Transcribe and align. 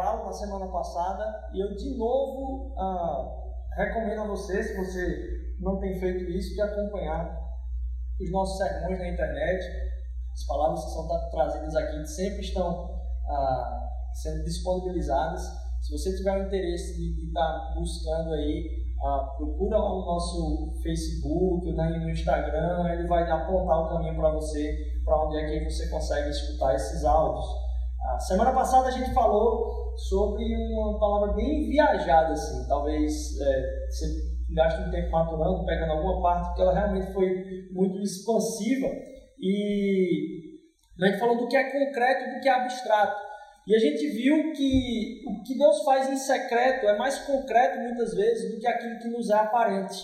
intervalo 0.00 0.24
na 0.24 0.32
semana 0.32 0.66
passada 0.68 1.50
e 1.52 1.60
eu 1.60 1.76
de 1.76 1.96
novo 1.96 2.74
ah, 2.78 3.36
recomendo 3.76 4.22
a 4.22 4.26
você, 4.26 4.62
se 4.62 4.76
você 4.76 5.56
não 5.60 5.78
tem 5.78 6.00
feito 6.00 6.24
isso, 6.30 6.54
de 6.54 6.60
acompanhar 6.62 7.38
os 8.18 8.30
nossos 8.32 8.56
sermões 8.56 8.98
na 8.98 9.10
internet. 9.10 9.62
As 10.32 10.46
palavras 10.46 10.84
que 10.84 10.90
são 10.90 11.08
trazidas 11.30 11.76
aqui 11.76 12.06
sempre 12.06 12.40
estão 12.40 12.98
ah, 13.28 13.90
sendo 14.14 14.42
disponibilizadas. 14.44 15.42
Se 15.82 15.92
você 15.92 16.16
tiver 16.16 16.38
o 16.38 16.46
interesse 16.46 16.96
de 16.96 17.26
estar 17.26 17.74
buscando 17.74 18.32
aí 18.32 18.80
ah, 19.02 19.34
procura 19.36 19.78
lá 19.78 19.88
no 19.90 20.06
nosso 20.06 20.80
Facebook, 20.82 21.72
né, 21.72 21.90
no 21.90 22.10
Instagram, 22.10 22.90
ele 22.92 23.06
vai 23.06 23.30
apontar 23.30 23.84
o 23.84 23.88
caminho 23.88 24.16
para 24.16 24.32
você, 24.32 25.00
para 25.04 25.26
onde 25.26 25.36
é 25.36 25.58
que 25.58 25.70
você 25.70 25.88
consegue 25.88 26.30
escutar 26.30 26.74
esses 26.74 27.04
áudios. 27.04 27.69
A 28.02 28.18
semana 28.18 28.52
passada 28.52 28.88
a 28.88 28.90
gente 28.90 29.12
falou 29.12 29.94
sobre 29.96 30.44
uma 30.72 30.98
palavra 30.98 31.34
bem 31.34 31.68
viajada, 31.68 32.32
assim, 32.32 32.66
talvez 32.66 33.38
é, 33.40 33.86
você 33.88 34.06
gaste 34.54 34.80
um 34.80 34.90
tempo 34.90 35.10
maturando, 35.10 35.66
pegando 35.66 35.92
alguma 35.92 36.22
parte, 36.22 36.48
porque 36.48 36.62
ela 36.62 36.72
realmente 36.72 37.12
foi 37.12 37.68
muito 37.72 38.00
expansiva 38.00 38.88
e 39.38 40.58
a 41.00 41.06
gente 41.06 41.18
falou 41.18 41.36
do 41.36 41.48
que 41.48 41.56
é 41.56 41.64
concreto 41.64 42.24
e 42.24 42.34
do 42.34 42.40
que 42.40 42.48
é 42.48 42.52
abstrato. 42.52 43.30
E 43.66 43.74
a 43.74 43.78
gente 43.78 44.06
viu 44.08 44.52
que 44.52 45.22
o 45.26 45.42
que 45.42 45.56
Deus 45.56 45.82
faz 45.84 46.10
em 46.10 46.16
secreto 46.16 46.86
é 46.86 46.96
mais 46.96 47.18
concreto 47.20 47.78
muitas 47.80 48.14
vezes 48.14 48.50
do 48.50 48.58
que 48.58 48.66
aquilo 48.66 48.98
que 48.98 49.08
nos 49.08 49.30
é 49.30 49.34
aparente. 49.34 49.96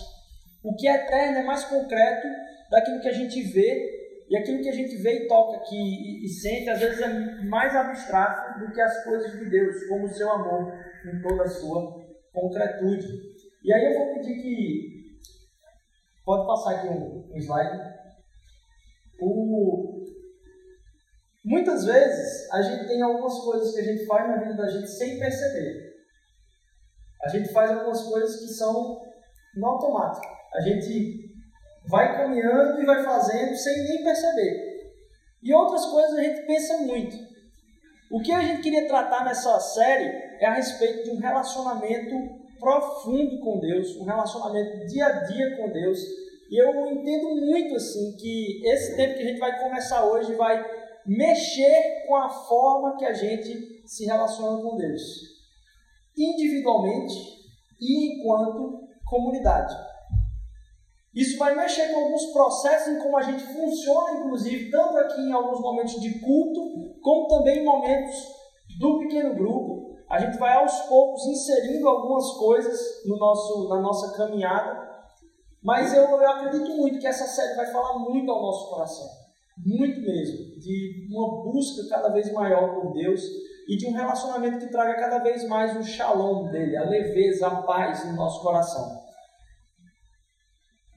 O 0.63 0.75
que 0.75 0.87
é 0.87 0.95
eterno 0.95 1.39
é 1.39 1.43
mais 1.43 1.63
concreto 1.65 2.27
daquilo 2.69 3.01
que 3.01 3.09
a 3.09 3.13
gente 3.13 3.41
vê, 3.41 3.96
e 4.29 4.37
aquilo 4.37 4.61
que 4.61 4.69
a 4.69 4.73
gente 4.73 4.95
vê 4.97 5.23
e 5.23 5.27
toca 5.27 5.57
aqui 5.57 5.75
e, 5.75 6.25
e 6.25 6.27
sente, 6.27 6.69
às 6.69 6.79
vezes 6.79 6.99
é 6.99 7.43
mais 7.45 7.75
abstrato 7.75 8.59
do 8.59 8.73
que 8.73 8.81
as 8.81 9.03
coisas 9.03 9.31
de 9.31 9.49
Deus, 9.49 9.87
como 9.87 10.05
o 10.05 10.13
seu 10.13 10.29
amor 10.29 10.73
em 11.05 11.21
toda 11.21 11.43
a 11.43 11.47
sua 11.47 12.05
concretude. 12.33 13.07
E 13.63 13.73
aí 13.73 13.85
eu 13.85 13.97
vou 13.97 14.13
pedir 14.15 14.41
que. 14.41 14.97
Pode 16.25 16.45
passar 16.45 16.75
aqui 16.75 16.87
um, 16.89 17.33
um 17.33 17.37
slide. 17.37 17.97
O, 19.21 19.97
Muitas 21.47 21.85
vezes 21.85 22.51
a 22.51 22.61
gente 22.61 22.87
tem 22.87 23.01
algumas 23.01 23.39
coisas 23.39 23.73
que 23.73 23.79
a 23.79 23.83
gente 23.83 24.05
faz 24.05 24.27
na 24.27 24.35
vida 24.35 24.53
da 24.53 24.67
gente 24.67 24.89
sem 24.89 25.17
perceber. 25.17 25.93
A 27.23 27.29
gente 27.29 27.53
faz 27.53 27.71
algumas 27.71 28.03
coisas 28.03 28.41
que 28.41 28.47
são 28.47 29.01
no 29.55 29.65
automático. 29.65 30.25
A 30.55 30.59
gente 30.59 31.26
vai 31.87 32.15
caminhando 32.15 32.81
e 32.81 32.85
vai 32.85 33.03
fazendo 33.03 33.55
sem 33.55 33.83
nem 33.83 34.03
perceber. 34.03 34.77
E 35.41 35.53
outras 35.53 35.85
coisas 35.85 36.17
a 36.17 36.23
gente 36.23 36.45
pensa 36.45 36.77
muito. 36.79 37.15
O 38.11 38.21
que 38.21 38.31
a 38.31 38.41
gente 38.41 38.61
queria 38.61 38.87
tratar 38.87 39.23
nessa 39.25 39.59
série 39.59 40.05
é 40.39 40.45
a 40.45 40.53
respeito 40.53 41.03
de 41.03 41.11
um 41.11 41.19
relacionamento 41.19 42.15
profundo 42.59 43.39
com 43.39 43.59
Deus, 43.59 43.95
um 43.97 44.05
relacionamento 44.05 44.85
dia 44.87 45.05
a 45.05 45.11
dia 45.25 45.57
com 45.57 45.69
Deus. 45.69 45.99
E 46.49 46.61
eu 46.61 46.87
entendo 46.87 47.35
muito 47.35 47.75
assim 47.75 48.15
que 48.17 48.61
esse 48.65 48.95
tempo 48.95 49.15
que 49.15 49.23
a 49.23 49.27
gente 49.27 49.39
vai 49.39 49.59
começar 49.61 50.05
hoje 50.05 50.33
vai 50.35 50.65
mexer 51.05 52.05
com 52.07 52.15
a 52.15 52.29
forma 52.29 52.97
que 52.97 53.05
a 53.05 53.13
gente 53.13 53.81
se 53.85 54.05
relaciona 54.05 54.61
com 54.61 54.75
Deus, 54.75 55.01
individualmente 56.17 57.15
e 57.79 58.13
enquanto 58.13 58.87
comunidade. 59.05 59.86
Isso 61.17 61.37
vai 61.37 61.55
mexer 61.55 61.87
com 61.87 62.01
alguns 62.01 62.27
processos 62.27 62.93
em 62.93 62.99
como 62.99 63.17
a 63.17 63.23
gente 63.23 63.43
funciona, 63.43 64.19
inclusive, 64.19 64.69
tanto 64.69 64.97
aqui 64.97 65.21
em 65.21 65.33
alguns 65.33 65.59
momentos 65.59 65.99
de 65.99 66.19
culto, 66.19 66.99
como 67.01 67.27
também 67.27 67.59
em 67.59 67.65
momentos 67.65 68.15
do 68.79 68.99
pequeno 68.99 69.33
grupo. 69.33 69.97
A 70.09 70.19
gente 70.19 70.37
vai 70.37 70.53
aos 70.53 70.79
poucos 70.81 71.25
inserindo 71.25 71.87
algumas 71.89 72.31
coisas 72.33 72.79
no 73.05 73.17
nosso, 73.17 73.67
na 73.67 73.81
nossa 73.81 74.15
caminhada, 74.15 74.87
mas 75.63 75.91
eu, 75.93 76.03
eu 76.03 76.29
acredito 76.29 76.69
muito 76.77 76.99
que 76.99 77.07
essa 77.07 77.25
série 77.25 77.55
vai 77.55 77.65
falar 77.71 77.97
muito 77.99 78.31
ao 78.31 78.41
nosso 78.41 78.69
coração 78.69 79.27
muito 79.65 80.01
mesmo, 80.01 80.59
de 80.59 81.07
uma 81.09 81.43
busca 81.43 81.87
cada 81.89 82.09
vez 82.09 82.31
maior 82.31 82.75
por 82.75 82.93
Deus 82.93 83.21
e 83.67 83.75
de 83.75 83.87
um 83.87 83.93
relacionamento 83.93 84.59
que 84.59 84.71
traga 84.71 84.95
cada 84.95 85.19
vez 85.19 85.47
mais 85.47 85.75
o 85.75 85.83
shalom 85.83 86.49
dele, 86.51 86.77
a 86.77 86.83
leveza, 86.83 87.47
a 87.47 87.61
paz 87.63 88.05
no 88.05 88.15
nosso 88.15 88.41
coração. 88.41 89.06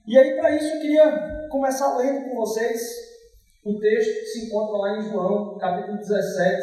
E 0.07 0.17
aí, 0.17 0.35
para 0.37 0.55
isso, 0.55 0.75
eu 0.75 0.81
queria 0.81 1.47
começar 1.49 1.97
lendo 1.97 2.29
com 2.29 2.35
vocês 2.35 2.81
o 3.63 3.79
texto 3.79 4.19
que 4.19 4.25
se 4.25 4.45
encontra 4.45 4.77
lá 4.77 4.97
em 4.97 5.09
João, 5.09 5.57
capítulo 5.57 5.97
17, 5.97 6.61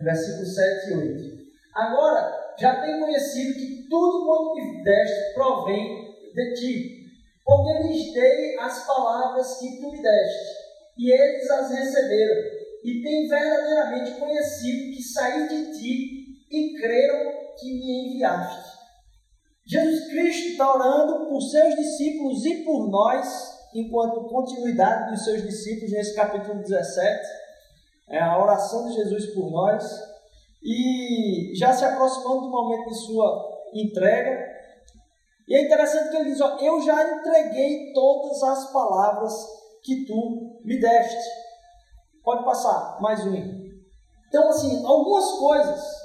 versículos 0.00 0.54
7 0.54 0.90
e 0.90 0.94
8. 0.94 1.42
Agora, 1.74 2.54
já 2.58 2.80
tem 2.82 3.00
conhecido 3.00 3.54
que 3.54 3.88
tudo 3.88 4.24
quanto 4.24 4.54
me 4.54 4.84
deste 4.84 5.34
provém 5.34 6.14
de 6.32 6.54
ti, 6.54 7.06
porque 7.44 7.88
lhes 7.88 8.12
dei 8.12 8.58
as 8.60 8.86
palavras 8.86 9.58
que 9.58 9.80
tu 9.80 9.90
me 9.90 10.00
deste 10.00 10.62
e 10.98 11.10
eles 11.10 11.50
as 11.50 11.70
receberam, 11.70 12.42
e 12.84 13.02
têm 13.02 13.28
verdadeiramente 13.28 14.12
conhecido 14.18 14.94
que 14.94 15.02
saí 15.02 15.48
de 15.48 15.78
ti 15.78 16.46
e 16.50 16.74
creram 16.74 17.32
que 17.58 17.72
me 17.72 18.08
enviaste. 18.08 18.71
Jesus 19.64 20.08
Cristo 20.08 20.48
está 20.48 20.74
orando 20.74 21.26
por 21.28 21.40
seus 21.40 21.74
discípulos 21.76 22.44
e 22.44 22.64
por 22.64 22.88
nós, 22.88 23.68
enquanto 23.74 24.28
continuidade 24.28 25.10
dos 25.10 25.24
seus 25.24 25.42
discípulos, 25.42 25.92
nesse 25.92 26.14
capítulo 26.16 26.60
17, 26.60 27.20
é 28.10 28.20
a 28.20 28.42
oração 28.42 28.88
de 28.88 28.94
Jesus 28.94 29.26
por 29.34 29.50
nós, 29.50 29.84
e 30.62 31.52
já 31.56 31.72
se 31.72 31.84
aproximando 31.84 32.42
do 32.42 32.50
momento 32.50 32.88
de 32.88 32.98
sua 33.06 33.68
entrega. 33.72 34.52
E 35.48 35.54
é 35.56 35.64
interessante 35.64 36.10
que 36.10 36.16
ele 36.16 36.30
diz: 36.30 36.40
ó, 36.40 36.58
Eu 36.60 36.80
já 36.82 37.18
entreguei 37.18 37.92
todas 37.92 38.42
as 38.42 38.72
palavras 38.72 39.32
que 39.82 40.04
tu 40.06 40.60
me 40.64 40.78
deste. 40.80 41.30
Pode 42.22 42.44
passar, 42.44 43.00
mais 43.00 43.24
um. 43.26 43.62
Então, 44.28 44.48
assim, 44.48 44.84
algumas 44.86 45.30
coisas 45.32 46.01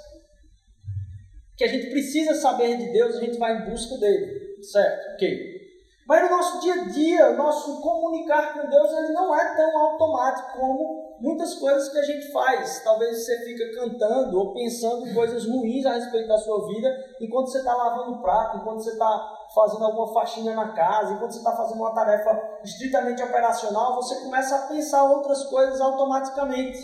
que 1.57 1.63
a 1.63 1.67
gente 1.67 1.89
precisa 1.89 2.35
saber 2.35 2.77
de 2.77 2.91
Deus, 2.91 3.15
a 3.15 3.19
gente 3.19 3.37
vai 3.37 3.57
em 3.57 3.69
busca 3.69 3.97
dele, 3.97 4.61
certo? 4.61 5.15
Ok. 5.15 5.57
Mas 6.07 6.23
no 6.23 6.37
nosso 6.37 6.61
dia 6.61 6.73
a 6.73 6.85
dia, 6.85 7.31
o 7.31 7.35
nosso 7.35 7.81
comunicar 7.81 8.53
com 8.53 8.69
Deus, 8.69 8.93
ele 8.93 9.11
não 9.11 9.35
é 9.35 9.55
tão 9.57 9.77
automático 9.77 10.57
como 10.57 11.17
muitas 11.19 11.55
coisas 11.55 11.89
que 11.89 11.97
a 11.97 12.03
gente 12.03 12.31
faz. 12.31 12.81
Talvez 12.81 13.25
você 13.25 13.43
fica 13.43 13.73
cantando 13.73 14.39
ou 14.39 14.53
pensando 14.53 15.13
coisas 15.13 15.45
ruins 15.45 15.85
a 15.85 15.95
respeito 15.95 16.29
da 16.29 16.37
sua 16.37 16.65
vida 16.69 16.89
enquanto 17.19 17.51
você 17.51 17.57
está 17.57 17.75
lavando 17.75 18.13
o 18.13 18.21
prato, 18.21 18.57
enquanto 18.57 18.83
você 18.83 18.91
está 18.91 19.37
fazendo 19.53 19.83
alguma 19.83 20.13
faxina 20.13 20.53
na 20.53 20.71
casa, 20.73 21.13
enquanto 21.13 21.31
você 21.31 21.39
está 21.39 21.57
fazendo 21.57 21.79
uma 21.79 21.93
tarefa 21.93 22.59
estritamente 22.63 23.21
operacional, 23.21 23.95
você 23.95 24.15
começa 24.21 24.55
a 24.55 24.67
pensar 24.67 25.03
outras 25.03 25.43
coisas 25.45 25.81
automaticamente. 25.81 26.79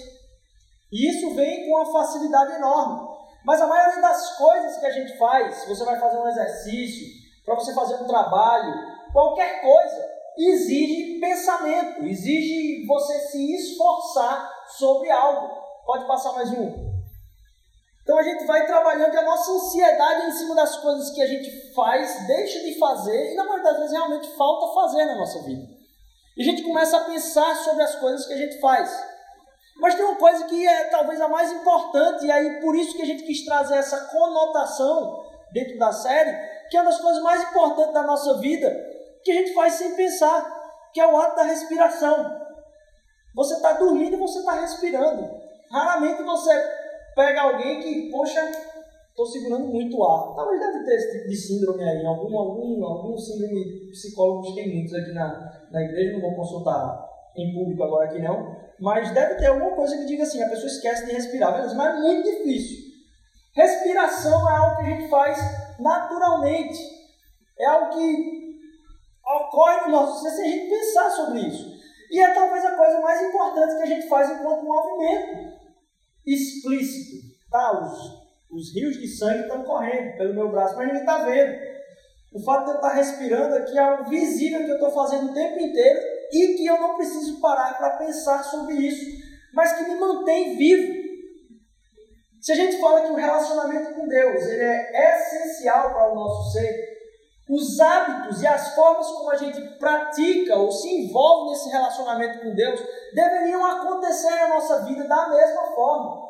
E 0.92 1.10
isso 1.10 1.34
vem 1.34 1.66
com 1.66 1.78
uma 1.78 1.92
facilidade 1.94 2.56
enorme. 2.56 3.13
Mas 3.44 3.62
a 3.62 3.68
maioria 3.68 4.02
das 4.02 4.38
coisas 4.38 4.78
que 4.78 4.86
a 4.86 4.92
gente 4.92 5.18
faz, 5.18 5.66
você 5.66 5.84
vai 5.84 6.00
fazer 6.00 6.18
um 6.18 6.28
exercício, 6.28 7.08
para 7.46 7.56
você 7.56 7.74
fazer 7.74 7.96
um 7.96 8.08
trabalho, 8.08 8.74
qualquer 9.12 9.62
coisa, 9.62 10.10
exige 10.38 11.20
pensamento, 11.20 12.04
exige 12.06 12.86
você 12.86 13.20
se 13.20 13.56
esforçar 13.56 14.50
sobre 14.78 15.10
algo. 15.12 15.62
Pode 15.86 16.06
passar 16.06 16.32
mais 16.34 16.50
um. 16.52 16.94
Então 18.02 18.18
a 18.18 18.24
gente 18.24 18.46
vai 18.46 18.66
trabalhando 18.66 19.18
a 19.18 19.22
nossa 19.22 19.52
ansiedade 19.52 20.28
em 20.28 20.32
cima 20.32 20.56
das 20.56 20.78
coisas 20.78 21.10
que 21.12 21.22
a 21.22 21.28
gente 21.28 21.74
faz, 21.74 22.28
deixa 22.28 22.60
de 22.60 22.78
fazer, 22.78 23.32
e 23.32 23.36
na 23.36 23.44
maioria 23.44 23.64
das 23.64 23.78
vezes 23.78 23.92
realmente 23.92 24.28
falta 24.36 24.74
fazer 24.74 25.06
na 25.06 25.16
nossa 25.16 25.42
vida. 25.44 25.68
E 26.36 26.42
a 26.42 26.46
gente 26.46 26.64
começa 26.64 26.98
a 26.98 27.04
pensar 27.06 27.56
sobre 27.58 27.84
as 27.84 27.96
coisas 27.96 28.26
que 28.26 28.34
a 28.34 28.38
gente 28.38 28.60
faz. 28.60 29.13
Mas 29.78 29.96
tem 29.96 30.06
uma 30.06 30.16
coisa 30.16 30.46
que 30.46 30.68
é 30.68 30.86
talvez 30.86 31.20
a 31.20 31.28
mais 31.28 31.52
importante, 31.52 32.26
e 32.26 32.32
aí 32.32 32.62
por 32.62 32.76
isso 32.76 32.96
que 32.96 33.02
a 33.02 33.06
gente 33.06 33.24
quis 33.24 33.44
trazer 33.44 33.76
essa 33.76 34.06
conotação 34.06 35.26
dentro 35.52 35.78
da 35.78 35.92
série, 35.92 36.36
que 36.70 36.78
é 36.78 36.82
uma 36.82 36.90
das 36.90 37.02
coisas 37.02 37.22
mais 37.22 37.44
importantes 37.44 37.94
da 37.94 38.04
nossa 38.04 38.38
vida, 38.40 38.70
que 39.24 39.32
a 39.32 39.36
gente 39.36 39.54
faz 39.54 39.74
sem 39.74 39.96
pensar, 39.96 40.64
que 40.94 41.02
é 41.02 41.08
o 41.08 41.18
ato 41.18 41.36
da 41.36 41.44
respiração. 41.44 42.42
Você 43.36 43.56
está 43.56 43.74
dormindo 43.74 44.16
e 44.16 44.20
você 44.20 44.40
está 44.40 44.54
respirando. 44.54 45.42
Raramente 45.72 46.22
você 46.22 46.52
pega 47.16 47.42
alguém 47.42 47.82
que, 47.82 48.12
poxa, 48.12 48.40
estou 49.10 49.26
segurando 49.26 49.68
muito 49.68 50.04
ar. 50.04 50.36
Talvez 50.36 50.60
deve 50.60 50.86
ter 50.86 50.96
esse 50.96 51.18
tipo 51.18 51.30
de 51.30 51.36
síndrome 51.36 51.84
aí. 51.84 52.06
Algum, 52.06 52.38
algum, 52.38 52.86
algum 52.86 53.18
síndrome 53.18 53.90
psicólogos 53.92 54.54
tem 54.54 54.76
muitos 54.76 54.94
aqui 54.94 55.12
na, 55.14 55.66
na 55.72 55.82
igreja, 55.82 56.14
não 56.14 56.22
vou 56.22 56.36
consultar 56.36 57.13
em 57.38 57.54
público 57.54 57.84
agora 57.84 58.10
aqui 58.10 58.20
não. 58.20 58.56
Mas 58.80 59.12
deve 59.12 59.36
ter 59.36 59.48
alguma 59.48 59.76
coisa 59.76 59.98
que 59.98 60.06
diga 60.06 60.24
assim, 60.24 60.42
a 60.42 60.50
pessoa 60.50 60.68
esquece 60.68 61.06
de 61.06 61.14
respirar, 61.14 61.54
beleza? 61.54 61.76
Mas 61.76 61.96
é 61.96 62.00
muito 62.00 62.30
difícil. 62.30 62.84
Respiração 63.56 64.50
é 64.50 64.56
algo 64.58 64.78
que 64.78 64.82
a 64.82 64.90
gente 64.90 65.10
faz 65.10 65.38
naturalmente. 65.80 66.80
É 67.60 67.66
algo 67.66 67.96
que 67.96 68.44
ocorre 69.26 69.82
no 69.86 69.92
nosso 69.92 70.22
ser 70.22 70.32
sem 70.32 70.46
a 70.46 70.50
gente 70.50 70.70
pensar 70.70 71.10
sobre 71.12 71.40
isso. 71.42 71.72
E 72.12 72.20
é 72.20 72.34
talvez 72.34 72.66
a 72.66 72.76
coisa 72.76 73.00
mais 73.00 73.22
importante 73.22 73.78
que 73.78 73.84
a 73.84 73.88
gente 73.88 74.08
faz 74.08 74.30
enquanto 74.30 74.66
movimento 74.66 75.54
explícito. 76.26 77.28
Tá? 77.50 77.82
Os, 77.82 78.24
os 78.52 78.76
rios 78.76 78.98
de 78.98 79.08
sangue 79.08 79.44
estão 79.44 79.64
correndo 79.64 80.18
pelo 80.18 80.34
meu 80.34 80.52
braço, 80.52 80.76
mas 80.76 80.88
ninguém 80.88 81.02
está 81.02 81.24
vendo. 81.24 81.74
O 82.34 82.44
fato 82.44 82.66
de 82.66 82.72
eu 82.72 82.76
estar 82.76 82.94
respirando 82.94 83.56
aqui 83.56 83.78
é 83.78 83.82
algo 83.82 84.10
visível 84.10 84.66
que 84.66 84.72
eu 84.72 84.76
estou 84.76 84.92
fazendo 84.92 85.30
o 85.30 85.34
tempo 85.34 85.60
inteiro 85.60 86.13
e 86.34 86.56
que 86.56 86.66
eu 86.66 86.82
não 86.82 86.96
preciso 86.96 87.40
parar 87.40 87.78
para 87.78 87.98
pensar 87.98 88.44
sobre 88.44 88.74
isso, 88.76 89.06
mas 89.54 89.74
que 89.74 89.84
me 89.84 89.96
mantém 89.96 90.58
vivo. 90.58 91.04
Se 92.42 92.52
a 92.52 92.56
gente 92.56 92.82
fala 92.82 93.02
que 93.02 93.12
o 93.12 93.16
relacionamento 93.16 93.94
com 93.94 94.08
Deus 94.08 94.42
ele 94.48 94.64
é 94.64 95.16
essencial 95.16 95.94
para 95.94 96.12
o 96.12 96.16
nosso 96.16 96.52
ser, 96.52 96.94
os 97.50 97.80
hábitos 97.80 98.42
e 98.42 98.48
as 98.48 98.74
formas 98.74 99.08
como 99.12 99.30
a 99.30 99.36
gente 99.36 99.62
pratica 99.78 100.58
ou 100.58 100.72
se 100.72 100.90
envolve 100.90 101.52
nesse 101.52 101.70
relacionamento 101.70 102.42
com 102.42 102.56
Deus 102.56 102.82
deveriam 103.14 103.66
acontecer 103.66 104.32
na 104.32 104.48
nossa 104.48 104.84
vida 104.86 105.08
da 105.08 105.30
mesma 105.30 105.62
forma. 105.76 106.24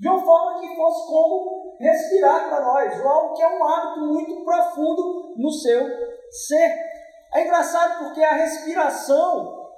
De 0.00 0.08
uma 0.08 0.24
forma 0.24 0.60
que 0.60 0.74
fosse 0.74 1.06
como 1.06 1.76
respirar 1.78 2.48
para 2.48 2.60
nós, 2.60 3.00
ou 3.00 3.08
algo 3.08 3.34
que 3.34 3.42
é 3.42 3.48
um 3.48 3.64
hábito 3.64 4.00
muito 4.00 4.44
profundo 4.44 5.34
no 5.36 5.50
seu 5.50 5.86
ser. 6.30 7.01
É 7.34 7.44
engraçado 7.44 8.04
porque 8.04 8.22
a 8.22 8.34
respiração, 8.34 9.68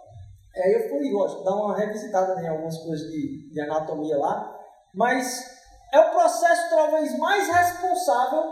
é, 0.55 0.77
eu 0.77 0.89
fui 0.89 1.13
hoje 1.13 1.45
dar 1.45 1.55
uma 1.55 1.77
revisitada 1.77 2.41
em 2.41 2.49
algumas 2.49 2.77
coisas 2.79 3.11
de, 3.11 3.51
de 3.51 3.61
anatomia 3.61 4.19
lá, 4.19 4.59
mas 4.93 5.45
é 5.93 6.01
o 6.01 6.11
processo 6.11 6.71
talvez 6.71 7.17
mais 7.19 7.49
responsável 7.49 8.43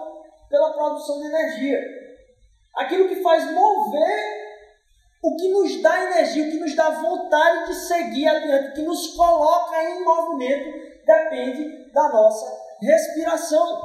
pela 0.48 0.72
produção 0.72 1.20
de 1.20 1.26
energia 1.26 2.02
aquilo 2.76 3.08
que 3.08 3.22
faz 3.22 3.44
mover 3.52 4.42
o 5.22 5.36
que 5.36 5.48
nos 5.50 5.80
dá 5.80 6.04
energia, 6.04 6.48
o 6.48 6.50
que 6.50 6.58
nos 6.58 6.74
dá 6.74 6.90
vontade 6.90 7.68
de 7.68 7.74
seguir 7.74 8.26
adiante, 8.26 8.70
o 8.70 8.74
que 8.74 8.82
nos 8.82 9.14
coloca 9.14 9.82
em 9.84 10.04
movimento, 10.04 11.04
depende 11.04 11.92
da 11.92 12.08
nossa 12.08 12.60
respiração. 12.80 13.80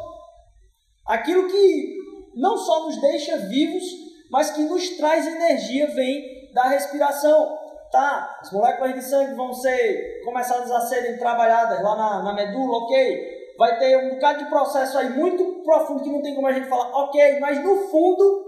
Aquilo 1.05 1.47
que 1.47 1.95
não 2.35 2.57
só 2.57 2.85
nos 2.85 2.99
deixa 2.99 3.37
vivos, 3.37 3.83
mas 4.29 4.51
que 4.51 4.61
nos 4.63 4.89
traz 4.97 5.25
energia 5.25 5.87
vem 5.87 6.51
da 6.53 6.63
respiração. 6.63 7.65
Tá, 7.91 8.39
as 8.41 8.51
moléculas 8.51 8.95
de 8.95 9.01
sangue 9.01 9.33
vão 9.35 9.53
ser 9.53 10.21
começadas 10.25 10.69
a 10.69 10.81
serem 10.81 11.17
trabalhadas 11.17 11.81
lá 11.81 11.95
na, 11.95 12.23
na 12.23 12.33
medula, 12.33 12.79
ok? 12.83 13.55
Vai 13.57 13.79
ter 13.79 13.97
um 13.97 14.15
bocado 14.15 14.39
de 14.39 14.49
processo 14.49 14.97
aí 14.97 15.09
muito 15.11 15.63
profundo 15.63 16.03
que 16.03 16.09
não 16.09 16.21
tem 16.21 16.35
como 16.35 16.47
a 16.47 16.51
gente 16.51 16.67
falar, 16.67 16.89
ok, 17.03 17.39
mas 17.39 17.63
no 17.63 17.87
fundo 17.87 18.45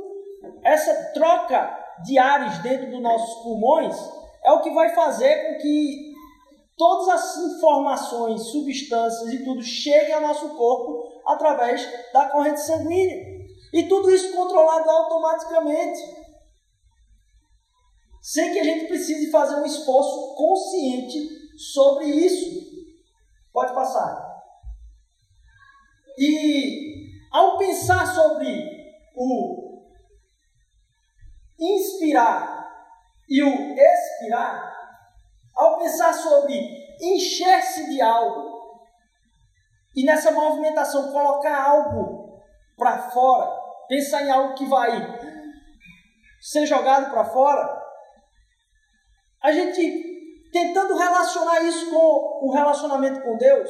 essa 0.64 0.94
troca 1.14 1.78
de 2.04 2.18
ares 2.18 2.58
dentro 2.60 2.92
dos 2.92 3.02
nossos 3.02 3.42
pulmões 3.44 3.96
é 4.44 4.52
o 4.52 4.62
que 4.62 4.72
vai 4.72 4.90
fazer 4.90 5.36
com 5.48 5.62
que 5.62 6.14
todas 6.78 7.10
as 7.10 7.38
informações, 7.38 8.42
substâncias 8.44 9.34
e 9.34 9.44
tudo 9.44 9.62
cheguem 9.62 10.14
ao 10.14 10.22
nosso 10.22 10.50
corpo 10.56 11.22
através 11.26 11.88
da 12.14 12.26
corrente 12.30 12.62
sanguínea. 12.62 13.39
E 13.74 13.88
tudo 13.88 14.10
isso 14.10 14.36
controlado 14.36 14.90
automaticamente. 14.90 16.00
Sem 18.22 18.52
que 18.52 18.60
a 18.60 18.64
gente 18.64 18.88
precise 18.88 19.32
fazer 19.32 19.56
um 19.56 19.66
esforço 19.66 20.36
consciente 20.36 21.18
sobre 21.58 22.06
isso. 22.06 22.70
Pode 23.54 23.74
passar. 23.74 24.30
E 26.18 27.10
ao 27.32 27.58
pensar 27.58 28.06
sobre 28.08 28.66
o 29.16 29.70
inspirar 31.60 32.60
e 33.28 33.44
o 33.44 33.76
expirar, 33.78 34.76
ao 35.56 35.78
pensar 35.78 36.14
sobre 36.14 36.58
encher-se 37.02 37.90
de 37.90 38.02
algo 38.02 38.50
e 39.96 40.04
nessa 40.04 40.32
movimentação 40.32 41.12
colocar 41.12 41.70
algo 41.70 42.42
para 42.78 43.10
fora, 43.12 43.49
pensar 43.90 44.24
em 44.24 44.30
algo 44.30 44.54
que 44.54 44.66
vai 44.68 44.92
ser 46.40 46.66
jogado 46.68 47.10
para 47.10 47.26
fora, 47.26 47.78
a 49.42 49.52
gente 49.52 50.50
tentando 50.52 50.96
relacionar 50.96 51.62
isso 51.64 51.90
com 51.90 52.48
o 52.48 52.52
relacionamento 52.54 53.22
com 53.22 53.36
Deus, 53.36 53.70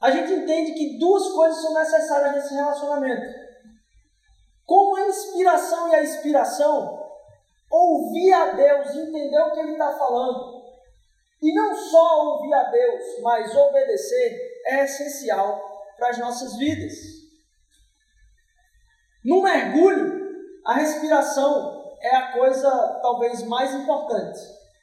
a 0.00 0.10
gente 0.10 0.32
entende 0.32 0.72
que 0.72 0.98
duas 0.98 1.28
coisas 1.32 1.62
são 1.62 1.72
necessárias 1.72 2.34
nesse 2.34 2.54
relacionamento. 2.54 3.46
Como 4.64 4.96
a 4.96 5.06
inspiração 5.06 5.88
e 5.88 5.94
a 5.94 6.02
inspiração, 6.02 7.02
ouvir 7.70 8.32
a 8.32 8.52
Deus, 8.52 8.94
entender 8.94 9.40
o 9.40 9.52
que 9.52 9.60
Ele 9.60 9.72
está 9.72 9.92
falando, 9.92 10.62
e 11.40 11.54
não 11.54 11.74
só 11.74 12.24
ouvir 12.26 12.52
a 12.52 12.64
Deus, 12.64 13.20
mas 13.22 13.54
obedecer, 13.54 14.60
é 14.66 14.84
essencial 14.84 15.94
para 15.96 16.10
as 16.10 16.18
nossas 16.18 16.56
vidas. 16.56 17.16
No 19.26 19.42
mergulho, 19.42 20.24
a 20.64 20.74
respiração 20.74 21.82
é 22.00 22.14
a 22.14 22.32
coisa 22.32 22.70
talvez 23.02 23.42
mais 23.42 23.74
importante. 23.74 24.38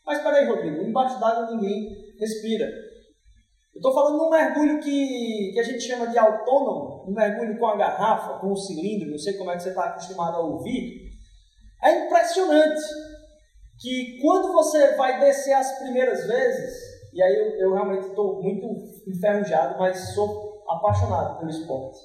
Mas 0.06 0.22
peraí, 0.22 0.46
Rodrigo, 0.46 0.84
embaixo 0.84 1.18
d'água 1.18 1.50
ninguém 1.50 1.96
respira. 2.20 2.66
Eu 2.66 3.78
estou 3.80 3.94
falando 3.94 4.20
de 4.20 4.26
um 4.26 4.30
mergulho 4.30 4.80
que, 4.82 5.52
que 5.54 5.60
a 5.62 5.64
gente 5.64 5.80
chama 5.80 6.08
de 6.08 6.20
autônomo, 6.20 7.06
um 7.08 7.14
mergulho 7.14 7.58
com 7.58 7.68
a 7.68 7.78
garrafa, 7.78 8.40
com 8.40 8.52
o 8.52 8.58
cilindro, 8.58 9.12
não 9.12 9.18
sei 9.18 9.38
como 9.38 9.50
é 9.50 9.56
que 9.56 9.64
você 9.64 9.70
está 9.70 9.86
acostumado 9.86 10.36
a 10.36 10.42
ouvir. 10.42 11.10
É 11.82 12.06
impressionante 12.06 12.82
que 13.80 14.20
quando 14.22 14.52
você 14.52 14.94
vai 14.96 15.22
descer 15.22 15.54
as 15.54 15.80
primeiras 15.80 16.28
vezes, 16.28 16.74
e 17.14 17.24
aí 17.24 17.34
eu, 17.34 17.70
eu 17.70 17.74
realmente 17.74 18.08
estou 18.08 18.44
muito 18.44 18.68
enferrujado, 19.08 19.80
mas 19.80 20.14
sou 20.14 20.64
apaixonado 20.68 21.40
pelo 21.40 21.50
esporte. 21.50 21.98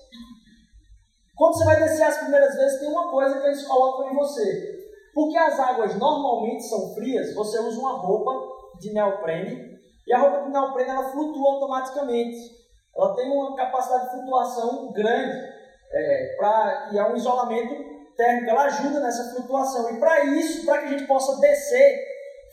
Quando 1.39 1.57
você 1.57 1.65
vai 1.65 1.79
descer 1.79 2.03
as 2.03 2.19
primeiras 2.19 2.53
vezes, 2.57 2.81
tem 2.81 2.89
uma 2.89 3.09
coisa 3.13 3.39
que 3.39 3.47
eles 3.47 3.65
colocam 3.65 4.11
em 4.11 4.17
você. 4.17 4.77
Porque 5.15 5.39
as 5.39 5.59
águas 5.59 5.95
normalmente 5.95 6.65
são 6.65 6.93
frias, 6.95 7.33
você 7.33 7.61
usa 7.61 7.79
uma 7.79 7.93
roupa 7.93 8.33
de 8.81 8.93
neoprene 8.93 9.79
e 10.05 10.13
a 10.13 10.19
roupa 10.19 10.43
de 10.43 10.51
neoprene 10.51 10.91
ela 10.91 11.11
flutua 11.11 11.53
automaticamente. 11.53 12.59
Ela 12.97 13.15
tem 13.15 13.31
uma 13.31 13.55
capacidade 13.55 14.07
de 14.07 14.11
flutuação 14.11 14.93
grande 14.93 15.39
é, 15.93 16.37
pra, 16.37 16.89
e 16.93 16.99
é 16.99 17.05
um 17.09 17.15
isolamento 17.15 17.75
térmico. 18.17 18.51
Ela 18.51 18.65
ajuda 18.65 18.99
nessa 18.99 19.33
flutuação. 19.33 19.95
E 19.95 20.01
para 20.01 20.25
isso, 20.25 20.67
para 20.67 20.79
que 20.79 20.87
a 20.87 20.91
gente 20.91 21.07
possa 21.07 21.39
descer, 21.41 22.05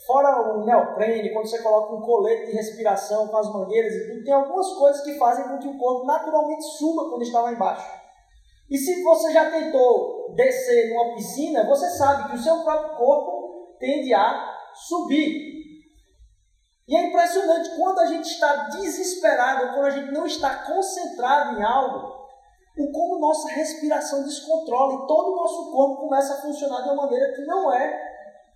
fora 0.05 0.53
o 0.53 0.63
neoprene, 0.63 1.33
quando 1.33 1.47
você 1.47 1.59
coloca 1.63 1.95
um 1.95 2.01
colete 2.01 2.51
de 2.51 2.51
respiração 2.51 3.29
com 3.29 3.37
as 3.37 3.51
mangueiras 3.51 3.93
e 3.93 4.09
tudo, 4.09 4.23
tem 4.23 4.33
algumas 4.33 4.67
coisas 4.73 5.01
que 5.01 5.17
fazem 5.17 5.47
com 5.47 5.57
que 5.57 5.67
o 5.67 5.77
corpo 5.77 6.05
naturalmente 6.05 6.63
suba 6.77 7.09
quando 7.09 7.23
está 7.23 7.41
lá 7.41 7.51
embaixo. 7.51 8.04
E 8.69 8.77
se 8.77 9.03
você 9.03 9.31
já 9.31 9.51
tentou 9.51 10.33
descer 10.35 10.89
numa 10.89 11.15
piscina, 11.15 11.65
você 11.65 11.89
sabe 11.91 12.29
que 12.29 12.35
o 12.35 12.41
seu 12.41 12.63
próprio 12.63 12.97
corpo 12.97 13.75
tende 13.79 14.13
a 14.13 14.53
subir. 14.73 15.55
E 16.87 16.95
é 16.95 17.07
impressionante 17.07 17.75
quando 17.75 17.99
a 17.99 18.05
gente 18.05 18.25
está 18.25 18.67
desesperado, 18.69 19.73
quando 19.73 19.85
a 19.85 19.89
gente 19.91 20.11
não 20.11 20.25
está 20.25 20.63
concentrado 20.65 21.59
em 21.59 21.63
algo, 21.63 22.15
o 22.77 22.91
como 22.91 23.19
nossa 23.19 23.49
respiração 23.49 24.23
descontrola 24.23 24.93
e 24.93 25.07
todo 25.07 25.31
o 25.31 25.35
nosso 25.35 25.71
corpo 25.71 26.01
começa 26.01 26.33
a 26.33 26.41
funcionar 26.41 26.81
de 26.81 26.89
uma 26.89 27.03
maneira 27.03 27.33
que 27.33 27.45
não 27.45 27.73
é 27.73 28.15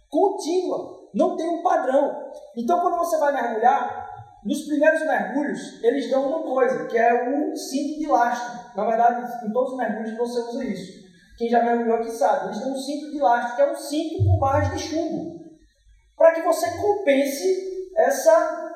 contínua, 0.10 1.10
não 1.14 1.38
tem 1.38 1.48
um 1.50 1.64
padrão. 1.64 2.32
Então, 2.58 2.82
quando 2.82 2.98
você 2.98 3.18
vai 3.18 3.32
mergulhar, 3.32 4.09
nos 4.46 4.66
primeiros 4.66 5.02
mergulhos, 5.02 5.84
eles 5.84 6.10
dão 6.10 6.28
uma 6.28 6.44
coisa, 6.44 6.88
que 6.88 6.98
é 6.98 7.30
um 7.30 7.56
cinto 7.56 8.00
de 8.00 8.08
lastro. 8.08 8.76
Na 8.76 8.86
verdade, 8.86 9.46
em 9.46 9.52
todos 9.52 9.72
os 9.72 9.78
mergulhos 9.78 10.18
você 10.18 10.40
usa 10.40 10.64
isso. 10.64 11.10
Quem 11.38 11.50
já 11.50 11.64
mergulhou 11.64 11.98
aqui 11.98 12.12
sabe. 12.12 12.46
Eles 12.46 12.60
dão 12.60 12.72
um 12.72 12.76
cinto 12.76 13.12
de 13.12 13.20
lastro, 13.20 13.56
que 13.56 13.62
é 13.62 13.72
um 13.72 13.76
cinto 13.76 14.24
com 14.24 14.40
barras 14.40 14.72
de 14.72 14.80
chumbo. 14.80 15.40
Para 16.18 16.34
que 16.34 16.42
você 16.42 16.70
compense 16.78 17.90
essa, 17.98 18.74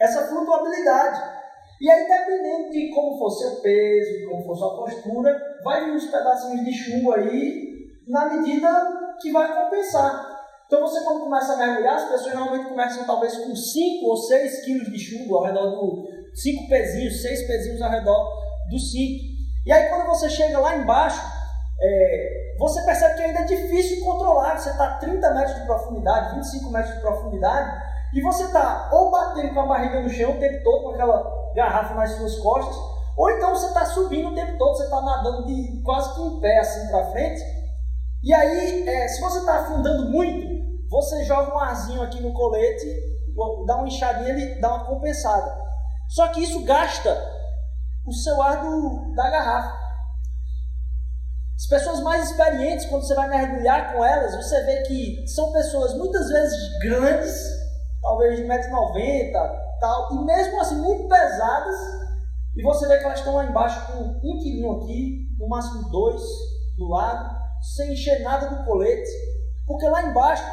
essa 0.00 0.26
flutuabilidade. 0.26 1.38
E 1.80 1.90
aí, 1.90 2.08
dependendo 2.08 2.70
de 2.70 2.90
como 2.92 3.16
for 3.16 3.30
seu 3.30 3.60
peso, 3.60 4.18
de 4.18 4.26
como 4.28 4.44
for 4.44 4.56
sua 4.56 4.76
postura, 4.76 5.36
vai 5.62 5.84
vir 5.84 5.92
uns 5.92 6.06
pedacinhos 6.06 6.64
de 6.64 6.72
chumbo 6.72 7.12
aí 7.12 7.68
na 8.08 8.34
medida 8.34 9.16
que 9.20 9.30
vai 9.30 9.64
compensar. 9.64 10.27
Então, 10.68 10.82
você 10.82 11.02
quando 11.02 11.24
começa 11.24 11.54
a 11.54 11.56
mergulhar, 11.56 11.96
as 11.96 12.10
pessoas 12.10 12.34
normalmente 12.34 12.68
começam 12.68 13.06
talvez 13.06 13.34
com 13.38 13.56
5 13.56 14.06
ou 14.06 14.16
6 14.18 14.64
quilos 14.66 14.92
de 14.92 14.98
chumbo 14.98 15.36
ao 15.36 15.44
redor 15.44 15.70
do 15.70 16.06
5 16.34 16.68
pezinhos, 16.68 17.22
6 17.22 17.46
pezinhos 17.46 17.80
ao 17.80 17.90
redor 17.90 18.38
do 18.68 18.78
5. 18.78 18.92
E 19.64 19.72
aí, 19.72 19.88
quando 19.88 20.06
você 20.08 20.28
chega 20.28 20.58
lá 20.58 20.76
embaixo, 20.76 21.22
é, 21.80 22.54
você 22.58 22.82
percebe 22.82 23.14
que 23.14 23.22
ainda 23.22 23.38
é 23.38 23.44
difícil 23.44 24.04
controlar. 24.04 24.58
Você 24.58 24.68
está 24.68 24.84
a 24.84 24.98
30 24.98 25.34
metros 25.34 25.56
de 25.58 25.64
profundidade, 25.64 26.34
25 26.34 26.70
metros 26.70 26.94
de 26.96 27.00
profundidade, 27.00 27.82
e 28.12 28.20
você 28.20 28.44
está 28.44 28.90
ou 28.92 29.10
batendo 29.10 29.54
com 29.54 29.60
a 29.60 29.66
barriga 29.66 30.02
no 30.02 30.10
chão 30.10 30.32
o 30.32 30.38
tempo 30.38 30.62
todo, 30.62 30.82
com 30.82 30.90
aquela 30.90 31.52
garrafa 31.54 31.94
nas 31.94 32.10
suas 32.10 32.36
costas, 32.40 32.76
ou 33.16 33.30
então 33.30 33.54
você 33.54 33.68
está 33.68 33.86
subindo 33.86 34.28
o 34.28 34.34
tempo 34.34 34.58
todo, 34.58 34.76
você 34.76 34.84
está 34.84 35.00
nadando 35.00 35.46
de 35.46 35.82
quase 35.82 36.14
que 36.14 36.20
em 36.20 36.40
pé 36.40 36.58
assim 36.58 36.88
para 36.88 37.10
frente, 37.10 37.42
E 38.22 38.34
aí, 38.34 38.86
é, 38.86 39.08
se 39.08 39.20
você 39.20 39.38
está 39.38 39.60
afundando 39.60 40.10
muito, 40.10 40.57
você 40.88 41.24
joga 41.24 41.54
um 41.54 41.58
arzinho 41.58 42.02
aqui 42.02 42.20
no 42.20 42.32
colete, 42.32 42.86
dá 43.66 43.76
uma 43.76 43.86
enxadinha, 43.86 44.30
ele 44.30 44.60
dá 44.60 44.74
uma 44.74 44.86
compensada. 44.86 45.56
Só 46.08 46.28
que 46.28 46.42
isso 46.42 46.64
gasta 46.64 47.14
o 48.06 48.12
seu 48.12 48.40
ar 48.40 48.62
do, 48.62 49.14
da 49.14 49.30
garrafa. 49.30 49.78
As 51.56 51.66
pessoas 51.66 52.00
mais 52.00 52.30
experientes, 52.30 52.86
quando 52.86 53.06
você 53.06 53.14
vai 53.14 53.28
mergulhar 53.28 53.92
com 53.92 54.04
elas, 54.04 54.34
você 54.34 54.62
vê 54.64 54.82
que 54.82 55.26
são 55.26 55.52
pessoas 55.52 55.94
muitas 55.94 56.28
vezes 56.28 56.56
grandes, 56.80 57.34
talvez 58.00 58.36
de 58.36 58.44
1,90m, 58.44 59.32
tal, 59.80 60.12
e 60.12 60.24
mesmo 60.24 60.60
assim 60.60 60.76
muito 60.76 61.08
pesadas, 61.08 61.76
e 62.56 62.62
você 62.62 62.86
vê 62.88 62.98
que 62.98 63.04
elas 63.04 63.18
estão 63.18 63.34
lá 63.34 63.44
embaixo 63.44 63.86
com 63.88 63.98
um 64.02 64.38
quilinho 64.38 64.72
aqui, 64.76 65.28
no 65.38 65.48
máximo 65.48 65.90
dois 65.90 66.22
do 66.76 66.88
lado, 66.88 67.36
sem 67.74 67.92
encher 67.92 68.22
nada 68.22 68.48
do 68.48 68.64
colete, 68.64 69.10
porque 69.66 69.88
lá 69.88 70.04
embaixo 70.04 70.44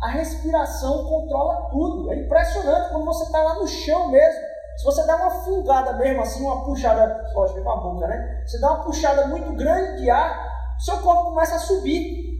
a 0.00 0.08
respiração 0.08 1.04
controla 1.04 1.68
tudo. 1.70 2.10
É 2.12 2.16
impressionante 2.16 2.90
quando 2.90 3.04
você 3.04 3.24
está 3.24 3.42
lá 3.42 3.54
no 3.54 3.66
chão 3.66 4.10
mesmo. 4.10 4.40
Se 4.76 4.84
você 4.84 5.06
dá 5.06 5.16
uma 5.16 5.30
fungada 5.30 5.92
mesmo, 5.94 6.22
assim, 6.22 6.42
uma 6.42 6.64
puxada, 6.64 7.30
lógico, 7.34 7.62
com 7.62 7.70
a 7.70 7.76
boca, 7.76 8.06
né? 8.06 8.42
Você 8.46 8.58
dá 8.58 8.72
uma 8.72 8.84
puxada 8.84 9.26
muito 9.26 9.52
grande 9.52 10.02
de 10.02 10.08
ar, 10.08 10.48
seu 10.78 10.98
corpo 11.02 11.24
começa 11.24 11.56
a 11.56 11.58
subir. 11.58 12.30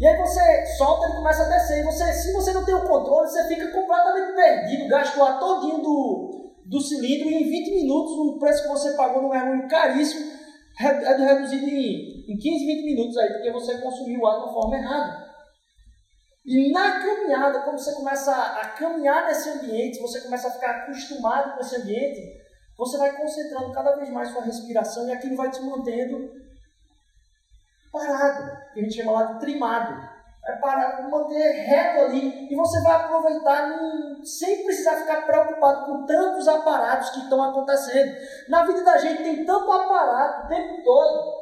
E 0.00 0.06
aí 0.06 0.16
você 0.18 0.66
solta, 0.78 1.06
ele 1.06 1.16
começa 1.16 1.42
a 1.44 1.48
descer. 1.48 1.80
E 1.80 1.84
você, 1.84 2.12
se 2.12 2.32
você 2.32 2.52
não 2.52 2.64
tem 2.64 2.74
o 2.74 2.88
controle, 2.88 3.28
você 3.28 3.46
fica 3.46 3.70
completamente 3.70 4.34
perdido, 4.34 4.88
gasta 4.88 5.20
o 5.20 5.22
ar 5.22 5.38
todinho 5.38 5.78
do, 5.80 6.54
do 6.66 6.80
cilindro 6.80 7.28
e 7.28 7.42
em 7.42 7.48
20 7.48 7.74
minutos 7.82 8.12
o 8.12 8.38
preço 8.38 8.62
que 8.62 8.68
você 8.68 8.92
pagou 8.94 9.22
no 9.22 9.28
mergulho 9.28 9.68
caríssimo 9.68 10.40
é 10.80 11.12
reduzido 11.12 11.66
em, 11.66 12.24
em 12.32 12.38
15, 12.38 12.66
20 12.66 12.84
minutos 12.84 13.16
aí, 13.18 13.34
porque 13.34 13.52
você 13.52 13.78
consumiu 13.78 14.20
o 14.20 14.26
ar 14.26 14.38
de 14.38 14.44
uma 14.44 14.52
forma 14.54 14.76
errada. 14.76 15.29
E 16.44 16.72
na 16.72 17.00
caminhada, 17.00 17.60
quando 17.62 17.78
você 17.78 17.94
começa 17.94 18.34
a, 18.34 18.68
caminhar 18.70 19.26
nesse 19.26 19.48
ambiente, 19.50 20.00
você 20.00 20.20
começa 20.22 20.48
a 20.48 20.52
ficar 20.52 20.70
acostumado 20.70 21.54
com 21.54 21.60
esse 21.60 21.76
ambiente, 21.76 22.40
você 22.76 22.96
vai 22.96 23.14
concentrando 23.14 23.72
cada 23.72 23.96
vez 23.96 24.08
mais 24.10 24.30
sua 24.30 24.42
respiração 24.42 25.06
e 25.06 25.12
aquilo 25.12 25.36
vai 25.36 25.50
te 25.50 25.60
mantendo 25.60 26.40
parado, 27.92 28.52
a 28.74 28.78
gente 28.78 28.94
chama 28.94 29.12
lá 29.12 29.24
de 29.24 29.40
trimado. 29.40 30.20
É 30.42 30.52
parar, 30.52 31.06
manter 31.10 31.52
reto 31.52 32.00
ali 32.00 32.50
e 32.50 32.56
você 32.56 32.82
vai 32.82 32.94
aproveitar 32.94 33.68
sem 34.24 34.64
precisar 34.64 34.96
ficar 34.96 35.26
preocupado 35.26 35.84
com 35.84 36.06
tantos 36.06 36.48
aparatos 36.48 37.10
que 37.10 37.20
estão 37.20 37.42
acontecendo. 37.42 38.16
Na 38.48 38.64
vida 38.64 38.82
da 38.82 38.96
gente 38.96 39.22
tem 39.22 39.44
tanto 39.44 39.70
aparato 39.70 40.46
o 40.46 40.48
tempo 40.48 40.82
todo 40.82 41.40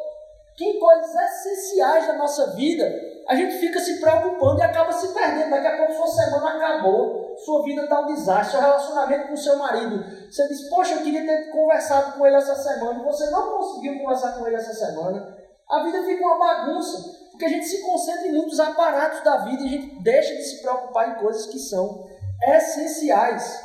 que 0.56 0.80
coisas 0.80 1.14
essenciais 1.14 2.08
da 2.08 2.14
nossa 2.14 2.56
vida 2.56 2.84
a 3.28 3.34
gente 3.34 3.58
fica 3.58 3.78
se 3.78 4.00
preocupando 4.00 4.58
e 4.58 4.62
acaba 4.62 4.90
se 4.90 5.12
perdendo. 5.12 5.50
Daqui 5.50 5.66
a 5.66 5.76
pouco 5.76 5.92
sua 5.92 6.06
semana 6.06 6.56
acabou, 6.56 7.36
sua 7.44 7.62
vida 7.62 7.82
está 7.82 8.00
um 8.00 8.06
desastre, 8.06 8.52
seu 8.52 8.60
relacionamento 8.60 9.28
com 9.28 9.36
seu 9.36 9.58
marido. 9.58 10.02
Você 10.30 10.48
diz, 10.48 10.66
poxa, 10.70 10.94
eu 10.94 11.02
queria 11.02 11.26
ter 11.26 11.50
conversado 11.50 12.16
com 12.16 12.26
ele 12.26 12.36
essa 12.36 12.54
semana, 12.54 13.00
e 13.00 13.04
você 13.04 13.30
não 13.30 13.58
conseguiu 13.58 13.98
conversar 13.98 14.32
com 14.32 14.46
ele 14.46 14.56
essa 14.56 14.72
semana. 14.72 15.36
A 15.68 15.84
vida 15.84 16.02
fica 16.04 16.24
uma 16.24 16.38
bagunça, 16.38 17.28
porque 17.30 17.44
a 17.44 17.50
gente 17.50 17.66
se 17.66 17.82
concentra 17.82 18.28
em 18.28 18.32
muitos 18.32 18.58
aparatos 18.58 19.22
da 19.22 19.44
vida 19.44 19.62
e 19.62 19.66
a 19.66 19.70
gente 19.72 20.02
deixa 20.02 20.34
de 20.34 20.42
se 20.42 20.62
preocupar 20.62 21.10
em 21.10 21.22
coisas 21.22 21.44
que 21.46 21.58
são 21.58 22.08
essenciais. 22.42 23.62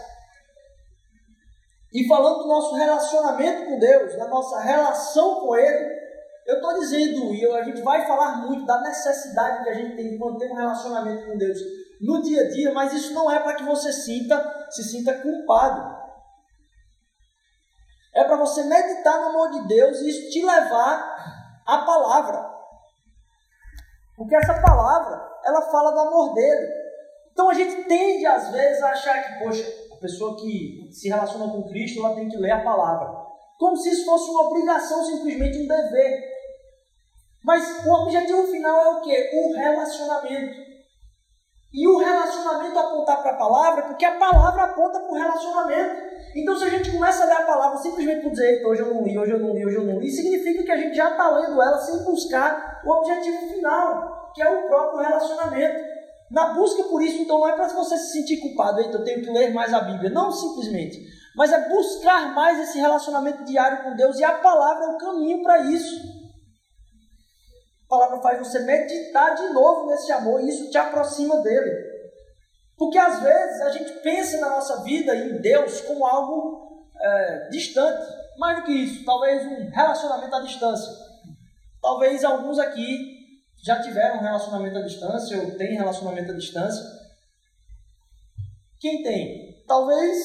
E 1.93 2.05
falando 2.05 2.39
do 2.39 2.49
nosso 2.49 2.75
relacionamento 2.75 3.65
com 3.65 3.79
Deus, 3.79 4.17
da 4.17 4.27
nossa 4.27 4.59
relação 4.59 5.39
com 5.39 5.55
Ele, 5.55 6.02
eu 6.45 6.55
estou 6.55 6.79
dizendo, 6.79 7.33
e 7.33 7.45
a 7.45 7.63
gente 7.63 7.81
vai 7.81 8.05
falar 8.05 8.37
muito 8.45 8.65
da 8.65 8.81
necessidade 8.81 9.63
que 9.63 9.69
a 9.69 9.73
gente 9.73 9.95
tem 9.95 10.09
de 10.09 10.17
manter 10.17 10.51
um 10.51 10.55
relacionamento 10.55 11.25
com 11.25 11.37
Deus 11.37 11.59
no 12.01 12.21
dia 12.21 12.41
a 12.41 12.49
dia, 12.49 12.73
mas 12.73 12.91
isso 12.93 13.13
não 13.13 13.31
é 13.31 13.39
para 13.39 13.55
que 13.55 13.63
você 13.63 13.91
sinta, 13.93 14.67
se 14.69 14.83
sinta 14.83 15.13
culpado. 15.21 16.03
É 18.13 18.25
para 18.25 18.35
você 18.35 18.63
meditar 18.63 19.21
no 19.21 19.29
amor 19.29 19.51
de 19.51 19.67
Deus 19.67 20.01
e 20.01 20.09
isso 20.09 20.29
te 20.29 20.45
levar 20.45 21.63
à 21.65 21.77
palavra. 21.79 22.51
Porque 24.15 24.35
essa 24.35 24.61
palavra, 24.61 25.19
ela 25.45 25.61
fala 25.71 25.91
do 25.91 25.99
amor 25.99 26.33
dele. 26.33 26.71
Então 27.31 27.49
a 27.49 27.53
gente 27.53 27.85
tende 27.85 28.25
às 28.25 28.51
vezes 28.51 28.83
a 28.83 28.89
achar 28.89 29.23
que, 29.23 29.43
poxa, 29.43 29.63
a 29.91 29.95
pessoa 29.97 30.35
que 30.35 30.89
se 30.91 31.07
relaciona 31.07 31.51
com 31.51 31.63
Cristo, 31.63 32.05
ela 32.05 32.15
tem 32.15 32.29
que 32.29 32.37
ler 32.37 32.51
a 32.51 32.63
palavra. 32.63 33.23
Como 33.57 33.75
se 33.77 33.89
isso 33.89 34.05
fosse 34.05 34.29
uma 34.29 34.43
obrigação, 34.43 35.03
simplesmente 35.05 35.63
um 35.63 35.67
dever. 35.67 36.32
Mas 37.43 37.85
o 37.85 37.91
objetivo 37.91 38.47
final 38.47 38.81
é 38.81 38.89
o 38.89 39.01
quê? 39.01 39.29
O 39.33 39.53
relacionamento. 39.53 40.73
E 41.73 41.87
o 41.87 41.97
relacionamento 41.97 42.79
apontar 42.79 43.21
para 43.21 43.31
a 43.31 43.37
palavra, 43.37 43.83
porque 43.83 44.05
a 44.05 44.17
palavra 44.17 44.63
aponta 44.63 44.99
para 44.99 45.11
o 45.11 45.15
relacionamento. 45.15 46.13
Então, 46.35 46.55
se 46.55 46.63
a 46.63 46.69
gente 46.69 46.91
começa 46.91 47.23
a 47.23 47.25
ler 47.25 47.33
a 47.33 47.45
palavra 47.45 47.77
simplesmente 47.79 48.21
por 48.21 48.31
dizer, 48.31 48.65
hoje 48.65 48.81
eu 48.81 48.93
não 48.93 49.03
li, 49.03 49.17
hoje 49.17 49.31
eu 49.31 49.39
não 49.39 49.53
li, 49.53 49.65
hoje 49.65 49.75
eu 49.75 49.83
não 49.83 49.99
li, 49.99 50.09
significa 50.09 50.63
que 50.63 50.71
a 50.71 50.77
gente 50.77 50.95
já 50.95 51.11
está 51.11 51.29
lendo 51.29 51.61
ela 51.61 51.77
sem 51.79 52.03
buscar 52.03 52.81
o 52.85 52.91
objetivo 52.91 53.53
final, 53.53 54.31
que 54.33 54.41
é 54.41 54.49
o 54.49 54.67
próprio 54.67 55.01
relacionamento. 55.01 55.93
Na 56.31 56.53
busca 56.53 56.83
por 56.83 57.01
isso, 57.01 57.21
então, 57.21 57.39
não 57.39 57.49
é 57.49 57.55
para 57.55 57.67
você 57.67 57.97
se 57.97 58.13
sentir 58.13 58.37
culpado, 58.37 58.79
eita, 58.79 58.97
eu 58.97 59.03
tenho 59.03 59.21
que 59.21 59.31
ler 59.31 59.51
mais 59.53 59.73
a 59.73 59.81
Bíblia. 59.81 60.09
Não 60.11 60.31
simplesmente. 60.31 60.99
Mas 61.35 61.51
é 61.51 61.69
buscar 61.69 62.33
mais 62.33 62.59
esse 62.59 62.79
relacionamento 62.79 63.43
diário 63.43 63.83
com 63.83 63.95
Deus 63.95 64.19
e 64.19 64.23
a 64.23 64.33
palavra 64.33 64.85
é 64.85 64.89
o 64.89 64.97
caminho 64.97 65.41
para 65.41 65.61
isso 65.63 66.22
palavra 67.93 68.21
faz 68.21 68.39
você 68.39 68.59
meditar 68.59 69.35
de 69.35 69.53
novo 69.53 69.87
nesse 69.87 70.11
amor 70.11 70.41
e 70.41 70.49
isso 70.49 70.69
te 70.71 70.77
aproxima 70.77 71.41
dele. 71.41 71.93
Porque 72.75 72.97
às 72.97 73.21
vezes 73.21 73.61
a 73.61 73.69
gente 73.69 73.93
pensa 73.99 74.39
na 74.39 74.49
nossa 74.49 74.81
vida 74.83 75.15
em 75.15 75.39
Deus 75.39 75.81
como 75.81 76.05
algo 76.05 76.87
é, 76.99 77.49
distante. 77.49 78.23
Mais 78.37 78.57
do 78.57 78.63
que 78.63 78.71
isso, 78.71 79.05
talvez 79.05 79.45
um 79.45 79.69
relacionamento 79.69 80.35
à 80.35 80.39
distância. 80.39 80.91
Talvez 81.79 82.23
alguns 82.23 82.57
aqui 82.57 83.23
já 83.63 83.79
tiveram 83.79 84.21
relacionamento 84.21 84.79
à 84.79 84.81
distância 84.81 85.39
ou 85.39 85.51
têm 85.55 85.77
relacionamento 85.77 86.31
à 86.31 86.35
distância. 86.35 86.83
Quem 88.79 89.03
tem? 89.03 89.63
Talvez 89.67 90.17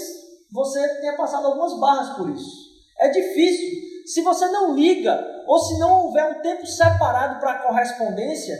você 0.51 1.01
tenha 1.01 1.17
passado 1.17 1.47
algumas 1.47 1.79
barras 1.79 2.17
por 2.17 2.31
isso. 2.31 2.69
É 2.99 3.11
difícil. 3.11 3.78
Se 4.09 4.23
você 4.23 4.49
não 4.49 4.75
liga 4.75 5.45
ou 5.47 5.59
se 5.59 5.79
não 5.79 6.07
houver 6.07 6.25
um 6.25 6.41
tempo 6.41 6.67
separado 6.67 7.39
para 7.41 7.53
a 7.53 7.59
correspondência, 7.59 8.57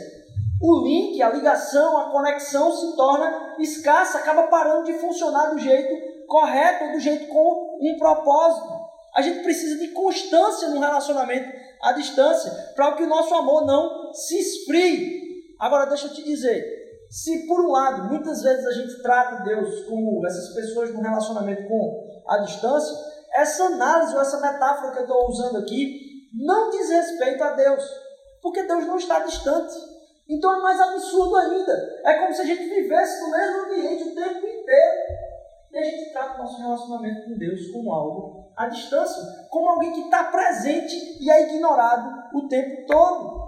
o 0.61 0.83
link, 0.83 1.19
a 1.23 1.29
ligação, 1.29 1.97
a 1.97 2.11
conexão 2.11 2.71
se 2.71 2.95
torna 2.95 3.55
escassa, 3.57 4.19
acaba 4.19 4.43
parando 4.43 4.83
de 4.83 4.93
funcionar 4.99 5.47
do 5.47 5.57
jeito 5.57 6.27
correto 6.27 6.85
ou 6.85 6.91
do 6.91 6.99
jeito 6.99 7.27
com 7.29 7.79
um 7.81 7.97
propósito. 7.97 8.79
A 9.15 9.23
gente 9.23 9.41
precisa 9.41 9.79
de 9.79 9.87
constância 9.87 10.69
no 10.69 10.79
relacionamento 10.79 11.51
à 11.81 11.93
distância 11.93 12.51
para 12.75 12.91
que 12.91 13.01
o 13.01 13.09
nosso 13.09 13.33
amor 13.33 13.65
não 13.65 14.13
se 14.13 14.37
esfrie. 14.37 15.55
Agora, 15.57 15.87
deixa 15.87 16.05
eu 16.05 16.13
te 16.13 16.23
dizer: 16.23 16.63
se 17.09 17.47
por 17.47 17.59
um 17.61 17.71
lado, 17.71 18.03
muitas 18.03 18.43
vezes 18.43 18.67
a 18.67 18.71
gente 18.71 19.01
trata 19.01 19.43
Deus 19.43 19.83
como 19.85 20.23
essas 20.27 20.53
pessoas 20.53 20.93
no 20.93 21.01
relacionamento 21.01 21.67
com 21.67 22.21
a 22.27 22.37
distância, 22.37 22.95
essa 23.33 23.65
análise 23.65 24.13
ou 24.15 24.21
essa 24.21 24.39
metáfora 24.39 24.91
que 24.91 24.99
eu 24.99 25.03
estou 25.03 25.29
usando 25.29 25.57
aqui 25.57 26.29
não 26.33 26.69
diz 26.69 26.89
respeito 26.89 27.43
a 27.43 27.51
Deus, 27.51 27.83
porque 28.41 28.63
Deus 28.63 28.85
não 28.85 28.97
está 28.97 29.19
distante. 29.19 29.75
Então 30.27 30.55
é 30.55 30.61
mais 30.61 30.79
absurdo 30.79 31.35
ainda. 31.35 32.01
É 32.05 32.19
como 32.19 32.33
se 32.33 32.41
a 32.41 32.45
gente 32.45 32.63
vivesse 32.63 33.21
no 33.21 33.31
mesmo 33.31 33.61
ambiente 33.65 34.09
o 34.09 34.15
tempo 34.15 34.45
inteiro 34.45 34.97
e 35.71 35.77
a 35.77 35.83
gente 35.83 36.11
trata 36.11 36.35
o 36.35 36.43
nosso 36.43 36.61
relacionamento 36.61 37.25
com 37.25 37.37
Deus 37.37 37.71
como 37.71 37.91
algo 37.91 38.51
à 38.55 38.67
distância, 38.67 39.23
como 39.49 39.69
alguém 39.69 39.93
que 39.93 40.01
está 40.01 40.25
presente 40.25 41.17
e 41.19 41.31
é 41.31 41.49
ignorado 41.49 42.37
o 42.37 42.47
tempo 42.47 42.85
todo. 42.85 43.39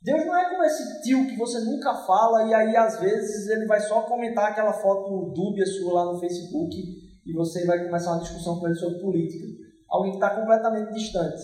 Deus 0.00 0.24
não 0.24 0.36
é 0.36 0.50
como 0.50 0.62
esse 0.62 1.02
tio 1.02 1.26
que 1.26 1.36
você 1.36 1.58
nunca 1.60 1.92
fala 1.92 2.44
e 2.44 2.54
aí 2.54 2.76
às 2.76 3.00
vezes 3.00 3.48
ele 3.48 3.66
vai 3.66 3.80
só 3.80 4.02
comentar 4.02 4.52
aquela 4.52 4.72
foto 4.72 5.32
dúbia 5.34 5.66
sua 5.66 5.94
lá 5.94 6.12
no 6.12 6.20
Facebook 6.20 7.07
e 7.28 7.32
você 7.34 7.66
vai 7.66 7.84
começar 7.84 8.12
uma 8.12 8.22
discussão 8.22 8.58
com 8.58 8.66
ele 8.66 8.74
sobre 8.74 9.00
política. 9.00 9.44
Alguém 9.86 10.12
que 10.12 10.16
está 10.16 10.30
completamente 10.30 10.94
distante. 10.94 11.42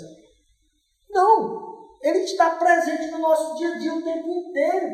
Não! 1.11 1.62
Ele 2.03 2.21
está 2.21 2.57
presente 2.57 3.11
no 3.11 3.19
nosso 3.19 3.57
dia 3.59 3.75
a 3.75 3.79
dia 3.79 3.95
o 3.95 4.03
tempo 4.03 4.29
inteiro 4.29 4.87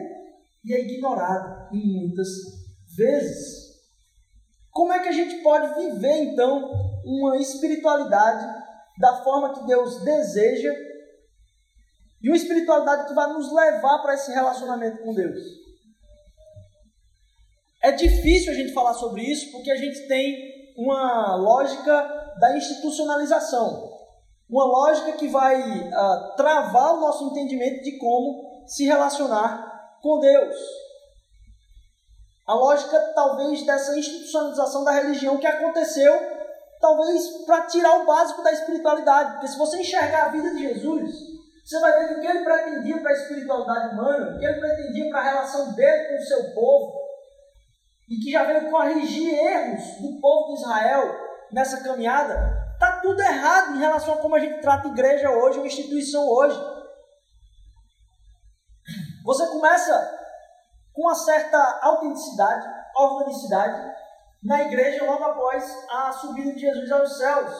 e 0.64 0.74
é 0.74 0.80
ignorado 0.80 1.74
em 1.74 2.06
muitas 2.06 2.28
vezes. 2.96 3.70
Como 4.70 4.92
é 4.92 5.00
que 5.00 5.08
a 5.08 5.12
gente 5.12 5.42
pode 5.42 5.74
viver 5.74 6.24
então 6.24 6.70
uma 7.04 7.36
espiritualidade 7.36 8.46
da 8.98 9.22
forma 9.22 9.54
que 9.54 9.66
Deus 9.66 10.02
deseja 10.02 10.72
e 12.20 12.28
uma 12.28 12.36
espiritualidade 12.36 13.08
que 13.08 13.14
vai 13.14 13.32
nos 13.32 13.52
levar 13.52 14.02
para 14.02 14.14
esse 14.14 14.32
relacionamento 14.32 15.02
com 15.02 15.14
Deus? 15.14 15.38
É 17.82 17.92
difícil 17.92 18.52
a 18.52 18.56
gente 18.56 18.72
falar 18.72 18.94
sobre 18.94 19.22
isso 19.22 19.50
porque 19.52 19.70
a 19.70 19.76
gente 19.76 20.06
tem 20.06 20.49
uma 20.84 21.36
lógica 21.36 22.34
da 22.38 22.56
institucionalização 22.56 23.90
uma 24.50 24.64
lógica 24.64 25.12
que 25.12 25.28
vai 25.28 25.60
uh, 25.60 26.36
travar 26.36 26.94
o 26.94 27.00
nosso 27.00 27.24
entendimento 27.30 27.84
de 27.84 27.96
como 27.98 28.64
se 28.66 28.84
relacionar 28.84 29.98
com 30.02 30.18
Deus. 30.18 30.56
A 32.46 32.54
lógica, 32.54 32.98
talvez, 33.14 33.64
dessa 33.64 33.96
institucionalização 33.96 34.82
da 34.82 34.90
religião 34.90 35.38
que 35.38 35.46
aconteceu, 35.46 36.12
talvez 36.80 37.28
para 37.46 37.66
tirar 37.66 38.02
o 38.02 38.06
básico 38.06 38.42
da 38.42 38.50
espiritualidade. 38.50 39.32
Porque 39.34 39.46
se 39.46 39.56
você 39.56 39.78
enxergar 39.78 40.24
a 40.24 40.28
vida 40.30 40.50
de 40.50 40.58
Jesus, 40.58 41.14
você 41.64 41.78
vai 41.78 41.92
ver 41.92 42.08
que 42.08 42.14
o 42.14 42.20
que 42.20 42.26
ele 42.26 42.44
pretendia 42.44 43.00
para 43.00 43.10
a 43.10 43.14
espiritualidade 43.14 43.94
humana, 43.94 44.34
o 44.34 44.38
que 44.40 44.44
ele 44.44 44.58
pretendia 44.58 45.10
para 45.10 45.20
a 45.20 45.30
relação 45.30 45.72
dele 45.74 46.08
com 46.08 46.16
o 46.16 46.26
seu 46.26 46.54
povo, 46.54 46.99
e 48.10 48.18
que 48.18 48.32
já 48.32 48.42
veio 48.42 48.68
corrigir 48.68 49.32
erros 49.32 50.00
do 50.00 50.20
povo 50.20 50.48
de 50.48 50.60
Israel 50.60 51.30
nessa 51.52 51.80
caminhada, 51.82 52.68
está 52.72 53.00
tudo 53.00 53.20
errado 53.20 53.76
em 53.76 53.78
relação 53.78 54.14
a 54.14 54.18
como 54.18 54.34
a 54.34 54.40
gente 54.40 54.60
trata 54.60 54.88
a 54.88 54.90
igreja 54.90 55.30
hoje, 55.30 55.58
uma 55.58 55.66
instituição 55.68 56.28
hoje. 56.28 56.58
Você 59.24 59.46
começa 59.46 60.18
com 60.92 61.02
uma 61.02 61.14
certa 61.14 61.78
autenticidade, 61.82 62.66
organicidade, 62.96 63.94
na 64.42 64.62
igreja 64.62 65.04
logo 65.04 65.22
após 65.22 65.86
a 65.88 66.12
subida 66.12 66.52
de 66.52 66.60
Jesus 66.60 66.90
aos 66.90 67.16
céus, 67.16 67.54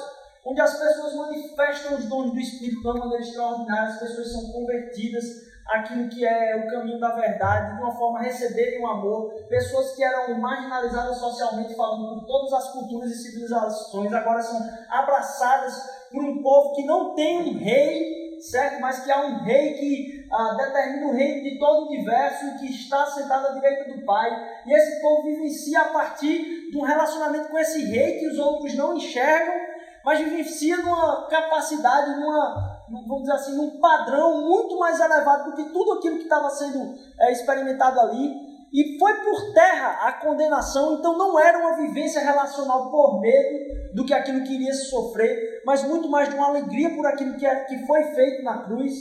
onde 0.45 0.61
as 0.61 0.79
pessoas 0.79 1.15
manifestam 1.15 1.97
os 1.97 2.05
dons 2.07 2.33
do 2.33 2.39
Espírito 2.39 2.81
de 2.81 2.89
uma 2.89 2.99
maneira 2.99 3.23
extraordinária, 3.23 3.89
as 3.89 4.01
pessoas 4.01 4.33
são 4.33 4.53
convertidas 4.53 5.25
àquilo 5.69 6.09
que 6.09 6.25
é 6.27 6.57
o 6.57 6.71
caminho 6.71 6.99
da 6.99 7.15
verdade, 7.15 7.77
de 7.77 7.83
uma 7.83 7.95
forma 7.97 8.21
receberem 8.21 8.81
o 8.81 8.83
um 8.83 8.91
amor, 8.91 9.35
pessoas 9.49 9.95
que 9.95 10.03
eram 10.03 10.39
marginalizadas 10.39 11.19
socialmente, 11.19 11.75
falando 11.75 12.21
por 12.21 12.27
todas 12.27 12.53
as 12.53 12.73
culturas 12.73 13.11
e 13.11 13.23
civilizações, 13.23 14.13
agora 14.13 14.43
são 14.43 14.61
abraçadas 14.89 15.75
por 16.11 16.25
um 16.25 16.43
povo 16.43 16.75
que 16.75 16.85
não 16.85 17.15
tem 17.15 17.39
um 17.39 17.59
rei 17.59 18.21
certo? 18.41 18.81
Mas 18.81 19.05
que 19.05 19.11
há 19.11 19.21
um 19.21 19.43
rei 19.43 19.75
que 19.75 20.27
ah, 20.33 20.55
determina 20.55 21.07
o 21.07 21.13
reino 21.13 21.43
de 21.43 21.59
todo 21.59 21.85
o 21.85 21.89
universo 21.89 22.47
e 22.47 22.59
que 22.59 22.71
está 22.71 23.07
sentado 23.07 23.49
à 23.49 23.51
direita 23.53 23.93
do 23.93 24.05
Pai. 24.05 24.31
E 24.67 24.73
esse 24.73 25.01
povo 25.01 25.25
vivencia 25.25 25.81
a 25.83 25.89
partir 25.91 26.71
de 26.71 26.77
um 26.77 26.83
relacionamento 26.83 27.49
com 27.49 27.59
esse 27.59 27.85
rei 27.85 28.19
que 28.19 28.29
os 28.29 28.39
outros 28.39 28.75
não 28.75 28.97
enxergam, 28.97 29.55
mas 30.05 30.19
vivencia 30.19 30.77
numa 30.79 31.27
capacidade, 31.27 32.19
numa, 32.19 32.81
vamos 32.91 33.23
dizer 33.23 33.33
assim, 33.33 33.57
num 33.57 33.79
padrão 33.79 34.43
muito 34.49 34.79
mais 34.79 34.99
elevado 34.99 35.51
do 35.51 35.57
que 35.57 35.73
tudo 35.73 35.93
aquilo 35.93 36.17
que 36.17 36.25
estava 36.25 36.49
sendo 36.51 36.95
é, 37.19 37.33
experimentado 37.33 38.01
ali. 38.01 38.51
E 38.73 38.97
foi 38.99 39.13
por 39.25 39.53
terra 39.53 40.07
a 40.07 40.13
condenação, 40.13 40.95
então 40.95 41.19
não 41.19 41.39
era 41.39 41.59
uma 41.59 41.77
vivência 41.77 42.21
relacional 42.21 42.89
por 42.89 43.21
medo 43.21 43.95
do 43.95 44.07
que 44.07 44.15
aquilo 44.15 44.45
que 44.45 44.55
iria 44.55 44.73
se 44.73 44.85
sofrer, 44.85 45.63
mas 45.67 45.83
muito 45.83 46.09
mais 46.09 46.29
de 46.29 46.37
uma 46.37 46.47
alegria 46.47 46.95
por 46.95 47.05
aquilo 47.05 47.37
que, 47.37 47.45
é, 47.45 47.65
que 47.65 47.85
foi 47.85 48.05
feito 48.15 48.45
na 48.45 48.63
cruz. 48.63 48.93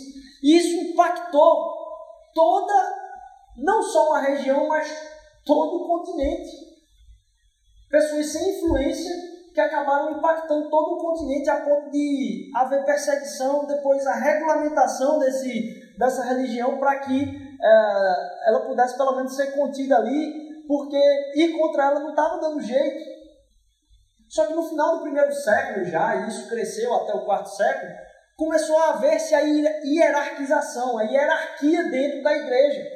E 0.42 0.58
isso 0.58 0.92
impactou 0.92 1.78
toda, 2.34 2.74
não 3.58 3.84
só 3.84 4.10
uma 4.10 4.22
região, 4.22 4.68
mas 4.68 4.92
todo 5.46 5.84
o 5.84 5.88
continente. 5.88 6.50
Pessoas 7.90 8.26
sem 8.28 8.58
influência 8.58 9.29
que 9.54 9.60
acabaram 9.60 10.12
impactando 10.12 10.70
todo 10.70 10.96
o 10.96 10.98
continente 10.98 11.50
a 11.50 11.62
ponto 11.62 11.90
de 11.90 12.52
haver 12.56 12.86
perseguição, 12.86 13.66
depois 13.66 14.06
a 14.06 14.14
regulamentação 14.14 15.20
desse, 15.20 15.96
dessa 15.98 16.24
religião 16.24 16.78
para 16.78 17.00
que 17.00 17.58
é, 17.62 18.48
ela 18.48 18.62
pudesse 18.62 18.98
pelo 18.98 19.16
menos 19.16 19.36
ser 19.36 19.52
contida 19.54 19.98
ali, 19.98 20.64
porque 20.68 20.98
ir 21.36 21.58
contra 21.58 21.86
ela 21.86 22.00
não 22.00 22.12
estava 22.12 22.40
dando 22.40 22.62
jeito. 22.62 23.20
Só 24.28 24.46
que 24.46 24.54
no 24.54 24.64
final 24.64 24.98
do 24.98 25.02
primeiro 25.02 25.34
século 25.34 25.86
já, 25.86 26.16
e 26.16 26.28
isso 26.30 26.48
cresceu 26.48 26.94
até 26.94 27.14
o 27.14 27.26
quarto 27.26 27.50
século, 27.50 27.92
começou 28.38 28.78
a 28.78 28.92
haver-se 28.92 29.34
a 29.34 29.40
hierarquização, 29.40 30.98
a 30.98 31.04
hierarquia 31.04 31.84
dentro 31.90 32.22
da 32.22 32.34
igreja. 32.34 32.88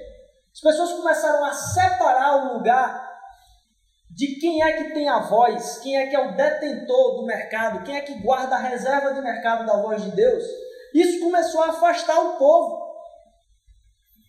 As 0.54 0.62
pessoas 0.62 0.94
começaram 0.94 1.44
a 1.44 1.52
separar 1.52 2.36
o 2.36 2.54
lugar 2.54 3.03
de 4.16 4.36
quem 4.40 4.62
é 4.62 4.74
que 4.74 4.94
tem 4.94 5.10
a 5.10 5.20
voz, 5.20 5.80
quem 5.80 5.98
é 5.98 6.06
que 6.06 6.16
é 6.16 6.20
o 6.20 6.36
detentor 6.36 7.16
do 7.16 7.26
mercado, 7.26 7.84
quem 7.84 7.96
é 7.96 8.02
que 8.02 8.22
guarda 8.22 8.56
a 8.56 8.60
reserva 8.60 9.14
de 9.14 9.22
mercado 9.22 9.66
da 9.66 9.82
voz 9.82 10.04
de 10.04 10.12
Deus. 10.12 10.44
Isso 10.94 11.20
começou 11.20 11.64
a 11.64 11.70
afastar 11.70 12.20
o 12.20 12.38
povo. 12.38 12.84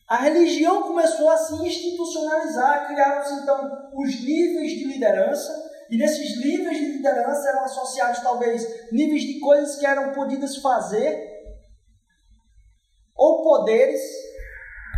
A 0.09 0.17
religião 0.17 0.83
começou 0.85 1.29
a 1.29 1.37
se 1.37 1.55
institucionalizar, 1.55 2.87
criaram-se 2.87 3.35
então 3.35 3.91
os 3.95 4.25
níveis 4.25 4.71
de 4.73 4.85
liderança, 4.85 5.53
e 5.91 5.99
nesses 5.99 6.43
níveis 6.43 6.79
de 6.79 6.85
liderança 6.85 7.49
eram 7.51 7.65
associados 7.65 8.21
talvez 8.21 8.91
níveis 8.91 9.23
de 9.23 9.39
coisas 9.39 9.77
que 9.77 9.87
eram 9.87 10.13
podidas 10.13 10.57
fazer, 10.57 11.31
ou 13.15 13.43
poderes, 13.43 14.01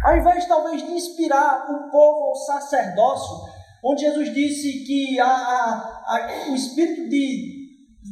ao 0.04 0.16
invés 0.16 0.46
talvez 0.46 0.82
de 0.82 0.92
inspirar 0.92 1.70
o 1.70 1.90
povo 1.90 2.26
ao 2.26 2.36
sacerdócio, 2.36 3.55
onde 3.90 4.02
Jesus 4.02 4.34
disse 4.34 4.84
que 4.84 5.20
a, 5.20 5.26
a, 5.26 6.04
a, 6.06 6.50
o 6.50 6.54
espírito 6.54 7.08
de 7.08 7.56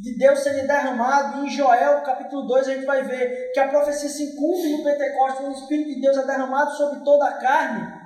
de 0.02 0.18
Deus 0.18 0.40
seria 0.40 0.66
derramado. 0.66 1.38
E 1.38 1.46
em 1.46 1.50
Joel, 1.50 2.02
capítulo 2.02 2.46
2, 2.46 2.68
a 2.68 2.74
gente 2.74 2.86
vai 2.86 3.02
ver 3.02 3.52
que 3.52 3.60
a 3.60 3.68
profecia 3.68 4.08
se 4.08 4.36
cumpre 4.36 4.76
no 4.76 4.84
Pentecostes, 4.84 5.46
o 5.46 5.52
Espírito 5.52 5.94
de 5.94 6.00
Deus 6.00 6.16
é 6.16 6.26
derramado 6.26 6.72
sobre 6.76 7.00
toda 7.04 7.26
a 7.26 7.38
carne. 7.38 8.04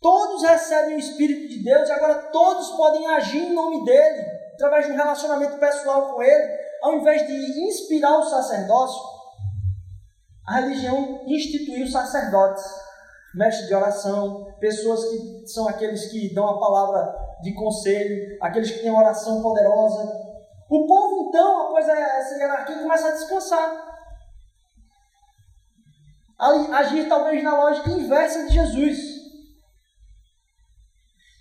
Todos 0.00 0.42
recebem 0.42 0.96
o 0.96 0.98
Espírito 0.98 1.48
de 1.48 1.62
Deus 1.62 1.88
e 1.88 1.92
agora 1.92 2.14
todos 2.32 2.70
podem 2.70 3.06
agir 3.08 3.42
em 3.42 3.54
nome 3.54 3.84
dele, 3.84 4.26
através 4.54 4.86
de 4.86 4.92
um 4.92 4.96
relacionamento 4.96 5.58
pessoal 5.58 6.12
com 6.12 6.22
ele, 6.22 6.58
ao 6.82 6.94
invés 6.94 7.26
de 7.26 7.60
inspirar 7.62 8.18
o 8.18 8.28
sacerdócio. 8.28 9.00
A 10.44 10.56
religião 10.56 11.22
instituiu 11.28 11.86
sacerdotes, 11.86 12.64
mestres 13.34 13.68
de 13.68 13.74
oração, 13.74 14.54
pessoas 14.60 15.04
que 15.06 15.46
são 15.46 15.68
aqueles 15.68 16.10
que 16.10 16.34
dão 16.34 16.46
a 16.46 16.60
palavra 16.60 17.14
de 17.42 17.54
conselho, 17.54 18.36
aqueles 18.40 18.70
que 18.70 18.80
têm 18.80 18.90
oração 18.90 19.42
poderosa, 19.42 20.32
o 20.72 20.86
povo, 20.86 21.28
então, 21.28 21.66
após 21.66 21.86
essa 21.86 22.34
hierarquia, 22.38 22.78
começa 22.78 23.08
a 23.08 23.12
descansar. 23.12 23.92
Agir 26.38 27.08
talvez 27.10 27.44
na 27.44 27.54
lógica 27.54 27.90
inversa 27.90 28.46
de 28.46 28.54
Jesus. 28.54 28.98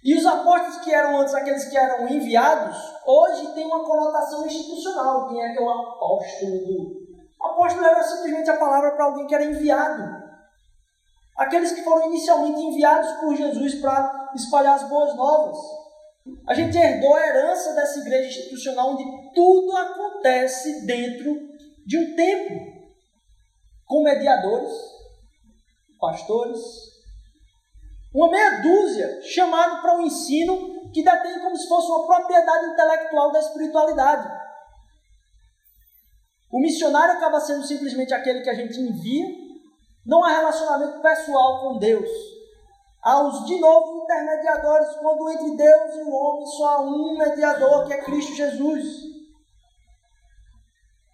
E 0.03 0.15
os 0.17 0.25
apóstolos 0.25 0.83
que 0.83 0.93
eram 0.93 1.17
antes 1.17 1.33
aqueles 1.33 1.63
que 1.65 1.77
eram 1.77 2.09
enviados, 2.09 2.75
hoje 3.05 3.53
tem 3.53 3.65
uma 3.65 3.85
conotação 3.85 4.45
institucional. 4.45 5.29
Quem 5.29 5.41
é 5.41 5.53
que 5.53 5.59
é 5.59 5.61
o 5.61 5.69
apóstolo? 5.69 7.01
O 7.39 7.45
apóstolo 7.45 7.85
era 7.85 8.03
simplesmente 8.03 8.49
a 8.49 8.57
palavra 8.57 8.91
para 8.91 9.05
alguém 9.05 9.27
que 9.27 9.35
era 9.35 9.45
enviado. 9.45 10.20
Aqueles 11.37 11.71
que 11.71 11.83
foram 11.83 12.07
inicialmente 12.07 12.61
enviados 12.61 13.11
por 13.19 13.35
Jesus 13.35 13.75
para 13.75 14.31
espalhar 14.35 14.75
as 14.75 14.87
boas 14.87 15.15
novas. 15.15 15.57
A 16.47 16.53
gente 16.53 16.77
herdou 16.77 17.15
a 17.15 17.27
herança 17.27 17.73
dessa 17.73 17.99
igreja 17.99 18.29
institucional 18.29 18.91
onde 18.91 19.33
tudo 19.33 19.75
acontece 19.75 20.85
dentro 20.85 21.35
de 21.85 21.97
um 21.97 22.15
templo, 22.15 22.59
com 23.85 24.03
mediadores, 24.03 24.71
pastores, 25.99 26.59
uma 28.13 28.29
meia 28.29 28.61
dúzia 28.61 29.21
chamado 29.23 29.81
para 29.81 29.97
um 29.97 30.01
ensino 30.01 30.91
que 30.91 31.03
detém 31.03 31.39
como 31.39 31.55
se 31.55 31.67
fosse 31.67 31.87
uma 31.89 32.05
propriedade 32.05 32.65
intelectual 32.67 33.31
da 33.31 33.39
espiritualidade. 33.39 34.41
O 36.51 36.59
missionário 36.59 37.15
acaba 37.15 37.39
sendo 37.39 37.65
simplesmente 37.65 38.13
aquele 38.13 38.41
que 38.41 38.49
a 38.49 38.53
gente 38.53 38.77
envia, 38.79 39.25
não 40.05 40.23
há 40.23 40.29
relacionamento 40.29 41.01
pessoal 41.01 41.61
com 41.61 41.77
Deus 41.77 42.09
aos 43.01 43.45
de 43.45 43.59
novo 43.59 44.03
intermediadores, 44.03 44.95
quando 44.97 45.29
entre 45.31 45.55
Deus 45.57 45.95
e 45.95 46.01
o 46.03 46.13
homem 46.13 46.45
só 46.45 46.67
há 46.67 46.81
um 46.81 47.17
mediador, 47.17 47.87
que 47.87 47.93
é 47.93 48.01
Cristo 48.01 48.35
Jesus. 48.35 48.85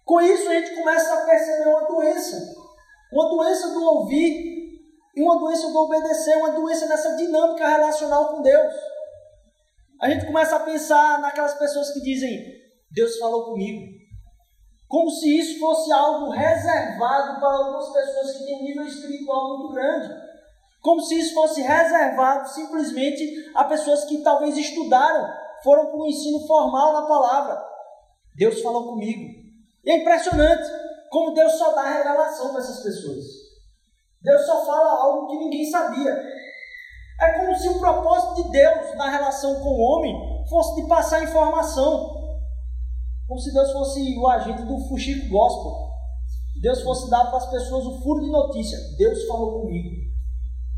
Com 0.04 0.20
isso 0.20 0.48
a 0.48 0.54
gente 0.54 0.74
começa 0.74 1.14
a 1.14 1.24
perceber 1.24 1.68
uma 1.68 1.86
doença, 1.86 2.54
uma 3.12 3.28
doença 3.30 3.68
do 3.68 3.82
ouvir 3.82 4.68
e 5.16 5.22
uma 5.22 5.38
doença 5.38 5.70
do 5.70 5.78
obedecer, 5.78 6.36
uma 6.36 6.50
doença 6.50 6.86
dessa 6.86 7.16
dinâmica 7.16 7.66
relacional 7.66 8.28
com 8.28 8.42
Deus. 8.42 8.74
A 10.00 10.08
gente 10.10 10.26
começa 10.26 10.56
a 10.56 10.60
pensar 10.60 11.20
naquelas 11.20 11.54
pessoas 11.54 11.90
que 11.92 12.00
dizem: 12.00 12.38
Deus 12.90 13.18
falou 13.18 13.46
comigo. 13.46 13.98
Como 14.88 15.10
se 15.10 15.38
isso 15.38 15.60
fosse 15.60 15.92
algo 15.92 16.30
reservado 16.30 17.38
para 17.38 17.56
algumas 17.56 17.92
pessoas 17.92 18.38
que 18.38 18.44
têm 18.46 18.64
nível 18.64 18.86
espiritual 18.86 19.58
muito 19.58 19.74
grande. 19.74 20.28
Como 20.80 21.00
se 21.02 21.18
isso 21.18 21.34
fosse 21.34 21.60
reservado 21.60 22.48
simplesmente 22.48 23.52
a 23.54 23.64
pessoas 23.64 24.04
que 24.04 24.22
talvez 24.22 24.56
estudaram, 24.56 25.28
foram 25.62 25.86
para 25.86 25.96
um 25.96 26.06
ensino 26.06 26.46
formal 26.46 26.94
na 26.94 27.02
palavra. 27.02 27.62
Deus 28.34 28.62
falou 28.62 28.84
comigo. 28.88 29.38
E 29.84 29.90
é 29.90 29.96
impressionante 29.98 30.70
como 31.10 31.34
Deus 31.34 31.52
só 31.52 31.72
dá 31.72 31.82
revelação 31.82 32.50
para 32.50 32.60
essas 32.60 32.82
pessoas. 32.82 33.24
Deus 34.22 34.46
só 34.46 34.64
fala 34.64 35.02
algo 35.02 35.26
que 35.28 35.36
ninguém 35.36 35.70
sabia. 35.70 36.12
É 37.20 37.32
como 37.32 37.54
se 37.56 37.68
o 37.68 37.78
propósito 37.78 38.42
de 38.42 38.50
Deus 38.50 38.94
na 38.94 39.10
relação 39.10 39.60
com 39.60 39.70
o 39.70 39.80
homem 39.80 40.46
fosse 40.48 40.80
de 40.80 40.88
passar 40.88 41.22
informação. 41.22 42.27
Como 43.28 43.38
se 43.38 43.52
Deus 43.52 43.70
fosse 43.72 44.18
o 44.18 44.26
agente 44.26 44.62
do 44.62 44.88
fuxico 44.88 45.28
gospel. 45.28 45.88
Deus 46.62 46.80
fosse 46.80 47.10
dar 47.10 47.26
para 47.26 47.36
as 47.36 47.50
pessoas 47.50 47.84
o 47.84 48.00
furo 48.00 48.24
de 48.24 48.30
notícia. 48.30 48.78
Deus 48.96 49.26
falou 49.26 49.60
comigo. 49.60 49.90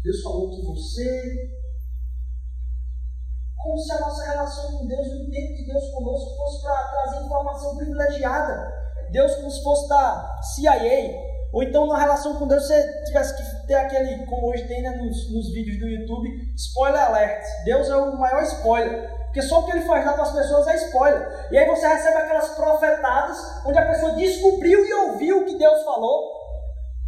Deus 0.03 0.21
falou 0.21 0.51
que 0.51 0.67
você. 0.67 1.61
Como 3.57 3.79
se 3.79 3.93
a 3.93 4.01
nossa 4.01 4.25
relação 4.25 4.79
com 4.79 4.87
Deus, 4.89 5.07
o 5.07 5.31
tempo 5.31 5.55
de 5.55 5.67
Deus 5.67 5.91
conosco, 5.91 6.37
fosse 6.37 6.63
para 6.63 6.89
trazer 6.89 7.25
informação 7.25 7.77
privilegiada. 7.77 8.73
Deus 9.13 9.37
como 9.37 9.51
se 9.51 9.63
fosse 9.63 9.89
da 9.89 10.41
CIA. 10.43 11.31
Ou 11.53 11.63
então 11.63 11.87
na 11.87 11.99
relação 11.99 12.37
com 12.37 12.49
Deus 12.49 12.65
você 12.65 13.05
tivesse 13.05 13.37
que 13.37 13.67
ter 13.69 13.75
aquele, 13.75 14.27
como 14.27 14.49
hoje 14.49 14.67
tem 14.67 14.83
né, 14.83 14.91
nos, 14.91 15.33
nos 15.33 15.53
vídeos 15.53 15.79
do 15.79 15.87
YouTube, 15.87 16.53
spoiler 16.57 17.01
alert. 17.01 17.45
Deus 17.65 17.89
é 17.89 17.97
o 17.97 18.19
maior 18.19 18.43
spoiler. 18.43 19.20
Porque 19.31 19.43
só 19.43 19.61
o 19.61 19.65
que 19.65 19.71
ele 19.71 19.87
faz 19.87 20.05
lá 20.05 20.15
para 20.15 20.25
as 20.25 20.33
pessoas 20.33 20.67
é 20.67 20.75
spoiler. 20.75 21.49
E 21.53 21.57
aí 21.57 21.65
você 21.65 21.87
recebe 21.87 22.17
aquelas 22.17 22.49
profetadas 22.49 23.65
onde 23.65 23.79
a 23.79 23.87
pessoa 23.87 24.13
descobriu 24.15 24.85
e 24.85 24.93
ouviu 24.93 25.43
o 25.43 25.45
que 25.47 25.57
Deus 25.57 25.85
falou 25.85 26.41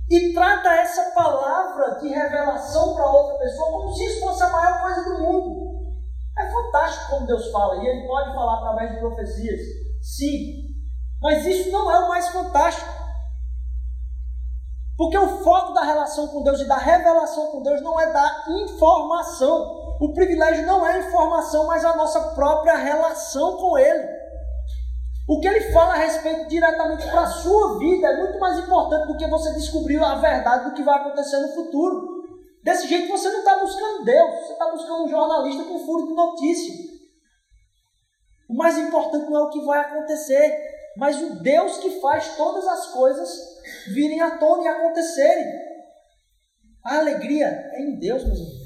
e 0.08 0.32
trata 0.32 0.68
essa 0.74 1.10
palavra 1.12 1.98
de 1.98 2.08
revelação 2.08 2.94
para 2.94 3.10
outra 3.10 3.38
pessoa 3.38 3.72
como 3.72 3.92
se 3.92 4.04
isso 4.04 4.20
fosse 4.20 4.42
a 4.42 4.50
maior 4.50 4.82
coisa 4.82 5.04
do 5.04 5.18
mundo. 5.18 5.72
É 6.38 6.50
fantástico 6.50 7.10
como 7.10 7.26
Deus 7.26 7.50
fala, 7.50 7.76
e 7.76 7.86
Ele 7.86 8.06
pode 8.06 8.34
falar 8.34 8.58
através 8.58 8.92
de 8.92 9.00
profecias, 9.00 9.60
sim, 10.00 10.68
mas 11.20 11.44
isso 11.44 11.70
não 11.70 11.90
é 11.90 11.98
o 11.98 12.08
mais 12.08 12.28
fantástico. 12.28 13.02
Porque 14.96 15.18
o 15.18 15.42
foco 15.42 15.72
da 15.72 15.82
relação 15.82 16.28
com 16.28 16.42
Deus 16.42 16.60
e 16.60 16.68
da 16.68 16.76
revelação 16.76 17.48
com 17.48 17.62
Deus 17.62 17.80
não 17.80 17.98
é 17.98 18.12
dar 18.12 18.44
informação. 18.48 19.81
O 20.02 20.12
privilégio 20.12 20.66
não 20.66 20.84
é 20.84 20.94
a 20.94 20.98
informação, 20.98 21.68
mas 21.68 21.84
a 21.84 21.94
nossa 21.94 22.20
própria 22.30 22.76
relação 22.76 23.56
com 23.56 23.78
Ele. 23.78 24.08
O 25.28 25.38
que 25.38 25.46
ele 25.46 25.72
fala 25.72 25.92
a 25.94 25.98
respeito 25.98 26.48
diretamente 26.48 27.08
para 27.08 27.20
a 27.20 27.30
sua 27.30 27.78
vida 27.78 28.08
é 28.08 28.16
muito 28.16 28.40
mais 28.40 28.58
importante 28.58 29.06
do 29.06 29.16
que 29.16 29.28
você 29.28 29.52
descobrir 29.52 30.02
a 30.02 30.16
verdade 30.16 30.64
do 30.64 30.74
que 30.74 30.82
vai 30.82 30.98
acontecer 30.98 31.38
no 31.38 31.54
futuro. 31.54 32.24
Desse 32.64 32.88
jeito 32.88 33.12
você 33.12 33.30
não 33.30 33.38
está 33.38 33.60
buscando 33.60 34.04
Deus, 34.04 34.40
você 34.40 34.52
está 34.54 34.72
buscando 34.72 35.04
um 35.04 35.08
jornalista 35.08 35.62
com 35.62 35.86
furo 35.86 36.08
de 36.08 36.14
notícia. 36.14 36.74
O 38.50 38.56
mais 38.56 38.76
importante 38.76 39.30
não 39.30 39.38
é 39.38 39.42
o 39.44 39.50
que 39.50 39.64
vai 39.64 39.78
acontecer, 39.82 40.58
mas 40.96 41.22
o 41.22 41.40
Deus 41.40 41.76
que 41.76 42.00
faz 42.00 42.36
todas 42.36 42.66
as 42.66 42.88
coisas 42.88 43.30
virem 43.94 44.20
à 44.20 44.36
tona 44.36 44.64
e 44.64 44.66
acontecerem. 44.66 45.46
A 46.84 46.98
alegria 46.98 47.46
é 47.46 47.82
em 47.82 48.00
Deus, 48.00 48.24
meus 48.24 48.40
irmãos. 48.40 48.61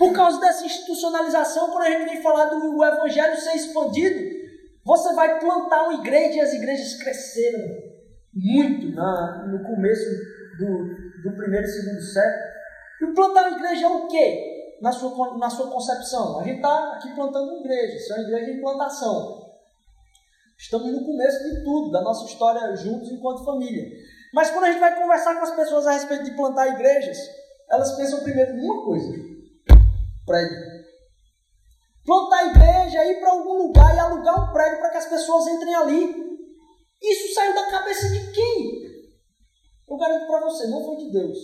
Por 0.00 0.14
causa 0.14 0.40
dessa 0.40 0.64
institucionalização, 0.64 1.72
quando 1.72 1.84
a 1.84 1.90
gente 1.90 2.08
vem 2.08 2.22
falar 2.22 2.46
do 2.46 2.82
evangelho 2.82 3.36
ser 3.36 3.54
expandido, 3.54 4.18
você 4.82 5.12
vai 5.14 5.38
plantar 5.38 5.82
uma 5.82 6.00
igreja 6.00 6.38
e 6.38 6.40
as 6.40 6.54
igrejas 6.54 6.94
cresceram 6.94 7.60
muito 8.32 8.96
na, 8.96 9.46
no 9.46 9.62
começo 9.62 10.08
do, 10.58 11.22
do 11.22 11.36
primeiro 11.36 11.66
e 11.66 11.70
segundo 11.70 12.00
século. 12.00 12.44
E 13.02 13.14
plantar 13.14 13.48
uma 13.48 13.58
igreja 13.58 13.84
é 13.84 13.88
o 13.88 14.06
quê? 14.06 14.78
Na 14.80 14.90
sua, 14.90 15.36
na 15.36 15.50
sua 15.50 15.70
concepção. 15.70 16.40
A 16.40 16.44
gente 16.44 16.56
está 16.56 16.94
aqui 16.94 17.14
plantando 17.14 17.50
uma 17.50 17.60
igreja, 17.60 17.96
isso 17.98 18.10
é 18.14 18.16
uma 18.16 18.24
igreja 18.24 18.52
em 18.52 18.60
plantação. 18.62 19.50
Estamos 20.58 20.92
no 20.92 21.04
começo 21.04 21.44
de 21.44 21.62
tudo, 21.62 21.90
da 21.90 22.00
nossa 22.00 22.24
história 22.24 22.74
juntos 22.74 23.10
enquanto 23.10 23.44
família. 23.44 23.84
Mas 24.32 24.48
quando 24.48 24.64
a 24.64 24.70
gente 24.70 24.80
vai 24.80 24.98
conversar 24.98 25.34
com 25.34 25.44
as 25.44 25.54
pessoas 25.54 25.86
a 25.86 25.92
respeito 25.92 26.24
de 26.24 26.30
plantar 26.30 26.68
igrejas, 26.68 27.18
elas 27.70 27.94
pensam 27.98 28.20
primeiro 28.20 28.52
em 28.52 28.64
uma 28.64 28.82
coisa: 28.86 29.39
prédio. 30.30 30.56
Plantar 32.06 32.38
a 32.38 32.46
igreja, 32.46 33.04
ir 33.04 33.20
para 33.20 33.32
algum 33.32 33.66
lugar 33.66 33.94
e 33.94 33.98
alugar 33.98 34.48
um 34.48 34.52
prédio 34.52 34.78
para 34.78 34.90
que 34.90 34.96
as 34.98 35.08
pessoas 35.08 35.48
entrem 35.48 35.74
ali. 35.74 36.30
Isso 37.02 37.34
saiu 37.34 37.54
da 37.54 37.70
cabeça 37.70 38.08
de 38.10 38.32
quem? 38.32 38.80
Eu 39.88 39.96
garanto 39.96 40.26
para 40.28 40.40
você, 40.40 40.68
não 40.68 40.84
foi 40.84 40.96
de 40.98 41.10
Deus. 41.10 41.38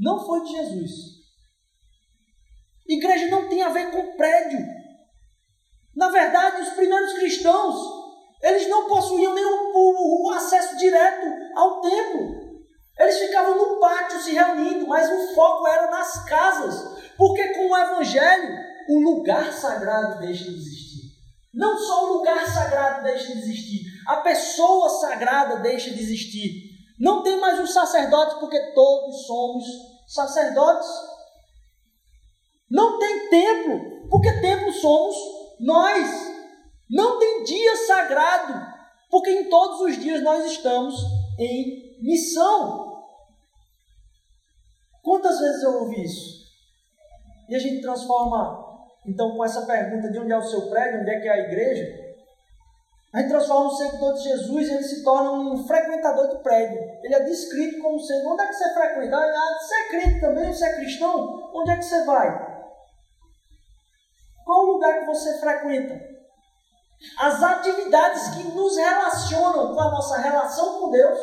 Não 0.00 0.24
foi 0.24 0.42
de 0.42 0.52
Jesus. 0.52 0.90
Igreja 2.88 3.28
não 3.28 3.48
tem 3.48 3.62
a 3.62 3.68
ver 3.68 3.90
com 3.90 4.16
prédio. 4.16 4.60
Na 5.94 6.08
verdade, 6.08 6.62
os 6.62 6.70
primeiros 6.70 7.12
cristãos, 7.12 7.76
eles 8.42 8.66
não 8.68 8.88
possuíam 8.88 9.34
o, 9.34 10.26
o 10.26 10.30
acesso 10.30 10.76
direto 10.78 11.26
ao 11.54 11.80
templo. 11.82 12.42
Eles 12.98 13.18
ficavam 13.18 13.56
no 13.56 13.78
pátio 13.78 14.20
se 14.20 14.32
reunindo, 14.32 14.86
mas 14.86 15.10
o 15.10 15.34
foco 15.34 15.66
era 15.68 15.90
nas 15.90 16.24
casas. 16.24 17.01
Porque 17.16 17.48
com 17.54 17.70
o 17.70 17.76
Evangelho, 17.76 18.58
o 18.88 18.98
lugar 19.00 19.52
sagrado 19.52 20.18
deixa 20.18 20.44
de 20.44 20.56
existir. 20.56 21.12
Não 21.52 21.76
só 21.78 22.04
o 22.04 22.12
lugar 22.14 22.46
sagrado 22.46 23.02
deixa 23.02 23.32
de 23.32 23.38
existir, 23.38 23.82
a 24.06 24.16
pessoa 24.18 24.88
sagrada 24.88 25.56
deixa 25.56 25.90
de 25.90 26.00
existir. 26.00 26.72
Não 26.98 27.22
tem 27.22 27.38
mais 27.38 27.60
os 27.60 27.72
sacerdotes, 27.72 28.38
porque 28.38 28.72
todos 28.72 29.26
somos 29.26 29.64
sacerdotes. 30.06 30.88
Não 32.70 32.98
tem 32.98 33.28
templo, 33.28 34.08
porque 34.08 34.40
templo 34.40 34.72
somos 34.72 35.16
nós. 35.60 36.32
Não 36.88 37.18
tem 37.18 37.44
dia 37.44 37.76
sagrado, 37.86 38.66
porque 39.10 39.30
em 39.30 39.48
todos 39.48 39.80
os 39.80 39.98
dias 40.00 40.22
nós 40.22 40.44
estamos 40.50 40.94
em 41.38 41.98
missão. 42.02 42.92
Quantas 45.02 45.38
vezes 45.38 45.62
eu 45.62 45.80
ouvi 45.80 46.02
isso? 46.02 46.41
E 47.52 47.54
a 47.54 47.58
gente 47.58 47.82
transforma, 47.82 48.64
então, 49.06 49.36
com 49.36 49.44
essa 49.44 49.66
pergunta 49.66 50.10
de 50.10 50.18
onde 50.18 50.32
é 50.32 50.38
o 50.38 50.42
seu 50.42 50.70
prédio, 50.70 51.02
onde 51.02 51.10
é 51.10 51.20
que 51.20 51.28
é 51.28 51.32
a 51.32 51.38
igreja, 51.40 51.84
a 53.12 53.20
gente 53.20 53.28
transforma 53.28 53.66
o 53.66 53.76
seguidor 53.76 54.14
de 54.14 54.22
Jesus 54.22 54.70
ele 54.70 54.82
se 54.82 55.04
torna 55.04 55.32
um 55.32 55.66
frequentador 55.66 56.28
do 56.28 56.42
prédio. 56.42 56.80
Ele 57.02 57.14
é 57.14 57.24
descrito 57.24 57.82
como 57.82 58.00
sendo, 58.00 58.30
onde 58.30 58.42
é 58.42 58.46
que 58.46 58.54
você 58.54 58.72
frequenta? 58.72 59.16
Ah, 59.18 59.58
você 59.60 59.74
é 59.74 59.88
crente 59.88 60.20
também, 60.22 60.50
você 60.50 60.64
é 60.64 60.76
cristão? 60.76 61.50
Onde 61.54 61.72
é 61.72 61.76
que 61.76 61.84
você 61.84 62.04
vai? 62.06 62.62
Qual 64.46 64.60
o 64.60 64.72
lugar 64.72 65.00
que 65.00 65.04
você 65.04 65.38
frequenta? 65.38 66.00
As 67.18 67.42
atividades 67.42 68.30
que 68.30 68.44
nos 68.44 68.78
relacionam 68.78 69.74
com 69.74 69.80
a 69.80 69.90
nossa 69.90 70.16
relação 70.22 70.80
com 70.80 70.90
Deus 70.90 71.18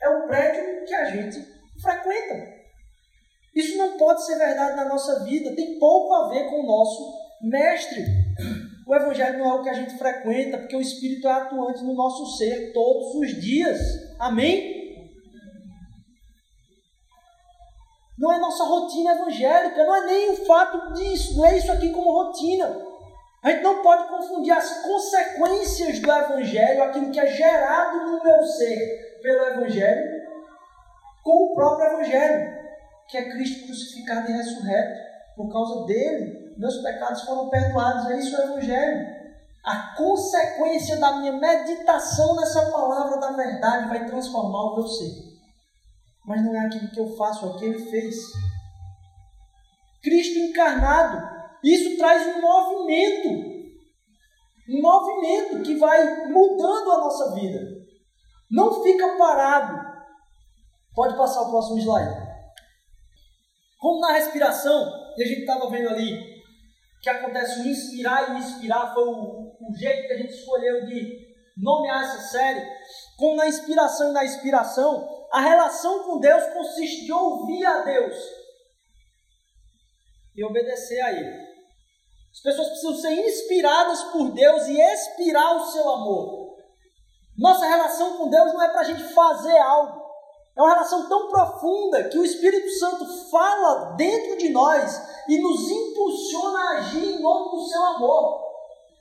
é 0.00 0.08
o 0.08 0.28
prédio 0.28 0.84
que 0.86 0.94
a 0.94 1.04
gente 1.06 1.44
frequenta. 1.82 2.55
Isso 3.56 3.78
não 3.78 3.96
pode 3.96 4.22
ser 4.26 4.36
verdade 4.36 4.76
na 4.76 4.84
nossa 4.84 5.24
vida, 5.24 5.56
tem 5.56 5.78
pouco 5.78 6.12
a 6.12 6.28
ver 6.28 6.44
com 6.50 6.60
o 6.60 6.66
nosso 6.66 7.14
mestre. 7.40 8.04
O 8.86 8.94
Evangelho 8.94 9.38
não 9.38 9.46
é 9.46 9.54
o 9.54 9.62
que 9.62 9.70
a 9.70 9.74
gente 9.74 9.96
frequenta, 9.96 10.58
porque 10.58 10.76
o 10.76 10.80
Espírito 10.80 11.26
é 11.26 11.32
atuante 11.32 11.82
no 11.82 11.94
nosso 11.94 12.36
ser 12.36 12.74
todos 12.74 13.14
os 13.14 13.40
dias. 13.40 13.80
Amém? 14.20 14.76
Não 18.18 18.30
é 18.30 18.38
nossa 18.38 18.64
rotina 18.64 19.12
evangélica, 19.12 19.84
não 19.84 19.96
é 19.96 20.06
nem 20.06 20.30
o 20.32 20.36
fato 20.44 20.92
disso, 20.92 21.38
não 21.38 21.46
é 21.46 21.56
isso 21.56 21.72
aqui 21.72 21.90
como 21.90 22.12
rotina. 22.12 22.84
A 23.42 23.50
gente 23.52 23.62
não 23.62 23.80
pode 23.80 24.08
confundir 24.08 24.52
as 24.52 24.82
consequências 24.82 25.98
do 25.98 26.12
Evangelho, 26.12 26.82
aquilo 26.82 27.10
que 27.10 27.20
é 27.20 27.26
gerado 27.26 28.04
no 28.04 28.22
meu 28.22 28.42
ser 28.44 29.18
pelo 29.22 29.46
Evangelho, 29.46 30.10
com 31.22 31.52
o 31.52 31.54
próprio 31.54 31.86
Evangelho 31.86 32.55
que 33.08 33.16
é 33.16 33.30
Cristo 33.30 33.66
crucificado 33.66 34.30
e 34.30 34.34
ressurreto. 34.34 35.06
Por 35.36 35.52
causa 35.52 35.84
dele, 35.86 36.54
meus 36.56 36.76
pecados 36.78 37.22
foram 37.22 37.48
perdoados. 37.48 38.10
É 38.10 38.18
isso 38.18 38.36
o 38.36 38.42
Evangelho. 38.42 39.16
A 39.64 39.96
consequência 39.96 40.96
da 40.98 41.16
minha 41.16 41.32
meditação 41.32 42.36
nessa 42.36 42.70
palavra 42.70 43.18
da 43.18 43.32
verdade 43.32 43.88
vai 43.88 44.06
transformar 44.06 44.62
o 44.62 44.76
meu 44.76 44.86
ser. 44.86 45.12
Mas 46.24 46.42
não 46.44 46.54
é 46.54 46.66
aquilo 46.66 46.90
que 46.90 47.00
eu 47.00 47.16
faço, 47.16 47.44
é 47.44 47.48
o 47.48 47.56
que 47.56 47.64
ele 47.64 47.90
fez. 47.90 48.16
Cristo 50.02 50.38
encarnado, 50.38 51.36
isso 51.62 51.96
traz 51.96 52.36
um 52.36 52.40
movimento. 52.40 53.56
Um 54.68 54.82
movimento 54.82 55.62
que 55.62 55.76
vai 55.76 56.28
mudando 56.28 56.92
a 56.92 56.98
nossa 56.98 57.34
vida. 57.34 57.60
Não 58.50 58.82
fica 58.82 59.16
parado. 59.16 59.84
Pode 60.94 61.16
passar 61.16 61.42
o 61.42 61.50
próximo 61.50 61.78
slide. 61.78 62.25
Como 63.86 64.00
na 64.00 64.14
respiração, 64.14 65.14
e 65.16 65.22
a 65.22 65.26
gente 65.28 65.42
estava 65.42 65.70
vendo 65.70 65.90
ali 65.90 66.42
que 67.00 67.08
acontece 67.08 67.60
o 67.60 67.68
inspirar 67.68 68.34
e 68.34 68.40
expirar, 68.40 68.92
foi 68.92 69.04
o, 69.04 69.56
o 69.60 69.74
jeito 69.76 70.08
que 70.08 70.12
a 70.12 70.16
gente 70.16 70.34
escolheu 70.34 70.86
de 70.86 71.24
nomear 71.56 72.02
essa 72.02 72.18
série. 72.32 72.68
Como 73.16 73.36
na 73.36 73.46
inspiração 73.46 74.10
e 74.10 74.12
na 74.12 74.24
expiração, 74.24 75.08
a 75.30 75.40
relação 75.40 76.02
com 76.02 76.18
Deus 76.18 76.52
consiste 76.52 77.04
de 77.04 77.12
ouvir 77.12 77.64
a 77.64 77.82
Deus 77.82 78.16
e 80.34 80.42
obedecer 80.42 81.00
a 81.02 81.12
Ele. 81.12 81.46
As 82.32 82.40
pessoas 82.42 82.68
precisam 82.70 82.96
ser 82.96 83.12
inspiradas 83.12 84.02
por 84.02 84.32
Deus 84.32 84.66
e 84.66 84.80
expirar 84.80 85.58
o 85.58 85.64
seu 85.70 85.88
amor. 85.88 86.56
Nossa 87.38 87.66
relação 87.66 88.18
com 88.18 88.28
Deus 88.30 88.52
não 88.52 88.62
é 88.64 88.68
para 88.68 88.80
a 88.80 88.84
gente 88.84 89.04
fazer 89.14 89.56
algo, 89.58 90.05
é 90.56 90.62
uma 90.62 90.72
relação 90.72 91.06
tão 91.06 91.28
profunda 91.28 92.04
que 92.04 92.18
o 92.18 92.24
Espírito 92.24 92.70
Santo 92.78 93.28
fala 93.30 93.94
dentro 93.96 94.38
de 94.38 94.48
nós 94.48 95.02
e 95.28 95.38
nos 95.38 95.70
impulsiona 95.70 96.58
a 96.58 96.70
agir 96.78 97.04
em 97.04 97.20
nome 97.20 97.50
do 97.50 97.68
seu 97.68 97.84
amor. 97.84 98.46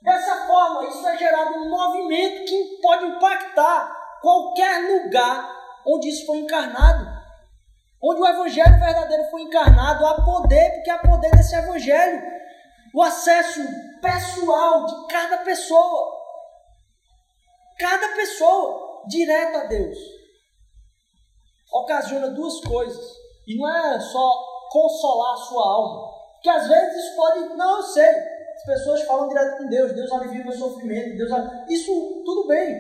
Dessa 0.02 0.46
forma, 0.48 0.86
isso 0.90 1.08
é 1.08 1.18
gerado 1.18 1.56
um 1.56 1.70
movimento 1.70 2.46
que 2.46 2.80
pode 2.82 3.06
impactar 3.06 4.20
qualquer 4.22 5.04
lugar 5.04 5.50
onde 5.88 6.10
isso 6.10 6.26
foi 6.26 6.40
encarnado. 6.40 7.16
Onde 8.04 8.22
o 8.22 8.28
evangelho 8.28 8.78
verdadeiro 8.78 9.24
foi 9.32 9.44
encarnado, 9.44 10.06
há 10.06 10.26
poder, 10.26 10.74
porque 10.74 10.90
há 10.90 11.00
poder 11.00 11.32
desse 11.32 11.56
evangelho. 11.56 12.22
O 12.94 13.02
acesso 13.02 13.62
pessoal 14.02 14.86
de 14.86 15.08
cada 15.08 15.38
pessoa. 15.38 16.16
Cada 17.80 18.10
pessoa, 18.10 19.04
direto 19.08 19.58
a 19.58 19.64
Deus. 19.64 20.25
Ocasiona 21.82 22.30
duas 22.30 22.60
coisas. 22.62 23.06
E 23.48 23.58
não 23.58 23.70
é 23.70 24.00
só 24.00 24.68
consolar 24.72 25.34
a 25.34 25.38
sua 25.38 25.64
alma. 25.64 26.12
Porque 26.34 26.50
às 26.50 26.68
vezes 26.68 27.04
isso 27.04 27.16
pode. 27.16 27.40
Não, 27.56 27.78
eu 27.78 27.84
sei. 27.84 28.10
As 28.10 28.66
pessoas 28.66 29.02
falam 29.04 29.28
direto 29.28 29.58
com 29.58 29.68
Deus. 29.68 29.94
Deus 29.94 30.12
alivia 30.12 30.44
meu 30.44 30.54
sofrimento. 30.54 31.18
Deus 31.18 31.32
alivia... 31.32 31.66
Isso 31.70 31.92
tudo 32.26 32.48
bem. 32.48 32.78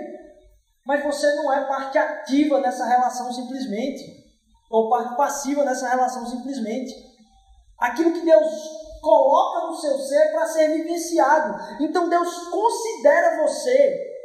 Mas 0.86 1.04
você 1.04 1.34
não 1.36 1.52
é 1.52 1.66
parte 1.68 1.98
ativa 1.98 2.62
nessa 2.62 2.86
relação 2.86 3.32
simplesmente. 3.34 4.04
Ou 4.72 4.90
parte 4.90 5.16
passiva 5.18 5.64
nessa 5.64 5.90
relação 5.90 6.26
simplesmente. 6.26 6.94
Aquilo 7.80 8.14
que 8.14 8.26
Deus 8.26 8.50
coloca 9.02 9.68
no 9.68 9.76
seu 9.76 10.00
ser 10.00 10.32
para 10.32 10.48
ser 10.48 10.70
vivenciado. 10.70 11.84
Então 11.84 12.10
Deus 12.10 12.48
considera 12.48 13.44
você 13.44 14.16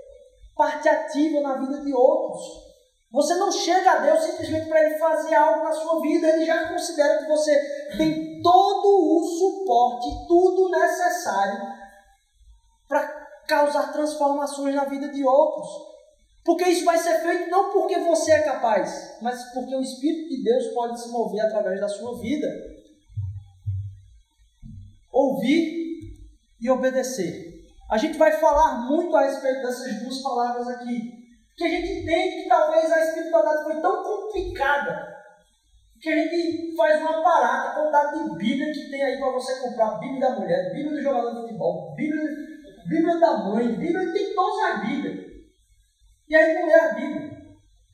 parte 0.57 0.89
ativa 0.89 1.41
na 1.41 1.55
vida 1.59 1.81
de 1.81 1.93
outros. 1.93 2.70
Você 3.13 3.35
não 3.35 3.51
chega 3.51 3.91
a 3.91 3.99
Deus 3.99 4.23
simplesmente 4.23 4.69
para 4.69 4.85
Ele 4.85 4.99
fazer 4.99 5.35
algo 5.35 5.65
na 5.65 5.73
sua 5.73 6.01
vida, 6.01 6.29
Ele 6.29 6.47
já 6.47 6.69
considera 6.69 7.19
que 7.19 7.29
você 7.29 7.53
tem 7.97 8.41
todo 8.41 8.87
o 8.87 9.25
suporte, 9.25 10.29
tudo 10.29 10.71
necessário 10.71 11.61
para 12.87 13.09
causar 13.49 13.93
transformações 13.93 14.77
na 14.77 14.85
vida 14.85 15.09
de 15.09 15.25
outros. 15.25 15.69
Porque 16.45 16.69
isso 16.69 16.85
vai 16.85 16.99
ser 16.99 17.21
feito 17.21 17.51
não 17.51 17.73
porque 17.73 17.99
você 17.99 18.31
é 18.31 18.43
capaz, 18.43 19.19
mas 19.21 19.43
porque 19.53 19.75
o 19.75 19.83
Espírito 19.83 20.29
de 20.29 20.45
Deus 20.45 20.69
pode 20.69 21.01
se 21.01 21.09
mover 21.09 21.41
através 21.41 21.81
da 21.81 21.89
sua 21.89 22.17
vida. 22.21 22.47
Ouvir 25.11 26.17
e 26.61 26.71
obedecer. 26.71 27.69
A 27.91 27.99
gente 27.99 28.17
vai 28.17 28.33
falar 28.39 28.87
muito 28.89 29.17
a 29.17 29.23
respeito 29.23 29.63
dessas 29.63 30.01
duas 30.01 30.19
palavras 30.23 30.69
aqui 30.69 31.20
que 31.61 31.65
a 31.67 31.69
gente 31.69 31.93
entende 31.93 32.43
que 32.43 32.49
talvez 32.49 32.91
a 32.91 33.05
espiritualidade 33.05 33.65
foi 33.65 33.83
tão 33.83 34.03
complicada 34.03 35.15
que 36.01 36.09
a 36.09 36.17
gente 36.17 36.75
faz 36.75 37.03
uma 37.03 37.23
parada, 37.23 37.75
quantidade 37.75 38.19
de 38.19 38.39
Bíblia 38.39 38.73
que 38.73 38.91
tem 38.91 39.03
aí 39.03 39.19
para 39.19 39.33
você 39.33 39.61
comprar, 39.61 39.99
Bíblia 39.99 40.21
da 40.21 40.41
mulher, 40.41 40.73
Bíblia 40.73 40.93
do 40.93 41.03
jogador 41.03 41.35
de 41.35 41.41
futebol, 41.43 41.95
Bíblia, 41.95 42.23
Bíblia 42.89 43.21
da 43.21 43.37
mãe, 43.45 43.75
Bíblia 43.75 44.11
tem 44.11 44.35
todas 44.35 44.71
as 44.71 44.89
Bíblias. 44.89 45.27
E 46.31 46.35
aí 46.35 46.55
não 46.55 46.67
lê 46.67 46.75
a 46.75 46.95
Bíblia. 46.95 47.31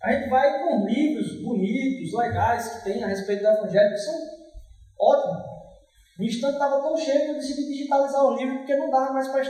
A 0.00 0.12
gente 0.12 0.28
vai 0.28 0.62
com 0.62 0.86
livros 0.86 1.42
bonitos, 1.42 2.16
legais 2.16 2.68
que 2.68 2.84
tem 2.84 3.02
a 3.02 3.08
respeito 3.08 3.42
do 3.42 3.48
Evangelho, 3.48 3.90
que 3.90 3.98
são 3.98 4.14
ótimos. 5.00 5.44
O 6.20 6.22
instante 6.22 6.52
estava 6.52 6.82
tão 6.82 6.96
cheio 6.96 7.24
que 7.24 7.30
eu 7.30 7.34
decidi 7.34 7.66
digitalizar 7.66 8.24
o 8.26 8.36
livro, 8.36 8.58
porque 8.58 8.76
não 8.76 8.90
dava 8.92 9.12
mais 9.12 9.26
para 9.26 9.42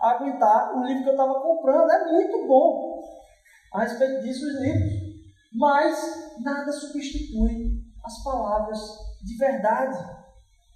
aguentar 0.00 0.74
o 0.74 0.86
livro 0.86 1.02
que 1.02 1.08
eu 1.10 1.12
estava 1.12 1.34
comprando. 1.34 1.90
É 1.90 2.10
muito 2.10 2.46
bom 2.46 2.85
a 3.76 3.82
respeito 3.82 4.22
disso 4.22 4.46
os 4.46 4.60
livros. 4.60 4.92
Mas 5.52 6.40
nada 6.42 6.72
substitui 6.72 7.82
as 8.04 8.22
palavras 8.22 8.78
de 9.22 9.36
verdade 9.36 10.16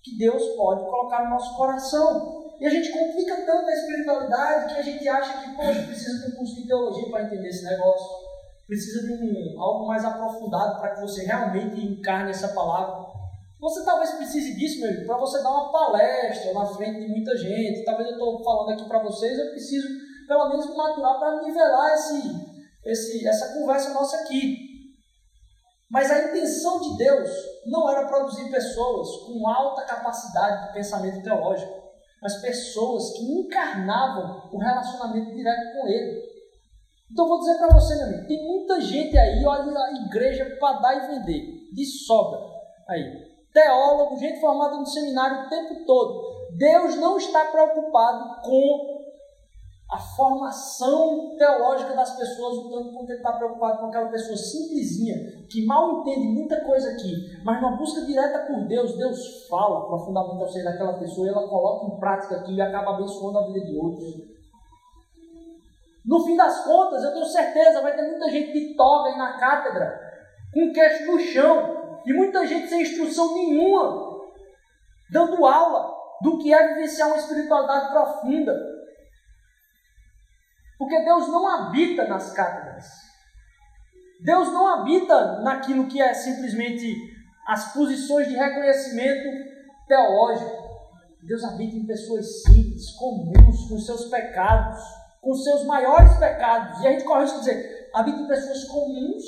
que 0.02 0.16
Deus 0.18 0.42
pode 0.56 0.84
colocar 0.84 1.24
no 1.24 1.30
nosso 1.30 1.56
coração. 1.56 2.40
E 2.58 2.66
a 2.66 2.70
gente 2.70 2.90
complica 2.90 3.36
tanto 3.46 3.66
a 3.66 3.72
espiritualidade 3.72 4.74
que 4.74 4.80
a 4.80 4.82
gente 4.82 5.08
acha 5.08 5.42
que, 5.42 5.56
poxa, 5.56 5.82
precisa 5.82 6.26
de 6.26 6.32
um 6.32 6.36
curso 6.36 6.56
de 6.56 6.66
teologia 6.66 7.10
para 7.10 7.22
entender 7.24 7.48
esse 7.48 7.64
negócio. 7.64 8.06
Precisa 8.66 9.06
de 9.06 9.12
um, 9.14 9.60
algo 9.60 9.86
mais 9.86 10.04
aprofundado 10.04 10.78
para 10.78 10.94
que 10.94 11.00
você 11.00 11.24
realmente 11.24 11.80
encarne 11.80 12.30
essa 12.30 12.48
palavra. 12.48 13.08
Você 13.60 13.84
talvez 13.84 14.10
precise 14.12 14.54
disso, 14.56 14.80
meu 14.80 15.06
para 15.06 15.18
você 15.18 15.42
dar 15.42 15.50
uma 15.50 15.72
palestra 15.72 16.52
na 16.54 16.64
frente 16.66 17.00
de 17.00 17.08
muita 17.08 17.36
gente. 17.36 17.84
Talvez 17.84 18.08
eu 18.08 18.14
estou 18.14 18.42
falando 18.42 18.70
aqui 18.70 18.88
para 18.88 19.02
vocês, 19.02 19.38
eu 19.38 19.50
preciso 19.50 19.88
pelo 20.26 20.48
menos 20.48 20.70
me 20.70 20.76
maturar 20.76 21.18
para 21.18 21.42
nivelar 21.42 21.92
esse, 21.92 22.22
esse, 22.84 23.26
essa 23.26 23.54
conversa 23.54 23.92
nossa 23.92 24.16
aqui. 24.18 24.70
Mas 25.90 26.10
a 26.10 26.28
intenção 26.28 26.80
de 26.80 26.96
Deus 26.96 27.30
não 27.66 27.90
era 27.90 28.06
produzir 28.06 28.50
pessoas 28.50 29.08
com 29.26 29.48
alta 29.48 29.84
capacidade 29.84 30.68
de 30.68 30.74
pensamento 30.74 31.22
teológico, 31.22 31.72
mas 32.22 32.40
pessoas 32.40 33.12
que 33.12 33.24
encarnavam 33.24 34.50
o 34.52 34.58
relacionamento 34.58 35.34
direto 35.34 35.72
com 35.72 35.88
Ele. 35.88 36.30
Então 37.10 37.26
vou 37.26 37.40
dizer 37.40 37.58
para 37.58 37.74
você, 37.74 37.96
meu 37.96 38.06
amigo, 38.06 38.28
tem 38.28 38.46
muita 38.46 38.80
gente 38.80 39.18
aí, 39.18 39.44
olha 39.44 39.76
a 39.76 39.92
igreja 40.06 40.56
para 40.60 40.78
dar 40.78 40.96
e 40.96 41.06
vender, 41.08 41.68
de 41.72 41.84
sobra. 41.84 42.38
Aí, 42.88 43.02
teólogo, 43.52 44.16
gente 44.16 44.40
formada 44.40 44.76
no 44.76 44.86
seminário 44.86 45.46
o 45.46 45.48
tempo 45.48 45.84
todo. 45.84 46.30
Deus 46.56 46.94
não 46.96 47.16
está 47.16 47.46
preocupado 47.46 48.42
com 48.42 48.99
a 49.90 49.98
formação 49.98 51.34
teológica 51.36 51.94
das 51.94 52.16
pessoas, 52.16 52.58
o 52.58 52.70
tanto 52.70 52.92
quanto 52.92 53.10
ele 53.10 53.18
está 53.18 53.32
preocupado 53.32 53.78
com 53.78 53.86
aquela 53.86 54.08
pessoa 54.08 54.36
simplesinha, 54.36 55.16
que 55.48 55.66
mal 55.66 56.00
entende 56.00 56.28
muita 56.28 56.60
coisa 56.60 56.90
aqui, 56.90 57.40
mas 57.44 57.60
numa 57.60 57.76
busca 57.76 58.02
direta 58.02 58.46
por 58.46 58.68
Deus, 58.68 58.96
Deus 58.96 59.48
fala 59.48 59.86
profundamente 59.88 60.42
ao 60.42 60.48
ser 60.48 60.62
daquela 60.62 60.92
pessoa 60.94 61.26
e 61.26 61.30
ela 61.30 61.48
coloca 61.48 61.86
em 61.86 61.98
prática 61.98 62.36
aquilo 62.36 62.56
e 62.56 62.60
acaba 62.60 62.94
abençoando 62.94 63.38
a 63.38 63.46
vida 63.48 63.66
de 63.66 63.76
outros. 63.76 64.14
No 66.06 66.24
fim 66.24 66.36
das 66.36 66.64
contas, 66.64 67.02
eu 67.02 67.12
tenho 67.12 67.26
certeza, 67.26 67.82
vai 67.82 67.94
ter 67.94 68.02
muita 68.02 68.30
gente 68.30 68.52
que 68.52 68.74
toca 68.74 69.10
aí 69.10 69.18
na 69.18 69.38
cátedra, 69.38 70.00
com 70.54 70.68
o 70.68 70.72
queixo 70.72 71.10
no 71.10 71.18
chão, 71.18 72.00
e 72.06 72.12
muita 72.12 72.46
gente 72.46 72.68
sem 72.68 72.82
instrução 72.82 73.34
nenhuma, 73.34 74.20
dando 75.10 75.44
aula 75.44 75.98
do 76.22 76.38
que 76.38 76.54
é 76.54 76.74
vivenciar 76.74 77.08
uma 77.08 77.16
espiritualidade 77.16 77.90
profunda. 77.90 78.69
Porque 80.80 80.98
Deus 81.04 81.28
não 81.28 81.46
habita 81.46 82.08
nas 82.08 82.32
cátedras. 82.32 82.86
Deus 84.18 84.50
não 84.50 84.66
habita 84.66 85.42
naquilo 85.42 85.86
que 85.86 86.00
é 86.00 86.14
simplesmente 86.14 86.96
as 87.46 87.74
posições 87.74 88.26
de 88.28 88.34
reconhecimento 88.34 89.28
teológico. 89.86 90.70
Deus 91.22 91.44
habita 91.44 91.76
em 91.76 91.84
pessoas 91.84 92.42
simples, 92.44 92.92
comuns, 92.92 93.68
com 93.68 93.78
seus 93.78 94.06
pecados, 94.06 94.82
com 95.20 95.34
seus 95.34 95.66
maiores 95.66 96.14
pecados. 96.14 96.80
E 96.80 96.86
a 96.86 96.92
gente 96.92 97.04
corre 97.04 97.24
isso 97.24 97.40
dizer, 97.40 97.90
habita 97.92 98.18
em 98.18 98.26
pessoas 98.26 98.64
comuns 98.64 99.22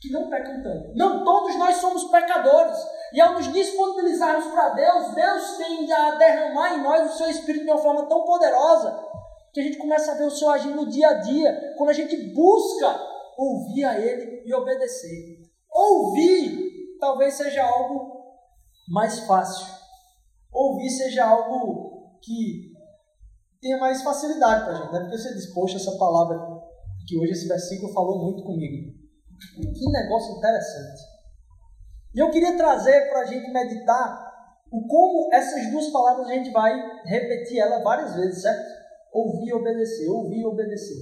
que 0.00 0.12
não 0.12 0.30
pecam 0.30 0.62
tanto. 0.62 0.94
Não 0.94 1.24
todos 1.24 1.56
nós 1.56 1.74
somos 1.78 2.04
pecadores. 2.04 2.78
E 3.12 3.20
ao 3.20 3.32
nos 3.32 3.52
disponibilizarmos 3.52 4.46
para 4.46 4.68
Deus, 4.68 5.12
Deus 5.12 5.56
tende 5.56 5.92
a 5.92 6.12
derramar 6.12 6.74
em 6.74 6.82
nós 6.84 7.10
o 7.10 7.16
seu 7.16 7.28
Espírito 7.28 7.64
de 7.64 7.70
uma 7.72 7.82
forma 7.82 8.06
tão 8.06 8.24
poderosa 8.24 9.12
que 9.54 9.60
a 9.60 9.62
gente 9.62 9.78
começa 9.78 10.10
a 10.10 10.14
ver 10.16 10.24
o 10.24 10.30
Senhor 10.30 10.50
agir 10.50 10.74
no 10.74 10.88
dia 10.88 11.08
a 11.08 11.14
dia, 11.14 11.74
quando 11.78 11.90
a 11.90 11.94
gente 11.94 12.16
busca 12.34 13.00
ouvir 13.38 13.84
a 13.84 13.98
Ele 14.00 14.42
e 14.44 14.52
obedecer. 14.52 15.44
Ouvir 15.70 16.98
talvez 16.98 17.34
seja 17.34 17.62
algo 17.62 18.34
mais 18.88 19.20
fácil. 19.20 19.66
Ouvir 20.52 20.90
seja 20.90 21.24
algo 21.24 22.18
que 22.20 22.72
tenha 23.60 23.78
mais 23.78 24.02
facilidade 24.02 24.64
para 24.64 24.72
a 24.72 24.76
gente, 24.76 24.92
né? 24.92 25.00
Porque 25.00 25.18
você 25.18 25.32
diz, 25.34 25.54
poxa, 25.54 25.76
essa 25.76 25.96
palavra 25.96 26.36
que 27.06 27.16
hoje 27.16 27.32
esse 27.32 27.46
versículo 27.46 27.92
falou 27.92 28.24
muito 28.24 28.42
comigo. 28.42 28.92
Que 29.56 29.90
negócio 29.90 30.36
interessante. 30.36 31.00
E 32.12 32.18
eu 32.18 32.30
queria 32.30 32.56
trazer 32.56 33.08
para 33.08 33.20
a 33.20 33.26
gente 33.26 33.52
meditar 33.52 34.32
o 34.72 34.86
como 34.88 35.32
essas 35.32 35.70
duas 35.70 35.88
palavras 35.90 36.28
a 36.28 36.34
gente 36.34 36.50
vai 36.50 36.74
repetir 37.04 37.60
ela 37.60 37.82
várias 37.82 38.16
vezes, 38.16 38.42
certo? 38.42 38.73
Ouvir 39.14 39.48
e 39.48 39.54
obedecer, 39.54 40.08
ouvir 40.08 40.40
e 40.40 40.46
obedecer. 40.46 40.96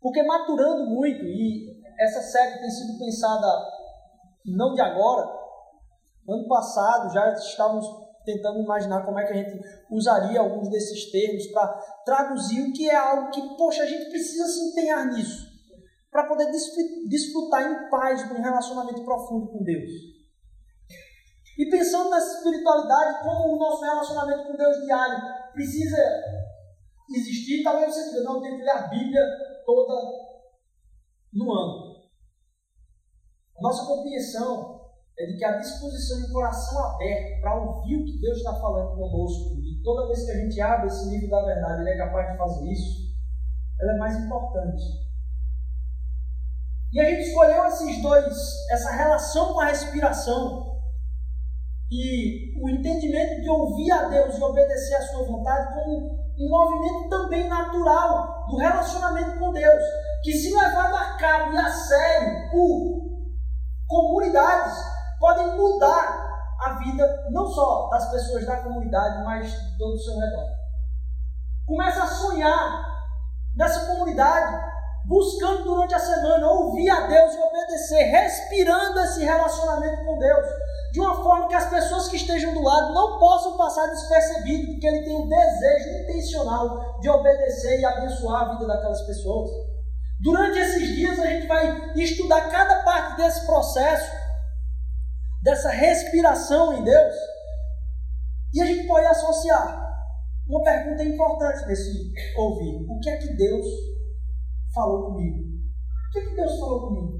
Porque 0.00 0.22
maturando 0.22 0.86
muito, 0.86 1.22
e 1.24 1.80
essa 2.00 2.22
série 2.22 2.58
tem 2.58 2.70
sido 2.70 2.98
pensada 2.98 3.46
não 4.46 4.74
de 4.74 4.80
agora, 4.80 5.30
ano 6.28 6.48
passado 6.48 7.12
já 7.12 7.32
estávamos 7.34 7.86
tentando 8.24 8.60
imaginar 8.60 9.04
como 9.04 9.18
é 9.18 9.26
que 9.26 9.32
a 9.32 9.36
gente 9.36 9.60
usaria 9.90 10.40
alguns 10.40 10.68
desses 10.70 11.10
termos 11.10 11.46
para 11.48 11.68
traduzir 12.04 12.62
o 12.62 12.72
que 12.72 12.88
é 12.88 12.94
algo 12.94 13.30
que, 13.30 13.56
poxa, 13.56 13.82
a 13.82 13.86
gente 13.86 14.08
precisa 14.10 14.46
se 14.46 14.70
empenhar 14.70 15.06
nisso, 15.12 15.46
para 16.10 16.26
poder 16.26 16.50
desfrutar 17.08 17.62
em 17.62 17.90
paz 17.90 18.26
de 18.26 18.34
um 18.34 18.42
relacionamento 18.42 19.04
profundo 19.04 19.48
com 19.48 19.62
Deus. 19.62 19.90
E 21.58 21.68
pensando 21.68 22.10
nessa 22.10 22.38
espiritualidade, 22.38 23.22
como 23.22 23.54
o 23.54 23.58
nosso 23.58 23.82
relacionamento 23.82 24.46
com 24.46 24.56
Deus 24.56 24.76
diário 24.84 25.20
precisa 25.52 25.98
existir, 27.10 27.62
talvez 27.62 27.94
você 27.94 28.10
diga, 28.10 28.22
não, 28.22 28.40
tenho 28.40 28.56
que 28.56 28.62
ler 28.62 28.70
a 28.70 28.88
Bíblia 28.88 29.22
toda 29.64 29.94
no 31.32 31.52
ano. 31.52 31.92
A 33.58 33.62
nossa 33.62 33.86
compreensão 33.86 34.80
é 35.18 35.26
de 35.26 35.36
que 35.36 35.44
a 35.44 35.58
disposição 35.58 36.22
de 36.22 36.32
coração 36.32 36.84
aberto 36.84 37.40
para 37.40 37.60
ouvir 37.60 37.96
o 37.96 38.04
que 38.04 38.20
Deus 38.20 38.38
está 38.38 38.54
falando 38.54 38.96
conosco, 38.96 39.60
e 39.60 39.82
toda 39.82 40.08
vez 40.08 40.24
que 40.24 40.30
a 40.30 40.36
gente 40.36 40.60
abre 40.60 40.86
esse 40.86 41.08
livro 41.10 41.28
da 41.28 41.44
verdade, 41.44 41.82
ele 41.82 41.90
é 41.90 41.98
capaz 41.98 42.32
de 42.32 42.38
fazer 42.38 42.72
isso, 42.72 43.12
ela 43.80 43.92
é 43.92 43.98
mais 43.98 44.16
importante. 44.16 44.82
E 46.92 47.00
a 47.00 47.04
gente 47.04 47.28
escolheu 47.28 47.64
esses 47.66 48.02
dois, 48.02 48.34
essa 48.70 48.90
relação 48.92 49.54
com 49.54 49.60
a 49.60 49.66
respiração 49.66 50.72
e 51.90 52.58
o 52.60 52.68
entendimento 52.68 53.40
de 53.40 53.48
ouvir 53.48 53.90
a 53.90 54.08
Deus 54.08 54.36
e 54.36 54.42
obedecer 54.42 54.94
à 54.96 55.02
sua 55.02 55.24
vontade 55.24 55.74
como 55.74 56.21
um 56.38 56.48
movimento 56.48 57.08
também 57.08 57.48
natural 57.48 58.46
do 58.48 58.56
relacionamento 58.56 59.38
com 59.38 59.52
Deus, 59.52 59.82
que 60.22 60.32
se 60.32 60.54
levado 60.54 60.94
a 60.94 61.16
cabo 61.16 61.52
e 61.52 61.58
a 61.58 61.68
sério 61.68 62.50
por 62.50 63.12
comunidades, 63.86 64.74
podem 65.18 65.56
mudar 65.56 66.30
a 66.60 66.74
vida 66.78 67.26
não 67.30 67.46
só 67.46 67.88
das 67.90 68.10
pessoas 68.10 68.46
da 68.46 68.56
comunidade, 68.58 69.24
mas 69.24 69.50
de 69.50 69.78
todo 69.78 69.94
o 69.94 69.98
seu 69.98 70.18
redor. 70.18 70.46
Começa 71.66 72.04
a 72.04 72.06
sonhar 72.06 72.92
nessa 73.56 73.86
comunidade, 73.86 74.72
buscando 75.04 75.64
durante 75.64 75.94
a 75.94 75.98
semana 75.98 76.48
ouvir 76.48 76.88
a 76.88 77.06
Deus 77.06 77.34
e 77.34 77.38
obedecer, 77.38 78.04
respirando 78.04 78.98
esse 79.00 79.24
relacionamento 79.24 80.04
com 80.04 80.18
Deus, 80.18 80.46
de 80.92 81.00
uma 81.00 81.22
forma 81.22 81.48
que 81.48 81.54
as 81.54 81.70
pessoas 81.70 82.08
que 82.08 82.16
estejam 82.16 82.52
do 82.52 82.62
lado 82.62 82.92
não 82.92 83.18
possam 83.18 83.56
passar 83.56 83.86
despercebido, 83.86 84.72
porque 84.72 84.86
ele 84.86 85.04
tem 85.04 85.16
o 85.16 85.26
desejo 85.26 86.02
intencional 86.02 87.00
de 87.00 87.08
obedecer 87.08 87.80
e 87.80 87.84
abençoar 87.84 88.42
a 88.42 88.52
vida 88.52 88.66
daquelas 88.66 89.00
pessoas. 89.06 89.50
Durante 90.20 90.58
esses 90.58 90.94
dias 90.94 91.18
a 91.18 91.26
gente 91.26 91.46
vai 91.46 91.94
estudar 91.96 92.50
cada 92.50 92.82
parte 92.82 93.16
desse 93.16 93.46
processo, 93.46 94.12
dessa 95.42 95.70
respiração 95.70 96.74
em 96.74 96.84
Deus, 96.84 97.14
e 98.52 98.60
a 98.60 98.66
gente 98.66 98.86
pode 98.86 99.06
associar 99.06 99.82
uma 100.46 100.62
pergunta 100.62 101.02
importante 101.04 101.66
nesse 101.66 102.12
ouvir: 102.36 102.84
o 102.86 103.00
que 103.00 103.08
é 103.08 103.16
que 103.16 103.34
Deus 103.34 103.66
falou 104.74 105.06
comigo? 105.06 105.38
O 105.38 106.12
que 106.12 106.18
é 106.18 106.22
que 106.22 106.36
Deus 106.36 106.58
falou 106.58 106.88
comigo? 106.88 107.16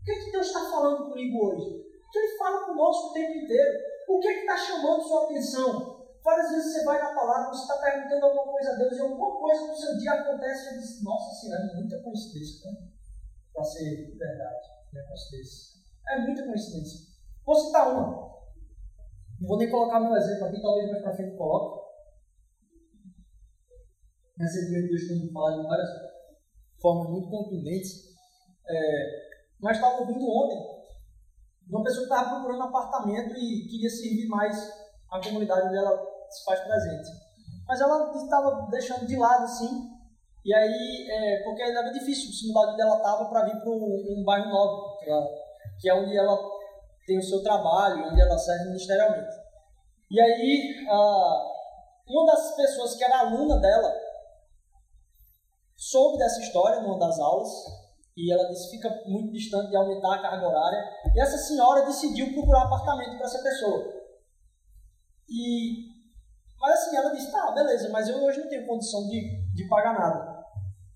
O 0.00 0.04
que 0.04 0.12
é 0.12 0.24
que 0.24 0.30
Deus 0.30 0.46
está 0.46 0.60
falando 0.70 1.08
comigo 1.08 1.44
hoje? 1.44 1.87
O 2.08 2.10
que 2.10 2.18
Ele 2.18 2.38
fala 2.38 2.64
conosco 2.64 3.10
o 3.10 3.12
tempo 3.12 3.34
inteiro? 3.34 3.78
O 4.08 4.18
que 4.18 4.28
é 4.28 4.40
está 4.40 4.56
chamando 4.56 5.02
sua 5.02 5.24
atenção? 5.26 6.08
Várias 6.24 6.50
vezes 6.50 6.72
você 6.72 6.84
vai 6.84 6.98
na 6.98 7.14
palavra, 7.14 7.52
você 7.52 7.62
está 7.62 7.76
perguntando 7.76 8.24
alguma 8.24 8.52
coisa 8.52 8.72
a 8.72 8.76
Deus 8.76 8.96
e 8.96 9.00
alguma 9.00 9.38
coisa 9.38 9.66
no 9.66 9.76
seu 9.76 9.98
dia 9.98 10.12
acontece 10.12 10.74
e 10.74 10.78
diz, 10.78 11.02
nossa 11.04 11.34
senhora, 11.34 11.70
é 11.70 11.74
muita 11.76 12.02
coincidência, 12.02 12.70
né? 12.70 12.88
Para 13.52 13.64
ser 13.64 14.16
verdade, 14.16 14.68
é 14.96 15.02
coincidência. 15.02 15.78
É 16.08 16.18
muita 16.20 16.44
coincidência. 16.44 17.08
Vou 17.44 17.54
citar 17.54 17.92
uma. 17.92 18.28
Não 19.40 19.48
vou 19.48 19.58
nem 19.58 19.70
colocar 19.70 20.00
meu 20.00 20.16
exemplo 20.16 20.46
aqui, 20.46 20.62
talvez 20.62 20.90
mais 20.90 21.02
para 21.02 21.14
frente 21.14 21.36
coloque. 21.36 21.88
Recentemente 24.38 24.88
Deus 24.88 25.08
tem 25.08 25.32
falado 25.32 25.60
de 25.60 25.68
várias 25.68 25.90
formas 26.80 27.10
muito 27.10 27.28
contundentes. 27.28 28.16
É, 28.66 29.28
mas 29.60 29.76
estava 29.76 30.00
ouvindo 30.00 30.24
ontem 30.24 30.77
uma 31.70 31.84
pessoa 31.84 32.06
que 32.06 32.14
estava 32.14 32.30
procurando 32.30 32.62
apartamento 32.62 33.34
e 33.36 33.68
queria 33.68 33.90
servir 33.90 34.26
mais 34.28 34.56
a 35.10 35.20
comunidade 35.22 35.68
onde 35.68 35.76
ela 35.76 35.98
se 36.30 36.44
faz 36.44 36.60
presente. 36.60 37.10
Mas 37.66 37.80
ela 37.80 38.10
estava 38.14 38.66
deixando 38.70 39.06
de 39.06 39.16
lado 39.16 39.44
assim, 39.44 39.90
e 40.44 40.54
aí, 40.54 41.06
é, 41.10 41.44
porque 41.44 41.62
era 41.62 41.90
difícil 41.90 42.32
se 42.32 42.48
mudar 42.48 42.72
onde 42.72 42.80
ela 42.80 42.96
estava 42.96 43.28
para 43.28 43.44
vir 43.44 43.60
para 43.60 43.70
um, 43.70 44.20
um, 44.20 44.24
bairro 44.24 44.48
novo, 44.48 44.98
que 45.78 45.90
é 45.90 45.94
onde 45.94 46.16
ela 46.16 46.38
tem 47.06 47.18
o 47.18 47.22
seu 47.22 47.42
trabalho, 47.42 48.06
onde 48.06 48.20
ela 48.20 48.38
serve 48.38 48.64
ministerialmente. 48.66 49.36
E 50.10 50.20
aí, 50.20 50.86
uma 52.08 52.26
das 52.26 52.56
pessoas 52.56 52.94
que 52.94 53.04
era 53.04 53.20
aluna 53.20 53.60
dela 53.60 53.94
soube 55.76 56.18
dessa 56.18 56.40
história 56.40 56.80
numa 56.80 56.98
das 56.98 57.18
aulas 57.18 57.50
e 58.18 58.32
ela 58.32 58.48
disse 58.48 58.72
fica 58.72 58.90
muito 59.06 59.32
distante 59.32 59.70
de 59.70 59.76
aumentar 59.76 60.16
a 60.16 60.22
carga 60.22 60.48
horária. 60.48 60.84
E 61.14 61.20
essa 61.20 61.38
senhora 61.38 61.86
decidiu 61.86 62.32
procurar 62.34 62.64
apartamento 62.64 63.16
para 63.16 63.26
essa 63.26 63.40
pessoa. 63.40 63.94
E, 65.30 65.86
mas 66.60 66.72
assim, 66.72 66.96
ela 66.96 67.14
disse, 67.14 67.30
tá, 67.30 67.52
beleza, 67.52 67.88
mas 67.90 68.08
eu 68.08 68.20
hoje 68.24 68.40
não 68.40 68.48
tenho 68.48 68.66
condição 68.66 69.06
de, 69.08 69.54
de 69.54 69.68
pagar 69.68 69.96
nada. 69.96 70.36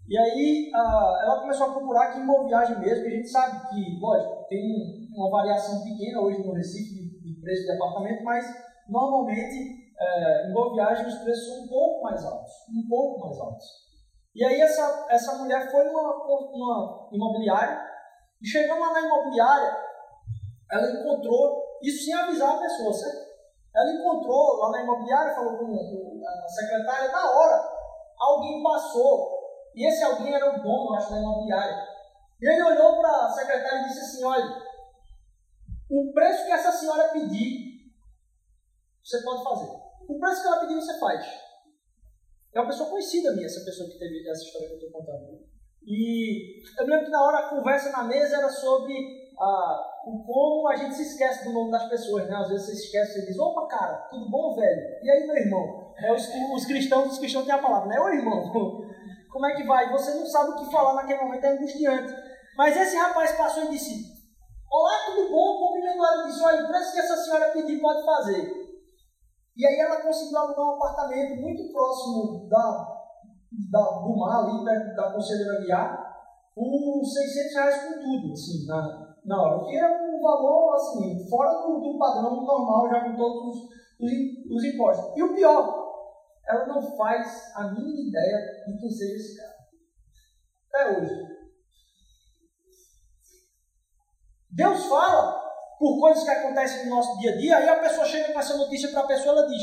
E 0.09 0.19
aí 0.19 0.71
ela 0.75 1.41
começou 1.41 1.69
a 1.69 1.73
procurar 1.73 2.09
aqui 2.09 2.19
em 2.19 2.27
Boa 2.27 2.45
Viagem 2.49 2.81
mesmo, 2.81 3.05
e 3.05 3.07
a 3.07 3.17
gente 3.17 3.29
sabe 3.29 3.69
que, 3.69 4.01
lógico, 4.01 4.49
tem 4.49 5.09
uma 5.15 5.31
variação 5.31 5.85
pequena 5.85 6.21
hoje 6.21 6.43
no 6.43 6.55
Recife 6.55 6.93
de, 6.93 7.21
de 7.21 7.41
preço 7.41 7.63
de 7.63 7.71
apartamento, 7.71 8.25
mas 8.25 8.45
normalmente 8.89 9.95
é, 9.97 10.51
em 10.51 10.53
Boa 10.53 10.75
Viagem 10.75 11.07
os 11.07 11.19
preços 11.19 11.47
são 11.47 11.65
um 11.65 11.69
pouco 11.69 12.03
mais 12.03 12.25
altos, 12.25 12.53
um 12.69 12.89
pouco 12.89 13.21
mais 13.21 13.39
altos. 13.39 13.92
E 14.35 14.45
aí 14.45 14.61
essa, 14.61 15.07
essa 15.11 15.39
mulher 15.39 15.71
foi 15.71 15.85
numa, 15.85 16.27
numa 16.53 17.09
imobiliária 17.13 17.93
e 18.43 18.47
chegando 18.47 18.81
lá 18.81 18.93
na 18.93 19.03
imobiliária, 19.03 19.77
ela 20.71 20.91
encontrou, 20.91 21.79
isso 21.81 22.05
sem 22.05 22.15
avisar 22.15 22.57
a 22.57 22.61
pessoa, 22.61 22.93
certo? 22.93 23.31
Ela 23.75 23.93
encontrou 23.93 24.57
lá 24.57 24.71
na 24.73 24.83
imobiliária, 24.83 25.35
falou 25.35 25.59
com 25.59 26.23
a 26.27 26.49
secretária, 26.49 27.13
na 27.13 27.31
hora, 27.31 27.73
alguém 28.19 28.63
passou, 28.63 29.39
e 29.75 29.87
esse 29.87 30.03
alguém 30.03 30.35
era 30.35 30.51
o 30.51 30.61
dono, 30.61 30.95
acho, 30.95 31.11
da 31.11 31.19
imobiliária. 31.19 31.87
E 32.41 32.49
ele 32.49 32.63
olhou 32.65 33.01
para 33.01 33.27
a 33.27 33.31
secretária 33.31 33.83
e 33.83 33.85
disse 33.85 34.01
assim, 34.01 34.25
olha, 34.25 34.63
o 35.89 36.13
preço 36.13 36.45
que 36.45 36.53
essa 36.53 36.73
senhora 36.73 37.11
pedir, 37.11 37.93
você 39.05 39.23
pode 39.23 39.45
fazer. 39.45 39.71
O 40.09 40.19
preço 40.19 40.43
que 40.43 40.49
ela 40.49 40.61
pedir, 40.61 40.75
você 40.75 40.99
faz. 40.99 41.27
É 42.55 42.61
uma 42.61 42.69
pessoa 42.69 42.91
conhecida 42.91 43.33
minha, 43.33 43.47
essa 43.47 43.65
pessoa 43.65 43.89
que 43.89 43.99
teve 43.99 44.29
essa 44.29 44.43
história 44.43 44.69
que 44.69 44.75
eu 44.75 44.79
estou 44.79 45.01
contando. 45.01 45.41
E 45.85 46.63
eu 46.79 46.87
lembro 46.87 47.07
que 47.07 47.11
na 47.11 47.25
hora 47.25 47.39
a 47.39 47.49
conversa 47.49 47.91
na 47.91 48.05
mesa 48.05 48.37
era 48.37 48.49
sobre 48.49 48.95
ah, 49.39 49.93
o 50.07 50.23
como 50.25 50.69
a 50.69 50.77
gente 50.77 50.95
se 50.95 51.03
esquece 51.03 51.45
do 51.45 51.53
nome 51.53 51.71
das 51.71 51.89
pessoas, 51.89 52.29
né? 52.29 52.37
Às 52.37 52.49
vezes 52.49 52.67
você 52.67 52.75
se 52.77 52.85
esquece, 52.85 53.13
você 53.15 53.27
diz, 53.27 53.39
opa, 53.39 53.67
cara, 53.67 53.97
tudo 54.11 54.31
bom, 54.31 54.55
velho? 54.55 54.81
E 55.03 55.11
aí, 55.11 55.27
meu 55.27 55.37
irmão? 55.37 55.93
É, 55.99 56.13
os, 56.13 56.29
os 56.55 56.67
cristãos, 56.67 57.13
os 57.13 57.19
cristãos 57.19 57.45
têm 57.45 57.55
a 57.55 57.63
palavra, 57.63 57.89
né? 57.89 58.01
Ô, 58.01 58.09
irmão, 58.09 58.53
como 59.31 59.47
é 59.47 59.55
que 59.55 59.65
vai? 59.65 59.91
Você 59.91 60.15
não 60.15 60.27
sabe 60.27 60.51
o 60.51 60.57
que 60.57 60.71
falar 60.71 60.95
naquele 60.95 61.21
momento, 61.21 61.45
é 61.45 61.53
angustiante. 61.57 62.13
Mas 62.57 62.77
esse 62.77 62.97
rapaz 62.97 63.33
passou 63.33 63.65
e 63.65 63.71
disse, 63.71 64.05
olá, 64.71 64.93
tudo 65.07 65.31
bom? 65.31 65.59
Cumprimentou 65.59 66.07
ela 66.07 66.25
e 66.25 66.27
disse, 66.27 66.45
olha, 66.45 66.65
o 66.65 66.69
preço 66.69 66.93
que 66.93 66.99
essa 67.01 67.17
senhora 67.17 67.53
pedir 67.53 67.81
pode 67.81 68.05
fazer. 68.05 68.72
E 69.57 69.67
aí 69.67 69.79
ela 69.79 70.01
conseguiu 70.01 70.39
alugar 70.39 70.65
um 70.65 70.75
apartamento 70.75 71.41
muito 71.43 71.73
próximo 71.73 72.49
da, 72.49 73.03
da, 73.71 73.81
do 74.01 74.17
mar, 74.17 74.45
ali 74.45 74.65
perto 74.65 74.97
da 74.97 75.13
Conselheira 75.13 75.61
Guiar, 75.61 76.13
por 76.55 77.05
600 77.05 77.55
reais 77.55 77.83
por 77.83 77.99
tudo, 78.01 78.33
assim, 78.33 78.67
na, 78.67 79.17
na 79.25 79.43
hora. 79.43 79.65
Que 79.65 79.77
é 79.77 79.87
um 79.87 80.21
valor, 80.21 80.75
assim, 80.75 81.29
fora 81.29 81.67
do, 81.67 81.81
do 81.81 81.99
padrão 81.99 82.45
normal, 82.45 82.89
já 82.89 83.05
com 83.05 83.17
todos 83.17 83.57
os, 83.57 83.71
os, 84.01 84.57
os 84.57 84.65
impostos. 84.65 85.17
E 85.17 85.23
o 85.23 85.35
pior, 85.35 85.83
ela 86.47 86.67
não 86.67 86.81
faz 86.97 87.55
a 87.55 87.73
mínima 87.73 88.09
ideia 88.09 88.65
de 88.67 88.79
quem 88.79 88.91
seja 88.91 89.17
esse 89.17 89.37
cara. 89.37 89.53
Até 90.69 90.99
hoje. 90.99 91.33
Deus 94.51 94.85
fala 94.87 95.42
por 95.83 95.99
coisas 95.99 96.23
que 96.23 96.31
acontecem 96.31 96.85
no 96.85 96.95
nosso 96.95 97.19
dia 97.19 97.33
a 97.33 97.37
dia, 97.37 97.57
aí 97.57 97.69
a 97.69 97.81
pessoa 97.81 98.07
chega 98.07 98.33
com 98.33 98.39
essa 98.39 98.57
notícia 98.57 98.89
para 98.91 99.01
a 99.01 99.07
pessoa 99.09 99.37
ela 99.37 99.49
diz: 99.49 99.63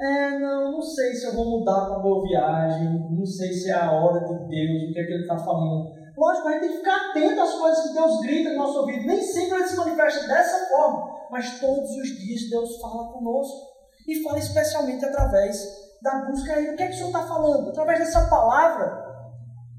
É, 0.00 0.38
não, 0.38 0.70
não 0.70 0.80
sei 0.80 1.12
se 1.14 1.26
eu 1.26 1.34
vou 1.34 1.58
mudar 1.58 1.86
para 1.86 1.98
boa 1.98 2.22
viagem, 2.22 3.10
não 3.10 3.26
sei 3.26 3.52
se 3.52 3.68
é 3.68 3.74
a 3.74 3.90
hora 3.90 4.20
de 4.20 4.34
Deus, 4.48 4.84
o 4.84 4.92
que 4.92 5.00
é 5.00 5.04
que 5.04 5.12
ele 5.12 5.22
está 5.22 5.36
falando. 5.36 5.90
Lógico, 6.16 6.46
a 6.46 6.52
gente 6.52 6.60
tem 6.60 6.70
que 6.70 6.76
ficar 6.76 7.10
atento 7.10 7.40
às 7.40 7.54
coisas 7.54 7.88
que 7.88 7.94
Deus 7.94 8.20
grita 8.20 8.50
no 8.50 8.58
nosso 8.58 8.78
ouvido. 8.78 9.04
Nem 9.04 9.20
sempre 9.20 9.58
ele 9.58 9.66
se 9.66 9.76
manifesta 9.76 10.28
dessa 10.28 10.68
forma, 10.68 11.26
mas 11.28 11.58
todos 11.58 11.90
os 11.90 12.08
dias 12.20 12.48
Deus 12.48 12.80
fala 12.80 13.12
conosco 13.12 13.66
e 14.06 14.22
fala 14.22 14.38
especialmente 14.38 15.04
através 15.04 15.60
da 16.00 16.24
busca 16.26 16.52
aí. 16.52 16.68
O 16.68 16.76
que 16.76 16.84
é 16.84 16.86
que 16.86 16.92
o 16.92 16.96
Senhor 16.96 17.08
está 17.08 17.22
falando? 17.26 17.68
Através 17.68 17.98
dessa 17.98 18.28
palavra, 18.28 19.10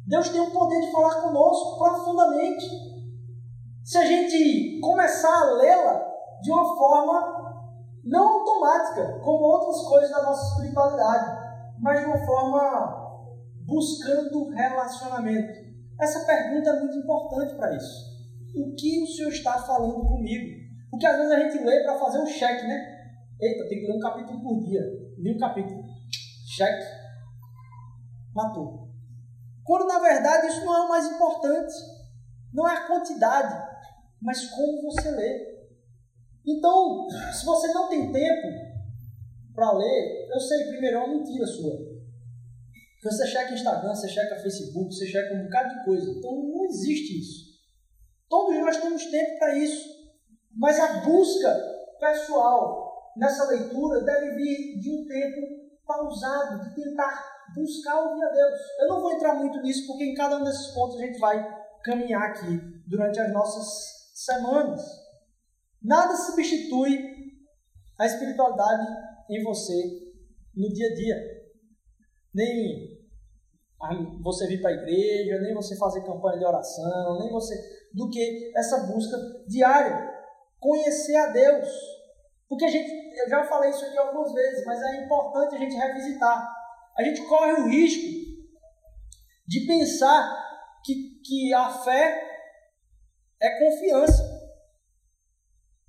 Deus 0.07 0.28
tem 0.28 0.41
o 0.41 0.51
poder 0.51 0.82
de 0.82 0.91
falar 0.91 1.22
conosco 1.22 1.78
profundamente 1.78 2.93
se 3.84 3.97
a 3.97 4.05
gente 4.05 4.79
começar 4.79 5.34
a 5.34 5.53
lê-la 5.55 6.13
de 6.41 6.51
uma 6.51 6.75
forma 6.75 7.43
não 8.03 8.39
automática, 8.39 9.19
como 9.19 9.43
outras 9.43 9.81
coisas 9.88 10.09
da 10.09 10.23
nossa 10.23 10.53
espiritualidade, 10.53 11.43
mas 11.79 11.99
de 11.99 12.05
uma 12.05 12.25
forma 12.25 13.03
buscando 13.65 14.49
relacionamento. 14.49 15.73
Essa 15.99 16.25
pergunta 16.25 16.69
é 16.69 16.79
muito 16.79 16.97
importante 16.97 17.55
para 17.55 17.75
isso. 17.75 18.13
O 18.55 18.75
que 18.75 19.03
o 19.03 19.07
Senhor 19.07 19.29
está 19.29 19.61
falando 19.63 20.01
comigo? 20.05 20.63
Porque 20.89 21.05
às 21.05 21.17
vezes 21.17 21.31
a 21.31 21.39
gente 21.39 21.63
lê 21.63 21.84
para 21.84 21.97
fazer 21.97 22.19
um 22.19 22.25
cheque, 22.25 22.67
né? 22.67 23.03
Eita, 23.41 23.67
tem 23.67 23.79
que 23.79 23.88
ler 23.88 23.97
um 23.97 23.99
capítulo 23.99 24.41
por 24.41 24.59
dia. 24.63 24.81
Li 25.17 25.36
um 25.36 25.39
capítulo. 25.39 25.84
Cheque. 26.55 26.86
Matou. 28.34 28.89
Quando 29.63 29.88
na 29.88 29.99
verdade 29.99 30.47
isso 30.47 30.65
não 30.65 30.75
é 30.75 30.81
o 30.81 30.89
mais 30.89 31.05
importante. 31.05 31.73
Não 32.53 32.67
é 32.67 32.77
a 32.77 32.88
quantidade, 32.88 33.72
mas 34.24 34.45
como 34.45 34.82
você 34.84 35.11
lê. 35.11 35.53
Então, 36.45 37.07
se 37.32 37.45
você 37.45 37.67
não 37.74 37.89
tem 37.89 38.11
tempo 38.11 38.47
para 39.53 39.71
ler, 39.74 40.30
eu 40.34 40.39
sei, 40.39 40.67
primeiro 40.67 40.97
é 40.97 40.99
uma 40.99 41.15
mentira 41.15 41.45
sua. 41.45 41.93
Você 43.03 43.28
checa 43.28 43.53
Instagram, 43.53 43.93
você 43.93 44.07
checa 44.07 44.39
Facebook, 44.39 44.93
você 44.93 45.05
checa 45.05 45.36
um 45.36 45.43
bocado 45.43 45.78
de 45.78 45.86
coisa. 45.86 46.09
Então 46.09 46.32
não 46.32 46.65
existe 46.65 47.19
isso. 47.19 47.53
Todos 48.30 48.57
nós 48.61 48.78
temos 48.78 49.05
tempo 49.07 49.39
para 49.39 49.57
isso. 49.57 49.89
Mas 50.55 50.80
a 50.80 51.01
busca 51.01 51.53
pessoal 51.99 53.11
nessa 53.17 53.43
leitura 53.49 54.01
deve 54.03 54.36
vir 54.36 54.80
de 54.80 54.89
um 54.89 55.05
tempo 55.05 55.41
pausado, 55.86 56.63
de 56.63 56.76
tentar 56.76 57.49
buscar 57.53 57.99
ouvir 57.99 58.24
a 58.24 58.30
Deus. 58.30 58.59
Eu 58.80 58.88
não 58.88 59.01
vou 59.01 59.11
entrar 59.11 59.36
muito 59.36 59.61
nisso, 59.61 59.86
porque 59.86 60.05
em 60.05 60.15
cada 60.15 60.38
um 60.38 60.43
desses 60.43 60.67
pontos 60.67 60.97
a 60.97 61.05
gente 61.05 61.19
vai 61.19 61.45
caminhar 61.84 62.24
aqui 62.24 62.57
durante 62.88 63.19
as 63.19 63.34
nossas 63.34 64.03
semanas. 64.14 64.82
Nada 65.82 66.16
substitui 66.16 66.97
a 67.99 68.05
espiritualidade 68.05 68.88
em 69.30 69.43
você 69.43 69.74
no 70.55 70.70
dia 70.70 70.88
a 70.88 70.93
dia. 70.93 71.16
Nem 72.34 72.93
você 74.24 74.47
vir 74.47 74.61
para 74.61 74.72
a 74.72 74.74
igreja, 74.74 75.41
nem 75.41 75.53
você 75.53 75.76
fazer 75.78 76.05
campanha 76.05 76.39
de 76.39 76.45
oração, 76.45 77.20
nem 77.20 77.32
você. 77.32 77.53
do 77.93 78.09
que 78.09 78.51
essa 78.55 78.88
busca 78.88 79.18
diária. 79.47 80.09
Conhecer 80.59 81.16
a 81.18 81.28
Deus. 81.28 81.68
Porque 82.47 82.66
a 82.66 82.70
gente, 82.70 82.89
eu 83.20 83.30
já 83.30 83.43
falei 83.43 83.72
isso 83.72 83.84
aqui 83.84 83.97
algumas 83.97 84.32
vezes, 84.32 84.66
mas 84.66 84.82
é 84.82 85.03
importante 85.03 85.55
a 85.55 85.59
gente 85.59 85.76
revisitar. 85.76 86.49
A 86.97 87.03
gente 87.03 87.22
corre 87.28 87.53
o 87.53 87.68
risco 87.68 88.24
de 89.47 89.66
pensar 89.68 90.80
que, 90.86 91.20
que 91.26 91.53
a 91.53 91.70
fé 91.70 92.32
é 93.44 93.60
confiança. 93.60 94.24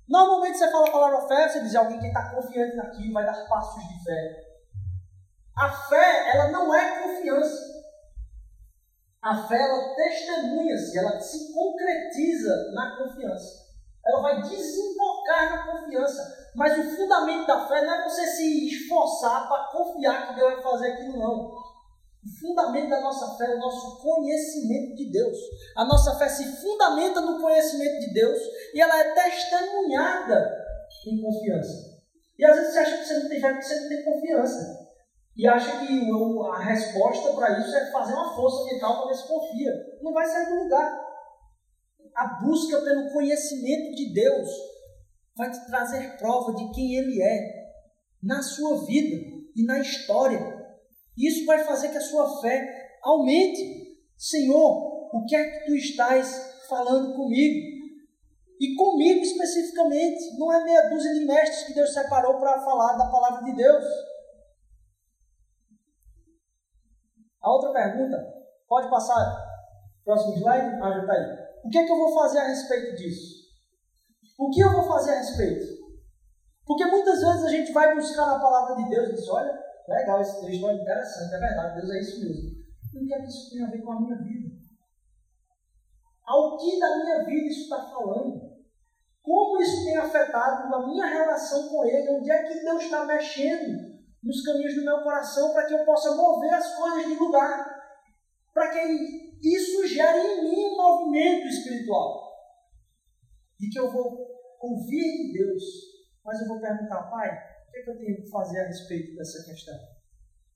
Normalmente 0.07 0.57
você 0.57 0.69
fala 0.69 0.87
a 0.87 0.91
palavra 0.91 1.27
fé, 1.27 1.49
você 1.49 1.61
diz 1.61 1.73
alguém 1.73 1.99
que 1.99 2.07
está 2.07 2.29
confiante 2.29 2.75
naquilo, 2.75 3.13
vai 3.13 3.25
dar 3.25 3.47
passos 3.47 3.83
de 3.87 4.03
fé. 4.03 4.45
A 5.57 5.71
fé, 5.71 6.31
ela 6.35 6.51
não 6.51 6.75
é 6.75 7.01
confiança. 7.01 7.75
A 9.21 9.47
fé, 9.47 9.57
ela 9.57 9.95
testemunha-se, 9.95 10.99
ela 10.99 11.19
se 11.19 11.53
concretiza 11.53 12.71
na 12.73 12.97
confiança. 12.97 13.65
Ela 14.05 14.21
vai 14.21 14.41
desembocar 14.41 15.49
na 15.49 15.71
confiança. 15.71 16.51
Mas 16.55 16.77
o 16.77 16.95
fundamento 16.95 17.47
da 17.47 17.67
fé 17.67 17.83
não 17.83 17.95
é 17.95 18.03
você 18.03 18.27
se 18.27 18.67
esforçar 18.67 19.47
para 19.47 19.71
confiar 19.71 20.27
que 20.27 20.35
Deus 20.35 20.53
vai 20.53 20.61
fazer 20.61 20.91
aquilo, 20.91 21.17
não. 21.17 21.64
O 22.25 22.39
fundamento 22.39 22.89
da 22.89 23.01
nossa 23.01 23.37
fé 23.37 23.45
é 23.45 23.55
o 23.55 23.59
nosso 23.59 24.01
conhecimento 24.01 24.95
de 24.95 25.11
Deus. 25.11 25.37
A 25.77 25.85
nossa 25.85 26.17
fé 26.17 26.27
se 26.27 26.43
fundamenta 26.59 27.21
no 27.21 27.39
conhecimento 27.39 27.99
de 27.99 28.13
Deus 28.13 28.39
e 28.73 28.81
ela 28.81 28.99
é 28.99 29.13
testemunhada 29.13 30.65
em 31.05 31.21
confiança. 31.21 31.95
E 32.37 32.43
às 32.43 32.55
vezes 32.55 32.73
você 32.73 32.79
acha 32.79 32.97
que 32.97 33.05
você 33.05 33.19
não 33.19 33.29
tem 33.29 33.39
fé 33.39 33.49
porque 33.49 33.65
você 33.65 33.79
não 33.79 33.89
tem 33.89 34.03
confiança. 34.03 34.85
E 35.37 35.47
acha 35.47 35.85
que 35.85 36.09
a 36.51 36.59
resposta 36.59 37.33
para 37.33 37.59
isso 37.59 37.75
é 37.75 37.91
fazer 37.91 38.13
uma 38.13 38.35
força 38.35 38.73
mental 38.73 39.01
para 39.01 39.07
ver 39.09 39.17
se 39.17 39.27
confia. 39.27 39.71
Não 40.01 40.11
vai 40.11 40.25
sair 40.25 40.49
do 40.49 40.63
lugar. 40.63 41.05
A 42.15 42.27
busca 42.41 42.81
pelo 42.81 43.11
conhecimento 43.11 43.95
de 43.95 44.13
Deus 44.13 44.49
vai 45.37 45.51
te 45.51 45.63
trazer 45.67 46.17
prova 46.17 46.55
de 46.55 46.71
quem 46.71 46.95
Ele 46.95 47.21
é 47.21 47.65
na 48.23 48.41
sua 48.41 48.83
vida 48.85 49.17
e 49.55 49.63
na 49.63 49.79
história. 49.79 50.54
Isso 51.17 51.45
vai 51.45 51.63
fazer 51.63 51.89
que 51.89 51.97
a 51.97 52.01
sua 52.01 52.41
fé 52.41 52.97
aumente. 53.03 53.95
Senhor, 54.17 55.09
o 55.13 55.25
que 55.25 55.35
é 55.35 55.43
que 55.43 55.65
tu 55.65 55.75
estás 55.75 56.65
falando 56.67 57.15
comigo? 57.15 57.75
E 58.59 58.75
comigo 58.75 59.21
especificamente, 59.21 60.37
não 60.37 60.51
é 60.51 60.63
meia 60.63 60.89
dúzia 60.89 61.13
de 61.13 61.25
mestres 61.25 61.67
que 61.67 61.73
Deus 61.73 61.93
separou 61.93 62.39
para 62.39 62.63
falar 62.63 62.97
da 62.97 63.11
palavra 63.11 63.43
de 63.43 63.55
Deus. 63.55 63.83
A 67.41 67.51
outra 67.51 67.73
pergunta, 67.73 68.17
pode 68.67 68.89
passar 68.89 69.55
próximo 70.05 70.35
slide? 70.35 70.79
Ah, 70.81 70.91
já 70.91 71.01
está 71.01 71.13
aí. 71.13 71.45
O 71.63 71.69
que 71.69 71.77
é 71.79 71.85
que 71.85 71.91
eu 71.91 71.97
vou 71.97 72.13
fazer 72.13 72.39
a 72.39 72.47
respeito 72.47 72.95
disso? 72.95 73.45
O 74.37 74.49
que 74.51 74.61
eu 74.61 74.71
vou 74.71 74.83
fazer 74.83 75.11
a 75.11 75.17
respeito? 75.17 75.65
Porque 76.65 76.85
muitas 76.85 77.19
vezes 77.19 77.43
a 77.43 77.49
gente 77.49 77.71
vai 77.71 77.93
buscar 77.95 78.25
na 78.27 78.39
palavra 78.39 78.75
de 78.75 78.89
Deus 78.89 79.09
e 79.09 79.15
diz, 79.15 79.29
olha, 79.29 79.53
Legal, 79.87 80.21
esse 80.21 80.41
texto 80.41 80.67
é 80.67 80.73
interessante, 80.73 81.35
é 81.35 81.39
verdade, 81.39 81.75
Deus 81.75 81.91
é 81.91 81.99
isso 81.99 82.19
mesmo. 82.21 82.65
Eu 82.93 83.01
não 83.01 83.07
quero 83.07 83.21
que 83.23 83.27
isso 83.29 83.49
tenha 83.51 83.67
a 83.67 83.71
ver 83.71 83.81
com 83.81 83.91
a 83.91 84.01
minha 84.01 84.17
vida. 84.17 84.55
Ao 86.25 86.57
que 86.57 86.79
da 86.79 86.97
minha 86.97 87.23
vida 87.23 87.47
isso 87.47 87.63
está 87.63 87.77
falando? 87.91 88.55
Como 89.21 89.61
isso 89.61 89.85
tem 89.85 89.97
afetado 89.97 90.73
a 90.73 90.87
minha 90.87 91.05
relação 91.05 91.67
com 91.69 91.85
Ele? 91.85 92.09
Onde 92.09 92.31
é 92.31 92.43
que 92.43 92.59
Deus 92.61 92.83
está 92.83 93.05
mexendo 93.05 93.95
nos 94.23 94.41
caminhos 94.43 94.75
do 94.75 94.85
meu 94.85 95.03
coração 95.03 95.53
para 95.53 95.67
que 95.67 95.73
eu 95.73 95.85
possa 95.85 96.15
mover 96.15 96.53
as 96.53 96.75
coisas 96.75 97.05
de 97.05 97.15
lugar? 97.15 97.65
Para 98.53 98.71
que 98.71 99.37
isso 99.43 99.87
gere 99.87 100.19
em 100.19 100.43
mim 100.43 100.65
um 100.65 100.77
movimento 100.77 101.47
espiritual. 101.47 102.33
De 103.59 103.69
que 103.69 103.79
eu 103.79 103.91
vou 103.91 104.27
ouvir 104.61 105.27
de 105.27 105.33
Deus, 105.33 105.63
mas 106.23 106.41
eu 106.41 106.47
vou 106.47 106.59
perguntar, 106.59 107.03
Pai, 107.03 107.54
que, 107.75 107.83
que 107.83 107.89
eu 107.89 107.97
tenho 107.97 108.23
que 108.23 108.29
fazer 108.29 108.61
a 108.61 108.67
respeito 108.67 109.15
dessa 109.17 109.43
questão? 109.43 109.77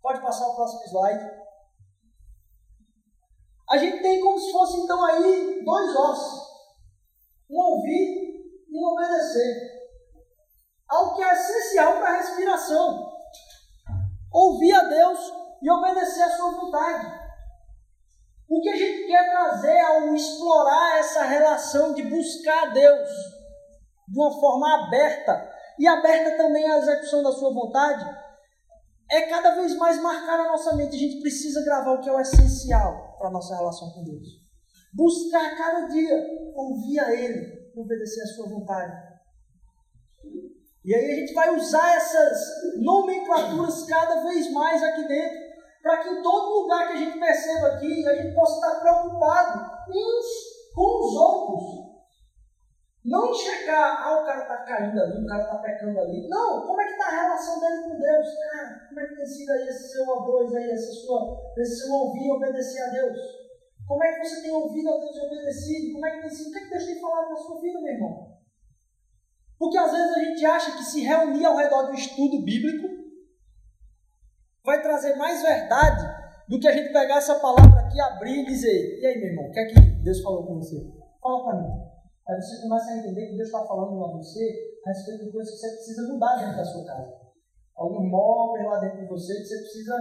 Pode 0.02 0.22
passar 0.22 0.48
o 0.48 0.56
próximo 0.56 0.84
slide. 0.86 1.32
A 3.70 3.78
gente 3.78 4.02
tem 4.02 4.22
como 4.22 4.40
se 4.40 4.52
fosse 4.52 4.78
então 4.80 5.04
aí 5.06 5.64
dois 5.64 5.96
ossos: 5.96 6.50
um 7.50 7.58
ouvir 7.58 8.66
e 8.70 8.78
um 8.78 8.94
obedecer. 8.94 9.80
Algo 10.88 11.16
que 11.16 11.24
é 11.24 11.34
essencial 11.34 11.98
para 11.98 12.10
a 12.10 12.18
respiração. 12.18 13.12
Ouvir 14.32 14.74
a 14.74 14.84
Deus 14.86 15.20
e 15.62 15.70
obedecer 15.70 16.24
a 16.24 16.38
sua 16.38 16.52
vontade. 16.52 17.20
O 18.48 18.62
que 18.62 18.70
a 18.70 18.76
gente 18.76 19.08
quer 19.08 19.30
trazer 19.30 19.80
ao 19.82 20.16
explorar 20.16 20.98
essa 20.98 21.24
relação 21.24 21.94
de 21.94 22.04
buscar 22.04 22.70
a 22.70 22.72
Deus 22.72 23.10
de 24.08 24.20
uma 24.20 24.40
forma 24.40 24.86
aberta 24.86 25.59
e 25.80 25.88
aberta 25.88 26.36
também 26.36 26.70
à 26.70 26.78
execução 26.78 27.24
da 27.24 27.32
sua 27.32 27.54
vontade, 27.54 28.06
é 29.10 29.22
cada 29.22 29.56
vez 29.56 29.76
mais 29.78 30.00
marcar 30.02 30.42
a 30.42 30.52
nossa 30.52 30.76
mente. 30.76 30.96
A 30.96 31.00
gente 31.00 31.22
precisa 31.22 31.64
gravar 31.64 31.94
o 31.94 32.02
que 32.02 32.10
é 32.10 32.14
o 32.14 32.20
essencial 32.20 33.16
para 33.18 33.30
a 33.30 33.32
nossa 33.32 33.56
relação 33.56 33.90
com 33.92 34.04
Deus. 34.04 34.28
Buscar 34.94 35.58
cada 35.58 35.88
dia 35.88 36.28
ouvir 36.54 37.00
a 37.00 37.14
Ele, 37.14 37.72
obedecer 37.76 38.22
a 38.24 38.28
sua 38.28 38.50
vontade. 38.50 39.10
E 40.84 40.94
aí 40.94 41.12
a 41.12 41.16
gente 41.16 41.34
vai 41.34 41.56
usar 41.56 41.96
essas 41.96 42.40
nomenclaturas 42.78 43.86
cada 43.86 44.24
vez 44.24 44.52
mais 44.52 44.84
aqui 44.84 45.08
dentro, 45.08 45.38
para 45.82 46.04
que 46.04 46.10
em 46.10 46.22
todo 46.22 46.62
lugar 46.62 46.88
que 46.88 46.94
a 46.94 46.98
gente 46.98 47.20
perceba 47.20 47.68
aqui, 47.68 48.08
a 48.08 48.16
gente 48.16 48.36
possa 48.36 48.56
estar 48.56 48.82
preocupado 48.82 49.60
uns 49.90 50.26
com 50.76 51.06
os 51.06 51.16
outros. 51.16 51.79
Não 53.06 53.32
enxergar, 53.32 54.04
ah, 54.04 54.22
o 54.22 54.26
cara 54.26 54.42
está 54.42 54.58
caindo 54.58 55.02
ali, 55.02 55.24
o 55.24 55.28
cara 55.28 55.44
está 55.44 55.58
pecando 55.60 56.00
ali. 56.00 56.28
Não, 56.28 56.68
como 56.68 56.82
é 56.82 56.86
que 56.86 56.92
está 56.92 57.08
a 57.08 57.22
relação 57.24 57.60
dele 57.60 57.84
com 57.84 57.98
Deus? 57.98 58.28
Cara, 58.52 58.88
como 58.90 59.00
é 59.00 59.08
que 59.08 59.16
tem 59.16 59.26
sido 59.26 59.52
aí 59.52 59.68
esse 59.68 59.92
seu 59.94 60.06
A2 60.06 60.56
aí, 60.56 60.70
essa 60.70 60.92
sua, 60.92 61.54
esse 61.58 61.78
seu 61.78 61.94
ouvir 61.94 62.28
e 62.28 62.32
obedecer 62.32 62.82
a 62.82 62.90
Deus? 62.90 63.18
Como 63.88 64.04
é 64.04 64.14
que 64.14 64.26
você 64.26 64.42
tem 64.42 64.52
ouvido 64.52 64.90
a 64.90 64.98
Deus 64.98 65.16
e 65.16 65.26
obedecido? 65.26 65.94
Como 65.94 66.06
é 66.06 66.12
que 66.12 66.22
tem 66.22 66.30
sido? 66.30 66.50
O 66.50 66.52
que, 66.52 66.58
é 66.58 66.62
que 66.62 66.70
Deus 66.70 66.86
tem 66.86 67.00
falado 67.00 67.30
na 67.30 67.38
sua 67.38 67.62
vida, 67.62 67.82
meu 67.82 67.94
irmão? 67.94 68.38
Porque 69.58 69.78
às 69.78 69.92
vezes 69.92 70.16
a 70.16 70.20
gente 70.20 70.46
acha 70.46 70.78
que 70.78 70.84
se 70.84 71.02
reunir 71.02 71.46
ao 71.46 71.56
redor 71.56 71.88
do 71.88 71.94
estudo 71.94 72.44
bíblico 72.44 72.88
vai 74.64 74.82
trazer 74.82 75.16
mais 75.16 75.42
verdade 75.42 76.06
do 76.48 76.60
que 76.60 76.68
a 76.68 76.72
gente 76.72 76.94
pegar 76.94 77.18
essa 77.18 77.40
palavra 77.40 77.80
aqui, 77.80 78.00
abrir 78.00 78.42
e 78.42 78.46
dizer: 78.46 79.00
E 79.00 79.06
aí, 79.06 79.18
meu 79.20 79.30
irmão, 79.30 79.46
o 79.46 79.52
que 79.52 79.60
é 79.60 79.66
que 79.66 79.80
Deus 79.80 80.22
falou 80.22 80.46
com 80.46 80.56
você? 80.56 80.78
Fala 81.22 81.44
para 81.44 81.62
mim. 81.62 81.99
Aí 82.30 82.40
você 82.40 82.62
começa 82.62 82.92
a 82.92 82.98
entender 82.98 83.26
que 83.26 83.36
Deus 83.38 83.48
está 83.48 83.66
falando 83.66 84.06
a 84.06 84.12
você 84.12 84.78
a 84.86 84.90
respeito 84.90 85.26
de 85.26 85.32
coisas 85.32 85.52
que 85.52 85.58
você 85.58 85.76
precisa 85.76 86.14
mudar 86.14 86.38
dentro 86.38 86.58
da 86.58 86.64
sua 86.64 86.86
casa. 86.86 87.18
Algum 87.76 88.08
móvel 88.08 88.70
lá 88.70 88.80
dentro 88.80 89.00
de 89.00 89.08
você 89.08 89.34
que 89.34 89.46
você 89.46 89.58
precisa 89.58 89.96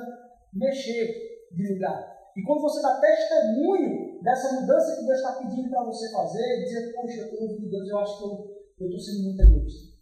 mexer 0.52 1.48
de 1.50 1.72
lugar. 1.72 2.18
E 2.36 2.42
quando 2.42 2.60
você 2.60 2.82
dá 2.82 3.00
testemunho 3.00 4.22
dessa 4.22 4.60
mudança 4.60 4.96
que 4.96 5.06
Deus 5.06 5.18
está 5.18 5.32
pedindo 5.36 5.70
para 5.70 5.84
você 5.84 6.12
fazer, 6.12 6.64
dizer, 6.64 6.92
poxa, 6.92 7.20
eu 7.32 7.48
ouvi 7.48 7.70
Deus, 7.70 7.88
eu 7.88 7.98
acho 7.98 8.18
que 8.18 8.24
eu 8.82 8.86
estou 8.88 9.00
sendo 9.00 9.22
muito 9.24 9.42
egoísta. 9.42 9.96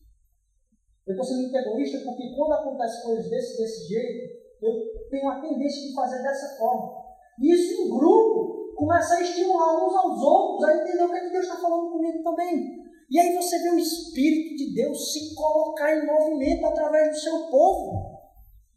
Eu 1.07 1.13
estou 1.13 1.25
sendo 1.25 1.43
muito 1.43 1.57
egoísta 1.57 1.99
porque 2.05 2.35
quando 2.35 2.53
acontecem 2.55 3.03
coisas 3.05 3.31
desse, 3.31 3.57
desse 3.57 3.87
jeito, 3.87 4.37
eu 4.61 5.09
tenho 5.09 5.29
a 5.29 5.41
tendência 5.41 5.89
de 5.89 5.95
fazer 5.95 6.23
dessa 6.25 6.59
forma. 6.59 7.07
Isso 7.41 7.83
em 7.83 7.89
grupo 7.89 8.56
começar 8.77 9.17
a 9.17 9.23
estimular 9.23 9.85
uns 9.85 9.95
aos 9.95 10.23
outros 10.23 10.69
a 10.69 10.77
entender 10.77 11.03
o 11.03 11.09
que, 11.09 11.17
é 11.17 11.21
que 11.21 11.31
Deus 11.31 11.47
está 11.47 11.57
falando 11.57 11.91
comigo 11.91 12.23
também. 12.23 12.87
E 13.09 13.19
aí 13.19 13.35
você 13.35 13.59
vê 13.61 13.71
o 13.71 13.79
Espírito 13.79 14.57
de 14.57 14.75
Deus 14.75 15.13
se 15.13 15.35
colocar 15.35 15.97
em 15.97 16.07
movimento 16.07 16.67
através 16.67 17.11
do 17.11 17.21
seu 17.21 17.39
povo. 17.49 18.17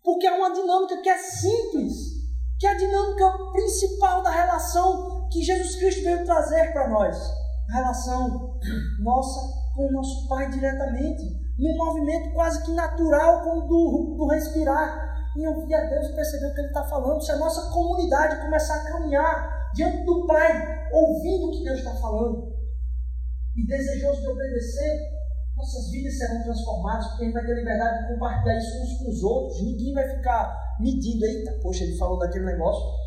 Porque 0.03 0.27
é 0.27 0.31
uma 0.31 0.53
dinâmica 0.53 1.01
que 1.01 1.09
é 1.09 1.17
simples, 1.17 1.95
que 2.59 2.65
é 2.65 2.71
a 2.71 2.77
dinâmica 2.77 3.31
principal 3.51 4.23
da 4.23 4.29
relação 4.29 5.27
que 5.31 5.43
Jesus 5.43 5.75
Cristo 5.75 6.03
veio 6.03 6.25
trazer 6.25 6.71
para 6.71 6.89
nós. 6.89 7.17
A 7.69 7.73
relação 7.73 8.59
nossa 8.99 9.59
com 9.75 9.87
o 9.87 9.91
nosso 9.91 10.27
Pai 10.27 10.49
diretamente. 10.49 11.23
Num 11.57 11.75
movimento 11.77 12.33
quase 12.33 12.63
que 12.63 12.71
natural, 12.71 13.43
como 13.43 13.67
do, 13.67 14.15
do 14.17 14.27
respirar. 14.27 15.09
em 15.37 15.47
ouvir 15.47 15.73
a 15.73 15.85
Deus 15.85 16.07
e 16.07 16.15
perceber 16.15 16.47
o 16.47 16.53
que 16.53 16.59
Ele 16.61 16.67
está 16.67 16.83
falando. 16.83 17.21
Se 17.21 17.31
a 17.31 17.37
nossa 17.37 17.71
comunidade 17.71 18.41
começar 18.41 18.75
a 18.75 18.91
caminhar 18.91 19.58
diante 19.73 20.05
do 20.05 20.25
Pai, 20.25 20.89
ouvindo 20.91 21.47
o 21.47 21.51
que 21.51 21.63
Deus 21.63 21.79
está 21.79 21.95
falando, 21.95 22.53
e 23.55 23.65
desejoso 23.65 24.21
de 24.21 24.27
obedecer, 24.27 25.19
nossas 25.57 25.91
vidas 25.91 26.17
serão 26.17 26.43
transformadas, 26.43 27.07
porque 27.07 27.23
a 27.23 27.25
gente 27.25 27.33
vai 27.33 27.45
ter 27.45 27.55
liberdade 27.55 28.07
de 28.07 28.13
compartilhar 28.13 28.57
isso 28.57 28.81
uns 28.81 28.97
com 28.99 29.09
os 29.09 29.23
outros. 29.23 29.61
Ninguém 29.61 29.93
vai 29.93 30.07
ficar 30.15 30.77
medindo, 30.79 31.25
eita, 31.25 31.51
poxa, 31.61 31.83
ele 31.83 31.97
falou 31.97 32.17
daquele 32.17 32.45
negócio. 32.45 32.99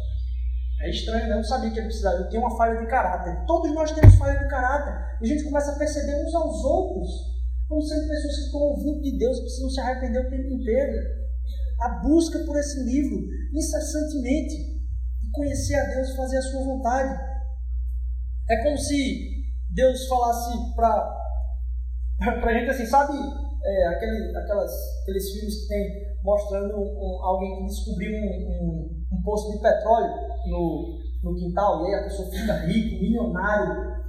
É 0.83 0.91
estranho, 0.91 1.27
né? 1.29 1.33
eu 1.33 1.37
não 1.37 1.45
sabia 1.45 1.71
que 1.71 1.79
ele 1.79 1.87
precisava. 1.87 2.17
Eu 2.17 2.29
tenho 2.29 2.43
uma 2.43 2.57
falha 2.57 2.79
de 2.79 2.87
caráter. 2.89 3.47
Todos 3.47 3.73
nós 3.73 3.93
temos 3.93 4.17
falha 4.17 4.39
de 4.39 4.49
caráter. 4.49 5.19
E 5.23 5.25
a 5.25 5.29
gente 5.29 5.45
começa 5.45 5.73
a 5.73 5.79
perceber 5.79 6.23
uns 6.23 6.35
aos 6.35 6.65
outros 6.65 7.33
como 7.69 7.81
sendo 7.81 8.09
pessoas 8.09 8.37
que 8.37 8.43
estão 8.43 8.61
ouvindo 8.61 9.01
de 9.01 9.19
Deus 9.19 9.39
e 9.39 9.43
precisam 9.43 9.71
se 9.71 9.81
arrepender 9.81 10.27
o 10.27 10.31
tempo 10.31 10.49
inteiro. 10.49 10.93
A 11.81 11.89
busca 12.01 12.39
por 12.41 12.59
esse 12.59 12.83
livro 12.83 13.29
incessantemente 13.55 14.72
conhecer 15.33 15.75
a 15.75 15.85
Deus 15.95 16.11
e 16.11 16.17
fazer 16.17 16.39
a 16.39 16.43
sua 16.43 16.65
vontade. 16.65 17.33
É 18.51 18.63
como 18.63 18.77
se 18.77 19.43
Deus 19.71 20.07
falasse 20.07 20.75
para 20.75 21.23
a 22.49 22.53
gente 22.53 22.71
assim, 22.71 22.87
sabe 22.87 23.13
é, 23.65 23.89
aquele, 23.89 24.37
aquelas, 24.37 24.73
aqueles 25.03 25.33
filmes 25.33 25.63
que 25.63 25.69
tem 25.69 26.13
mostrando 26.23 26.77
um, 26.77 27.25
alguém 27.25 27.59
que 27.59 27.67
descobriu 27.67 28.13
um, 28.13 28.27
um, 28.27 29.07
um, 29.13 29.23
poço 29.23 29.53
de 29.53 29.63
petróleo 29.63 30.13
no, 30.47 30.99
no 31.23 31.35
quintal, 31.35 31.85
e 31.85 31.95
aí 31.95 32.01
a 32.01 32.05
pessoa 32.05 32.31
fica 32.31 32.53
rica, 32.65 33.01
milionário, 33.01 34.03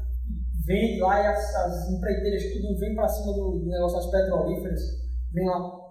vem 0.66 1.00
lá 1.00 1.22
e 1.22 1.28
as, 1.28 1.56
as 1.56 1.90
empreiteiras 1.90 2.54
tudo 2.54 2.80
vem 2.80 2.96
para 2.96 3.08
cima 3.08 3.34
do 3.34 3.64
negócio 3.66 3.98
das 3.98 4.12
petrolíferas, 4.12 4.82
vem 5.34 5.46
lá 5.46 5.84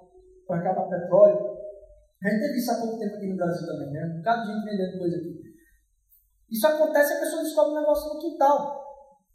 para 0.47 0.63
cá 0.63 0.75
para 0.75 1.01
petróleo. 1.01 1.52
A 2.23 2.31
gente 2.31 2.41
teve 2.41 2.59
isso 2.59 2.71
há 2.71 2.75
pouco 2.77 2.99
tempo 2.99 3.17
aqui 3.17 3.27
no 3.27 3.37
Brasil 3.37 3.67
também, 3.67 3.91
né? 3.91 4.13
Um 4.15 4.19
bocado 4.19 4.43
de 4.43 4.53
gente 4.53 4.65
vendendo 4.65 4.99
coisa 4.99 5.17
aqui. 5.17 5.43
Isso 6.51 6.67
acontece 6.67 7.15
a 7.15 7.21
pessoa 7.21 7.43
descobre 7.43 7.73
um 7.73 7.81
negócio 7.81 8.15
no 8.15 8.21
quintal. 8.21 8.83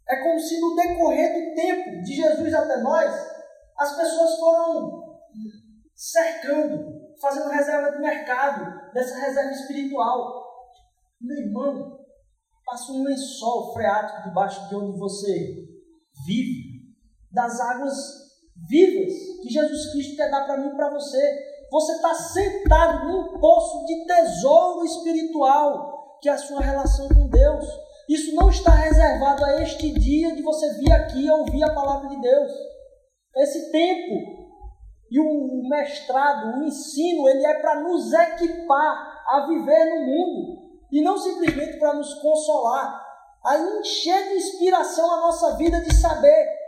É 0.08 0.22
como 0.22 0.38
se 0.38 0.58
no 0.60 0.74
decorrer 0.74 1.34
do 1.34 1.54
tempo, 1.54 2.02
de 2.02 2.14
Jesus 2.14 2.54
até 2.54 2.80
nós, 2.80 3.12
as 3.76 3.96
pessoas 3.96 4.38
foram 4.38 5.18
cercando, 5.94 7.12
fazendo 7.20 7.50
reserva 7.50 7.90
de 7.90 7.98
mercado, 8.00 8.92
dessa 8.94 9.18
reserva 9.18 9.50
espiritual. 9.50 10.46
Meu 11.20 11.36
irmão, 11.36 11.98
passa 12.64 12.92
um 12.92 13.02
lençol 13.02 13.74
freático 13.74 14.28
debaixo 14.28 14.68
de 14.68 14.76
onde 14.76 14.98
você 14.98 15.66
vive, 16.26 16.94
das 17.30 17.60
águas 17.60 17.94
vivas 18.68 19.12
que 19.42 19.50
Jesus 19.50 19.92
Cristo 19.92 20.16
quer 20.16 20.30
dar 20.30 20.46
para 20.46 20.58
mim 20.58 20.68
e 20.68 20.76
para 20.76 20.90
você. 20.90 21.57
Você 21.70 21.92
está 21.92 22.14
sentado 22.14 23.06
num 23.06 23.38
poço 23.38 23.84
de 23.84 24.06
tesouro 24.06 24.84
espiritual, 24.84 26.18
que 26.20 26.28
é 26.28 26.32
a 26.32 26.38
sua 26.38 26.60
relação 26.60 27.08
com 27.08 27.28
Deus. 27.28 27.66
Isso 28.08 28.34
não 28.34 28.48
está 28.48 28.70
reservado 28.70 29.44
a 29.44 29.62
este 29.62 29.92
dia 29.92 30.34
de 30.34 30.42
você 30.42 30.72
vir 30.74 30.92
aqui 30.92 31.30
ouvir 31.30 31.62
a 31.62 31.74
palavra 31.74 32.08
de 32.08 32.20
Deus. 32.20 32.52
Esse 33.36 33.70
tempo 33.70 34.38
e 35.10 35.20
o 35.20 35.68
mestrado, 35.68 36.58
o 36.58 36.64
ensino, 36.64 37.28
ele 37.28 37.46
é 37.46 37.60
para 37.60 37.80
nos 37.80 38.12
equipar 38.12 39.24
a 39.28 39.46
viver 39.46 39.94
no 39.94 40.06
mundo 40.06 40.68
e 40.90 41.02
não 41.02 41.18
simplesmente 41.18 41.78
para 41.78 41.94
nos 41.94 42.14
consolar, 42.14 43.06
a 43.44 43.58
encher 43.58 44.28
de 44.28 44.34
inspiração 44.34 45.10
a 45.10 45.20
nossa 45.20 45.56
vida 45.56 45.80
de 45.80 45.94
saber 45.94 46.58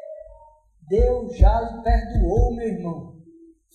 Deus 0.90 1.36
já 1.36 1.61
lhe 1.61 1.82
perdoou, 1.82 2.53
meu 2.53 2.66
irmão. 2.66 3.10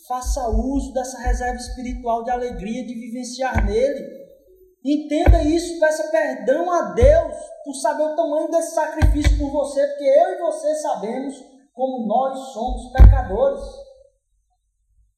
Faça 0.08 0.48
uso 0.50 0.94
dessa 0.94 1.18
reserva 1.18 1.58
espiritual 1.58 2.24
de 2.24 2.30
alegria 2.30 2.86
de 2.86 2.94
vivenciar 2.94 3.66
nele. 3.66 4.26
Entenda 4.84 5.42
isso, 5.42 5.80
peça 5.80 6.10
perdão 6.10 6.72
a 6.72 6.94
Deus 6.94 7.36
por 7.64 7.74
saber 7.74 8.04
o 8.04 8.16
tamanho 8.16 8.52
desse 8.52 8.76
sacrifício 8.76 9.36
por 9.40 9.50
você, 9.52 9.86
porque 9.88 10.04
eu 10.04 10.30
e 10.34 10.38
você 10.38 10.76
sabemos 10.76 11.44
como 11.74 12.06
nós 12.06 12.38
somos 12.54 12.92
pecadores. 12.94 13.64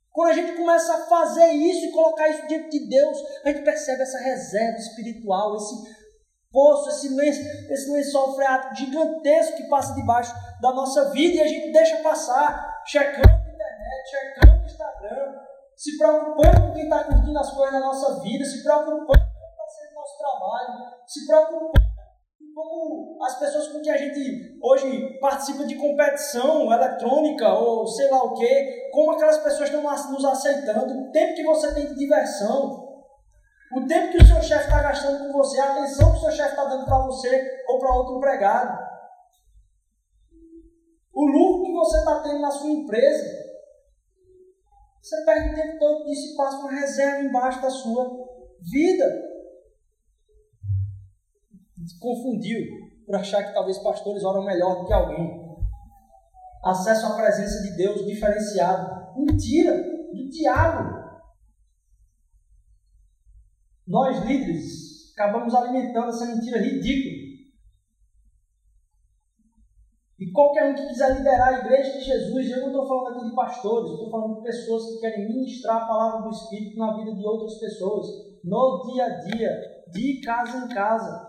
Quando 0.09 0.29
a 0.29 0.33
gente 0.33 0.55
começa 0.55 0.93
a 0.93 1.05
fazer 1.07 1.51
isso 1.51 1.85
e 1.85 1.91
colocar 1.91 2.29
isso 2.29 2.47
diante 2.47 2.69
de 2.69 2.87
Deus, 2.87 3.17
a 3.43 3.49
gente 3.49 3.63
percebe 3.63 4.01
essa 4.01 4.19
reserva 4.19 4.77
espiritual, 4.77 5.57
esse 5.57 5.75
poço, 6.49 6.89
esse, 6.89 7.09
lenço, 7.09 7.41
esse 7.69 7.91
lençol 7.91 8.35
freático 8.35 8.75
gigantesco 8.75 9.57
que 9.57 9.67
passa 9.67 9.93
debaixo 9.95 10.33
da 10.61 10.71
nossa 10.71 11.11
vida 11.11 11.35
e 11.35 11.41
a 11.41 11.47
gente 11.47 11.73
deixa 11.73 11.97
passar, 11.97 12.83
checando 12.85 13.29
a 13.29 13.53
internet, 13.53 14.09
checando 14.09 14.56
se 15.77 15.95
preocupando 15.95 16.61
com 16.61 16.73
quem 16.73 16.83
está 16.83 17.03
curtindo 17.03 17.37
as 17.37 17.53
coisas 17.53 17.73
da 17.73 17.79
nossa 17.79 18.19
vida, 18.21 18.43
se 18.43 18.63
preocupando 18.63 19.27
nosso 19.93 20.17
trabalho, 20.17 20.93
se 21.05 21.25
preocupando 21.25 21.87
como 22.55 23.23
as 23.23 23.37
pessoas 23.37 23.67
com 23.67 23.81
que 23.81 23.89
a 23.89 23.97
gente 23.97 24.57
hoje 24.63 25.19
participa 25.19 25.65
de 25.65 25.75
competição 25.75 26.71
eletrônica 26.73 27.47
ou 27.53 27.85
sei 27.85 28.09
lá 28.09 28.23
o 28.23 28.33
que, 28.33 28.89
como 28.91 29.11
aquelas 29.11 29.37
pessoas 29.37 29.69
estão 29.69 29.83
nos 29.83 30.25
aceitando, 30.25 30.99
o 30.99 31.11
tempo 31.11 31.35
que 31.35 31.43
você 31.43 31.73
tem 31.75 31.85
de 31.87 31.95
diversão, 31.95 32.87
o 33.75 33.85
tempo 33.85 34.11
que 34.11 34.23
o 34.23 34.25
seu 34.25 34.41
chefe 34.41 34.65
está 34.65 34.81
gastando 34.81 35.27
com 35.27 35.37
você, 35.37 35.59
a 35.59 35.73
atenção 35.73 36.11
que 36.11 36.17
o 36.17 36.21
seu 36.21 36.31
chefe 36.31 36.49
está 36.49 36.65
dando 36.65 36.85
para 36.85 37.05
você 37.05 37.63
ou 37.67 37.77
para 37.77 37.93
outro 37.93 38.17
empregado, 38.17 38.87
o 41.13 41.25
lucro 41.25 41.65
que 41.65 41.73
você 41.73 41.97
está 41.97 42.21
tendo 42.21 42.39
na 42.39 42.51
sua 42.51 42.69
empresa. 42.69 43.46
Você 45.07 45.23
perde 45.23 45.51
o 45.51 45.55
tempo 45.55 45.79
todo 45.79 46.03
nisso 46.03 46.33
e 46.33 46.35
passa 46.35 46.57
uma 46.57 46.71
reserva 46.71 47.25
embaixo 47.25 47.61
da 47.61 47.69
sua 47.69 48.27
vida 48.59 49.05
confundiu 51.97 52.59
por 53.05 53.15
achar 53.15 53.41
que 53.45 53.53
talvez 53.53 53.77
pastores 53.77 54.21
oram 54.25 54.43
melhor 54.43 54.81
do 54.81 54.85
que 54.85 54.91
alguém. 54.91 55.47
Acesso 56.65 57.05
à 57.05 57.15
presença 57.15 57.61
de 57.63 57.77
Deus 57.77 58.05
diferenciado. 58.05 59.15
Mentira 59.17 59.81
do 60.11 60.29
diabo. 60.29 60.97
Nós, 63.87 64.25
líderes, 64.25 65.13
acabamos 65.13 65.55
alimentando 65.55 66.09
essa 66.09 66.25
mentira 66.25 66.59
ridícula. 66.59 67.16
Qualquer 70.37 70.69
um 70.69 70.75
que 70.75 70.87
quiser 70.87 71.17
liderar 71.17 71.47
a 71.47 71.59
igreja 71.65 71.97
de 71.97 72.05
Jesus, 72.05 72.51
eu 72.51 72.61
não 72.61 72.67
estou 72.67 72.87
falando 72.87 73.17
aqui 73.17 73.27
de 73.27 73.35
pastores, 73.35 73.91
estou 73.91 74.11
falando 74.11 74.35
de 74.35 74.43
pessoas 74.43 74.85
que 74.85 74.99
querem 74.99 75.27
ministrar 75.27 75.81
a 75.81 75.87
palavra 75.87 76.21
do 76.21 76.29
Espírito 76.29 76.77
na 76.77 76.95
vida 76.95 77.15
de 77.15 77.25
outras 77.25 77.57
pessoas, 77.57 78.05
no 78.43 78.83
dia 78.85 79.05
a 79.05 79.09
dia, 79.17 79.49
de 79.91 80.21
casa 80.21 80.59
em 80.59 80.67
casa. 80.67 81.27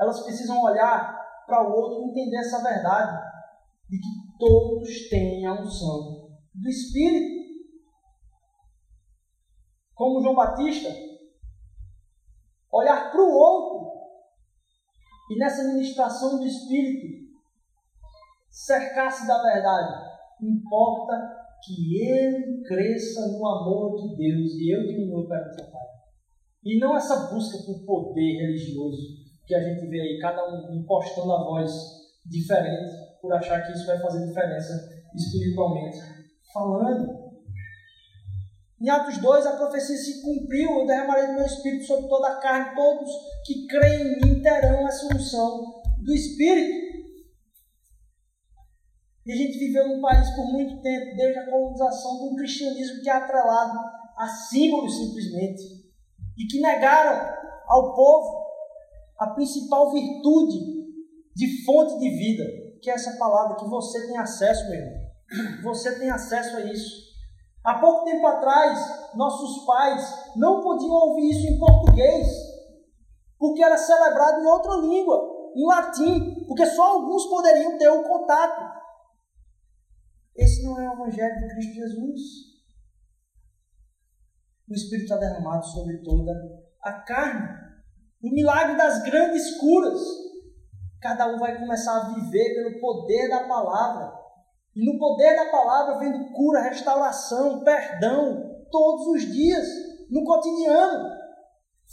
Elas 0.00 0.22
precisam 0.22 0.62
olhar 0.62 1.22
para 1.46 1.68
o 1.68 1.74
outro 1.74 2.00
e 2.00 2.10
entender 2.10 2.38
essa 2.38 2.62
verdade 2.62 3.30
de 3.90 3.98
que 3.98 4.38
todos 4.38 5.10
têm 5.10 5.44
a 5.44 5.52
unção 5.60 6.30
do 6.54 6.68
Espírito. 6.70 7.44
Como 9.94 10.22
João 10.22 10.34
Batista, 10.34 10.88
olhar 12.72 13.12
para 13.12 13.22
o 13.22 13.30
outro 13.30 13.92
e 15.30 15.38
nessa 15.38 15.62
ministração 15.64 16.38
do 16.38 16.46
Espírito 16.46 17.25
cercar-se 18.66 19.26
da 19.26 19.40
verdade. 19.42 20.16
Importa 20.42 21.14
que 21.64 22.02
ele 22.02 22.62
cresça 22.64 23.28
no 23.28 23.46
amor 23.46 23.96
de 23.96 24.16
Deus 24.16 24.52
e 24.54 24.74
eu 24.74 24.86
diminua 24.86 25.28
perante 25.28 25.62
o 25.62 25.70
Pai. 25.70 25.86
E 26.64 26.78
não 26.78 26.96
essa 26.96 27.32
busca 27.32 27.58
por 27.64 27.84
poder 27.86 28.40
religioso, 28.40 29.00
que 29.46 29.54
a 29.54 29.62
gente 29.62 29.86
vê 29.86 30.00
aí, 30.00 30.18
cada 30.20 30.44
um 30.50 30.74
impostando 30.74 31.32
a 31.32 31.44
voz 31.44 31.70
diferente, 32.26 32.92
por 33.22 33.32
achar 33.32 33.64
que 33.64 33.72
isso 33.72 33.86
vai 33.86 33.98
fazer 34.00 34.26
diferença 34.26 34.74
espiritualmente 35.14 35.98
falando. 36.52 37.26
Em 38.80 38.90
Atos 38.90 39.18
2, 39.18 39.46
a 39.46 39.56
profecia 39.56 39.96
se 39.96 40.20
cumpriu, 40.20 40.80
eu 40.80 40.86
derramarei 40.86 41.28
do 41.28 41.34
meu 41.34 41.46
Espírito 41.46 41.84
sobre 41.84 42.08
toda 42.08 42.28
a 42.28 42.40
carne, 42.40 42.74
todos 42.74 43.10
que 43.46 43.66
creem 43.66 44.02
em 44.02 44.20
mim 44.20 44.42
terão 44.42 44.86
essa 44.86 45.06
unção 45.14 45.82
do 45.98 46.12
Espírito. 46.12 46.85
E 49.26 49.32
a 49.32 49.36
gente 49.36 49.58
viveu 49.58 49.88
num 49.88 50.00
país 50.00 50.30
por 50.36 50.46
muito 50.52 50.80
tempo, 50.80 51.16
desde 51.16 51.38
a 51.40 51.50
colonização, 51.50 52.18
com 52.18 52.32
um 52.32 52.36
cristianismo 52.36 53.02
que 53.02 53.10
é 53.10 53.12
atrelado 53.12 53.76
a 54.16 54.28
símbolos 54.28 54.96
simplesmente, 54.96 55.62
e 56.38 56.46
que 56.46 56.60
negaram 56.60 57.34
ao 57.66 57.92
povo 57.94 58.46
a 59.18 59.26
principal 59.28 59.92
virtude 59.92 60.76
de 61.34 61.64
fonte 61.64 61.98
de 61.98 62.08
vida, 62.10 62.44
que 62.80 62.88
é 62.88 62.94
essa 62.94 63.18
palavra 63.18 63.56
que 63.56 63.66
você 63.66 64.06
tem 64.06 64.16
acesso, 64.16 64.70
meu 64.70 64.78
irmão. 64.78 65.06
Você 65.64 65.98
tem 65.98 66.08
acesso 66.08 66.56
a 66.56 66.60
isso. 66.60 67.06
Há 67.64 67.74
pouco 67.80 68.04
tempo 68.04 68.24
atrás, 68.28 68.78
nossos 69.16 69.66
pais 69.66 70.36
não 70.36 70.62
podiam 70.62 70.92
ouvir 70.92 71.30
isso 71.30 71.46
em 71.48 71.58
português, 71.58 72.28
porque 73.36 73.62
era 73.62 73.76
celebrado 73.76 74.40
em 74.40 74.46
outra 74.46 74.76
língua, 74.76 75.50
em 75.56 75.66
latim, 75.66 76.44
porque 76.46 76.64
só 76.66 76.92
alguns 76.92 77.26
poderiam 77.26 77.76
ter 77.76 77.88
o 77.88 78.04
contato. 78.04 78.75
Esse 80.36 80.62
não 80.62 80.78
é 80.78 80.88
o 80.88 80.92
Evangelho 80.92 81.36
de 81.36 81.48
Cristo 81.48 81.74
Jesus. 81.74 82.20
o 84.68 84.74
Espírito 84.74 85.04
está 85.04 85.16
derramado 85.16 85.64
sobre 85.64 85.98
toda 86.02 86.32
a 86.82 86.92
carne. 86.92 87.48
O 88.22 88.30
milagre 88.30 88.76
das 88.76 89.02
grandes 89.02 89.56
curas. 89.58 90.00
Cada 91.00 91.28
um 91.28 91.38
vai 91.38 91.58
começar 91.58 91.96
a 91.96 92.14
viver 92.14 92.54
pelo 92.54 92.80
poder 92.80 93.28
da 93.28 93.46
palavra. 93.46 94.12
E 94.74 94.84
no 94.84 94.98
poder 94.98 95.36
da 95.36 95.50
palavra 95.50 95.98
vendo 95.98 96.32
cura, 96.32 96.62
restauração, 96.62 97.62
perdão, 97.62 98.66
todos 98.70 99.06
os 99.06 99.32
dias, 99.32 99.66
no 100.10 100.24
cotidiano. 100.24 101.16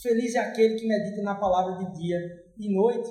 Feliz 0.01 0.35
é 0.35 0.39
aquele 0.39 0.75
que 0.75 0.87
medita 0.87 1.21
na 1.21 1.35
palavra 1.35 1.77
de 1.77 1.93
dia 1.93 2.17
e 2.57 2.73
noite. 2.73 3.09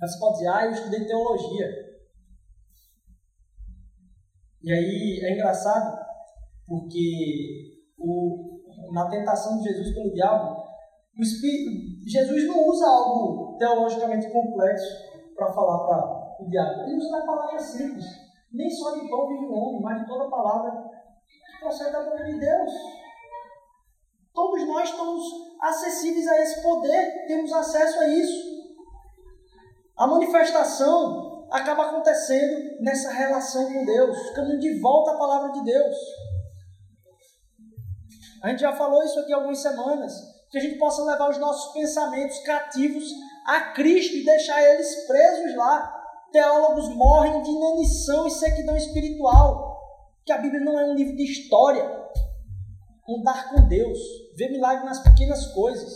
Você 0.00 0.18
pode 0.18 0.38
dizer, 0.38 0.48
ah, 0.48 0.66
eu 0.66 0.72
estudei 0.72 1.06
teologia. 1.06 1.91
E 4.62 4.72
aí 4.72 5.20
é 5.24 5.34
engraçado, 5.34 5.98
porque 6.66 7.82
o, 7.98 8.60
na 8.92 9.08
tentação 9.08 9.58
de 9.58 9.64
Jesus 9.64 9.94
pelo 9.94 10.12
diabo, 10.12 10.62
Espírito, 11.18 12.08
Jesus 12.08 12.46
não 12.46 12.66
usa 12.68 12.86
algo 12.86 13.56
teologicamente 13.58 14.30
complexo 14.30 14.88
para 15.36 15.52
falar 15.52 15.86
para 15.86 16.44
o 16.44 16.48
diabo. 16.48 16.82
Ele 16.82 16.96
usa 16.96 17.18
a 17.18 17.26
palavra 17.26 17.58
simples. 17.58 18.04
Nem 18.52 18.70
só 18.70 18.92
de 18.92 19.08
pão 19.08 19.28
vive 19.28 19.46
o 19.46 19.52
homem, 19.52 19.82
mas 19.82 20.00
de 20.00 20.06
toda 20.06 20.30
palavra 20.30 20.70
que 20.70 21.60
procede 21.60 21.92
da 21.92 22.04
boca 22.04 22.24
de 22.24 22.38
Deus. 22.38 22.72
Todos 24.32 24.66
nós 24.66 24.88
estamos 24.88 25.22
acessíveis 25.60 26.26
a 26.26 26.40
esse 26.40 26.62
poder, 26.62 27.26
temos 27.26 27.52
acesso 27.52 28.00
a 28.00 28.08
isso. 28.08 28.52
A 29.96 30.06
manifestação 30.06 31.31
acaba 31.52 31.86
acontecendo 31.86 32.80
nessa 32.80 33.12
relação 33.12 33.70
com 33.70 33.84
Deus, 33.84 34.30
caminho 34.30 34.58
de 34.58 34.80
volta 34.80 35.12
à 35.12 35.18
palavra 35.18 35.52
de 35.52 35.64
Deus. 35.64 35.96
A 38.42 38.48
gente 38.48 38.60
já 38.60 38.72
falou 38.72 39.04
isso 39.04 39.20
aqui 39.20 39.32
algumas 39.32 39.60
semanas, 39.60 40.14
que 40.50 40.58
a 40.58 40.60
gente 40.60 40.78
possa 40.78 41.04
levar 41.04 41.30
os 41.30 41.38
nossos 41.38 41.72
pensamentos 41.74 42.38
cativos 42.40 43.04
a 43.46 43.72
Cristo 43.72 44.16
e 44.16 44.24
deixar 44.24 44.62
eles 44.62 45.06
presos 45.06 45.54
lá. 45.56 46.00
Teólogos 46.32 46.88
morrem 46.88 47.42
de 47.42 47.50
inanição 47.50 48.26
e 48.26 48.30
sequidão 48.30 48.76
espiritual, 48.76 49.78
que 50.24 50.32
a 50.32 50.38
Bíblia 50.38 50.64
não 50.64 50.78
é 50.78 50.86
um 50.86 50.94
livro 50.94 51.14
de 51.14 51.24
história. 51.24 51.84
Andar 53.08 53.50
com 53.50 53.68
Deus, 53.68 53.98
ver 54.36 54.50
milagre 54.50 54.86
nas 54.86 55.00
pequenas 55.00 55.48
coisas, 55.48 55.92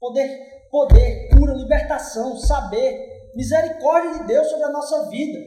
poder, 0.00 0.68
poder, 0.70 1.28
cura, 1.30 1.54
libertação, 1.54 2.36
saber, 2.36 3.07
misericórdia 3.38 4.18
de 4.18 4.26
Deus 4.26 4.48
sobre 4.48 4.64
a 4.64 4.72
nossa 4.72 5.08
vida, 5.08 5.38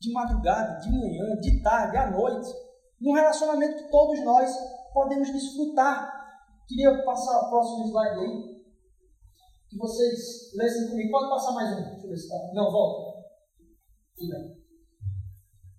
de 0.00 0.12
madrugada, 0.12 0.80
de 0.80 0.90
manhã, 0.90 1.38
de 1.40 1.62
tarde, 1.62 1.96
à 1.96 2.10
noite, 2.10 2.52
num 3.00 3.12
relacionamento 3.12 3.84
que 3.84 3.88
todos 3.88 4.18
nós 4.24 4.50
podemos 4.92 5.30
desfrutar. 5.30 6.12
Queria 6.66 7.04
passar 7.04 7.46
o 7.46 7.50
próximo 7.50 7.86
slide 7.86 8.18
aí, 8.18 8.64
que 9.68 9.78
vocês 9.78 10.52
lessem 10.56 10.88
comigo. 10.88 11.12
Pode 11.12 11.30
passar 11.30 11.52
mais 11.52 11.70
um. 11.70 11.84
Deixa 11.92 12.06
eu 12.06 12.10
ver 12.10 12.16
se 12.16 12.24
está. 12.24 12.52
Não, 12.52 12.72
volta. 12.72 13.16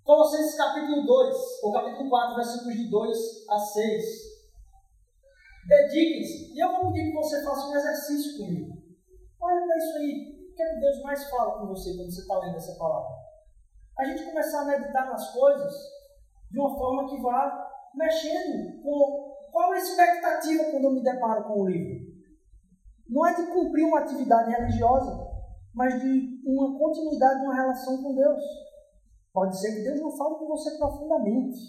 Colossenses 0.05 0.55
capítulo 0.55 1.05
2, 1.05 1.35
ou 1.63 1.73
capítulo 1.73 2.09
4, 2.09 2.35
versículos 2.35 2.75
de 2.75 2.89
2 2.89 3.17
a 3.49 3.59
6. 3.59 4.05
Dediquem-se. 5.67 6.53
E 6.53 6.63
eu 6.63 6.71
vou 6.71 6.93
pedir 6.93 7.09
que 7.09 7.17
você 7.17 7.43
faça 7.43 7.67
um 7.67 7.75
exercício 7.75 8.37
comigo. 8.37 8.71
Olha 9.41 9.65
para 9.65 9.77
isso 9.77 9.97
aí. 9.97 10.36
Que 10.57 10.63
é 10.63 10.73
que 10.73 10.79
Deus 10.79 11.03
mais 11.03 11.29
fala 11.29 11.59
com 11.59 11.67
você 11.67 11.95
quando 11.95 12.09
você 12.09 12.21
está 12.21 12.39
lendo 12.39 12.55
essa 12.55 12.75
palavra? 12.79 13.15
A 13.99 14.05
gente 14.05 14.25
começar 14.25 14.61
a 14.61 14.65
meditar 14.65 15.05
nas 15.05 15.31
coisas 15.31 15.71
de 16.49 16.59
uma 16.59 16.75
forma 16.75 17.07
que 17.07 17.21
vá 17.21 17.69
mexendo 17.93 18.81
com 18.81 19.35
qual 19.51 19.75
é 19.75 19.77
a 19.77 19.79
expectativa 19.79 20.63
quando 20.71 20.85
eu 20.85 20.93
me 20.93 21.03
deparo 21.03 21.43
com 21.43 21.61
o 21.61 21.67
livro. 21.69 22.07
Não 23.07 23.23
é 23.27 23.35
de 23.35 23.45
cumprir 23.51 23.85
uma 23.85 23.99
atividade 23.99 24.49
religiosa, 24.49 25.27
mas 25.75 26.01
de 26.01 26.41
uma 26.43 26.75
continuidade 26.75 27.39
de 27.39 27.45
uma 27.45 27.55
relação 27.55 28.01
com 28.01 28.15
Deus. 28.15 28.43
Pode 29.31 29.59
ser 29.59 29.75
que 29.75 29.83
Deus 29.83 30.01
não 30.01 30.17
fale 30.17 30.39
com 30.39 30.47
você 30.47 30.75
profundamente, 30.75 31.59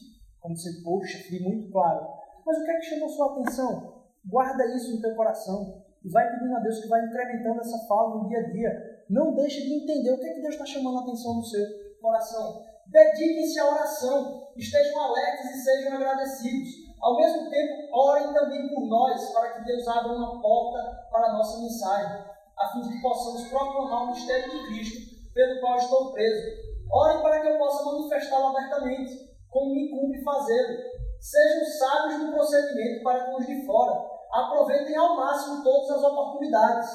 como 0.41 0.57
você, 0.57 0.83
poxa, 0.83 1.29
fui 1.29 1.41
muito 1.41 1.71
claro. 1.71 2.09
Mas 2.47 2.57
o 2.57 2.65
que 2.65 2.71
é 2.71 2.79
que 2.79 2.87
chamou 2.87 3.11
sua 3.11 3.33
atenção? 3.33 4.07
Guarda 4.25 4.65
isso 4.75 4.95
no 4.95 5.03
teu 5.03 5.15
coração 5.15 5.88
e 6.05 6.11
vai 6.11 6.29
pedindo 6.31 6.57
a 6.57 6.61
Deus 6.61 6.81
que 6.81 6.89
vai 6.89 7.05
incrementando 7.05 7.61
essa 7.61 7.79
fala 7.87 8.17
no 8.17 8.29
dia 8.29 8.39
a 8.39 8.51
dia. 8.51 9.05
Não 9.09 9.35
deixe 9.35 9.63
de 9.63 9.75
entender 9.75 10.13
o 10.13 10.19
que 10.19 10.27
é 10.27 10.35
que 10.35 10.41
Deus 10.41 10.55
está 10.55 10.67
chamando 10.67 10.99
a 10.99 11.03
atenção 11.03 11.35
no 11.35 11.45
seu 11.45 11.65
coração. 12.01 12.65
Dediquem-se 12.87 13.59
à 13.59 13.67
oração, 13.67 14.49
estejam 14.57 15.01
alertas 15.01 15.51
e 15.51 15.63
sejam 15.63 15.97
agradecidos. 15.97 16.69
Ao 17.01 17.17
mesmo 17.17 17.51
tempo, 17.51 17.97
orem 17.97 18.33
também 18.33 18.69
por 18.75 18.87
nós, 18.87 19.33
para 19.33 19.53
que 19.53 19.65
Deus 19.65 19.87
abra 19.87 20.13
uma 20.13 20.41
porta 20.41 21.09
para 21.11 21.29
a 21.29 21.33
nossa 21.33 21.61
mensagem, 21.61 22.25
a 22.59 22.73
fim 22.73 22.81
de 22.83 22.95
que 22.95 23.03
possamos 23.03 23.49
proclamar 23.49 24.05
o 24.05 24.11
mistério 24.11 24.51
de 24.51 24.67
Cristo, 24.67 25.33
pelo 25.33 25.61
qual 25.61 25.77
estou 25.77 26.13
preso. 26.13 26.69
Orem 26.91 27.23
para 27.23 27.41
que 27.41 27.49
eu 27.49 27.59
possa 27.59 27.85
manifestá-lo 27.85 28.57
abertamente, 28.57 29.29
como 29.49 29.75
me 29.75 29.91
cumpre 29.91 30.23
fazê-lo 30.23 30.99
Sejam 31.21 31.65
sábios 31.65 32.21
no 32.21 32.33
procedimento 32.33 33.03
para 33.03 33.25
com 33.25 33.39
os 33.39 33.47
de 33.47 33.67
fora. 33.67 34.18
Aproveitem 34.33 34.97
ao 34.97 35.17
máximo 35.17 35.63
todas 35.63 35.91
as 35.91 36.03
oportunidades. 36.03 36.89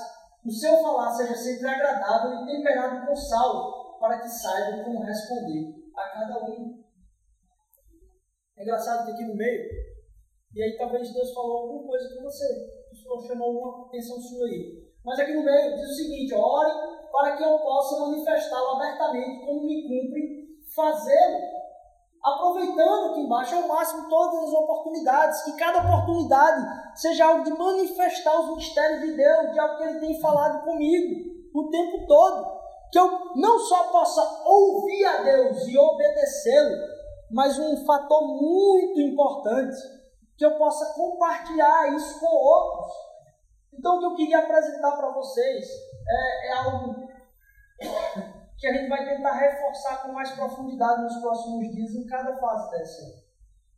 O 0.46 0.52
seu 0.52 0.82
falar 0.82 1.12
seja 1.12 1.36
sempre 1.36 1.68
agradável 1.68 2.34
e 2.34 2.46
temperado 2.46 3.08
com 3.08 3.16
sal, 3.16 3.98
para 4.00 4.20
que 4.20 4.28
saibam 4.28 4.84
como 4.84 5.04
responder 5.04 5.74
a 5.96 6.10
cada 6.10 6.44
um. 6.46 6.84
É 8.58 8.64
engraçado 8.64 9.06
que 9.06 9.12
aqui 9.14 9.24
no 9.26 9.36
meio, 9.36 9.64
e 10.54 10.62
aí 10.62 10.78
talvez 10.78 11.12
Deus 11.12 11.34
falou 11.34 11.64
alguma 11.64 11.88
coisa 11.88 12.16
com 12.16 12.24
você, 12.24 12.46
o 12.92 12.96
Senhor 12.96 13.28
chamou 13.28 13.52
uma 13.52 13.88
atenção 13.88 14.22
sua 14.22 14.46
aí. 14.46 14.84
Mas 15.04 15.20
aqui 15.20 15.34
no 15.34 15.44
meio 15.44 15.76
diz 15.76 15.90
o 15.90 15.96
seguinte: 15.96 16.34
ore 16.36 16.72
para 17.12 17.38
que 17.38 17.44
eu 17.44 17.58
possa 17.60 18.00
manifestá-lo 18.00 18.76
abertamente, 18.76 19.46
como 19.46 19.66
me 19.66 19.84
cumpre 19.84 20.60
fazê-lo 20.76 21.63
aproveitando 22.24 23.12
aqui 23.12 23.20
embaixo 23.22 23.56
ao 23.56 23.68
máximo 23.68 24.08
todas 24.08 24.44
as 24.46 24.54
oportunidades, 24.54 25.42
que 25.44 25.58
cada 25.58 25.80
oportunidade 25.80 26.66
seja 26.96 27.26
algo 27.26 27.44
de 27.44 27.52
manifestar 27.52 28.40
os 28.40 28.56
mistérios 28.56 29.02
de 29.02 29.18
Deus, 29.18 29.52
de 29.52 29.60
algo 29.60 29.78
que 29.78 29.84
Ele 29.84 30.00
tem 30.00 30.22
falado 30.22 30.64
comigo 30.64 31.34
o 31.54 31.70
tempo 31.70 32.08
todo. 32.08 32.64
Que 32.92 33.00
eu 33.00 33.36
não 33.36 33.60
só 33.60 33.92
possa 33.92 34.22
ouvir 34.46 35.04
a 35.06 35.24
Deus 35.24 35.68
e 35.68 35.78
obedecê-lo, 35.78 36.78
mas 37.32 37.58
um 37.58 37.84
fator 37.86 38.22
muito 38.22 39.02
importante, 39.02 39.76
que 40.38 40.46
eu 40.46 40.58
possa 40.58 40.94
compartilhar 40.94 41.94
isso 41.96 42.20
com 42.20 42.28
outros. 42.28 42.94
Então, 43.74 43.98
o 43.98 44.00
que 44.00 44.06
eu 44.06 44.16
queria 44.16 44.40
apresentar 44.40 44.92
para 44.96 45.12
vocês 45.12 45.68
é, 46.08 46.48
é 46.48 46.54
algo 46.54 47.08
que 48.64 48.68
a 48.70 48.74
gente 48.78 48.88
vai 48.88 49.04
tentar 49.04 49.34
reforçar 49.34 50.04
com 50.04 50.14
mais 50.14 50.32
profundidade 50.32 51.04
nos 51.04 51.18
próximos 51.18 51.70
dias 51.76 51.94
em 51.96 52.06
cada 52.06 52.38
fase 52.38 52.72
dessa. 52.72 53.26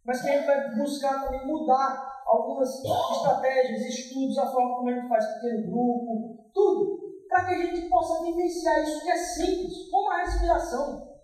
Mas 0.05 0.21
que 0.21 0.29
a 0.29 0.33
gente 0.33 0.45
vai 0.45 0.75
buscar 0.75 1.23
também 1.23 1.47
mudar 1.47 2.21
algumas 2.23 2.69
estratégias, 2.83 3.81
estudos, 3.81 4.37
a 4.37 4.45
forma 4.45 4.75
como 4.75 4.89
a 4.89 4.93
gente 4.93 5.09
faz 5.09 5.25
pequeno 5.33 5.71
grupo, 5.71 6.51
tudo, 6.53 7.25
para 7.27 7.45
que 7.45 7.53
a 7.55 7.65
gente 7.65 7.89
possa 7.89 8.23
vivenciar 8.25 8.83
isso 8.83 9.01
que 9.01 9.09
é 9.09 9.17
simples, 9.17 9.89
como 9.89 10.11
a 10.11 10.17
respiração, 10.23 11.17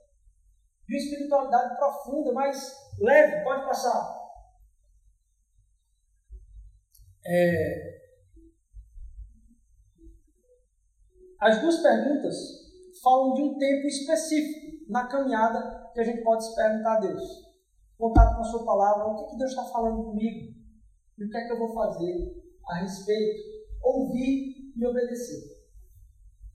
de 0.87 0.95
uma 0.95 0.97
espiritualidade 0.97 1.77
profunda, 1.77 2.33
mais 2.33 2.75
leve, 2.99 3.43
pode 3.43 3.63
passar. 3.67 4.21
É... 7.23 8.01
As 11.39 11.61
duas 11.61 11.77
perguntas 11.77 12.60
falam 13.01 13.33
de 13.33 13.41
um 13.41 13.57
tempo 13.57 13.87
específico 13.87 14.85
na 14.89 15.07
caminhada 15.07 15.91
que 15.93 15.99
a 15.99 16.03
gente 16.03 16.23
pode 16.23 16.45
se 16.45 16.55
perguntar 16.55 16.97
a 16.97 16.99
Deus. 16.99 17.51
Contato 17.97 18.35
com 18.35 18.41
a 18.41 18.45
sua 18.45 18.65
palavra, 18.65 19.07
o 19.07 19.15
que, 19.15 19.31
que 19.31 19.37
Deus 19.37 19.51
está 19.51 19.65
falando 19.65 20.03
comigo? 20.03 20.53
E 21.17 21.25
o 21.25 21.29
que 21.29 21.37
é 21.37 21.45
que 21.45 21.51
eu 21.51 21.59
vou 21.59 21.73
fazer 21.73 22.35
a 22.67 22.75
respeito? 22.75 23.41
Ouvir 23.83 24.73
e 24.75 24.85
obedecer. 24.85 25.61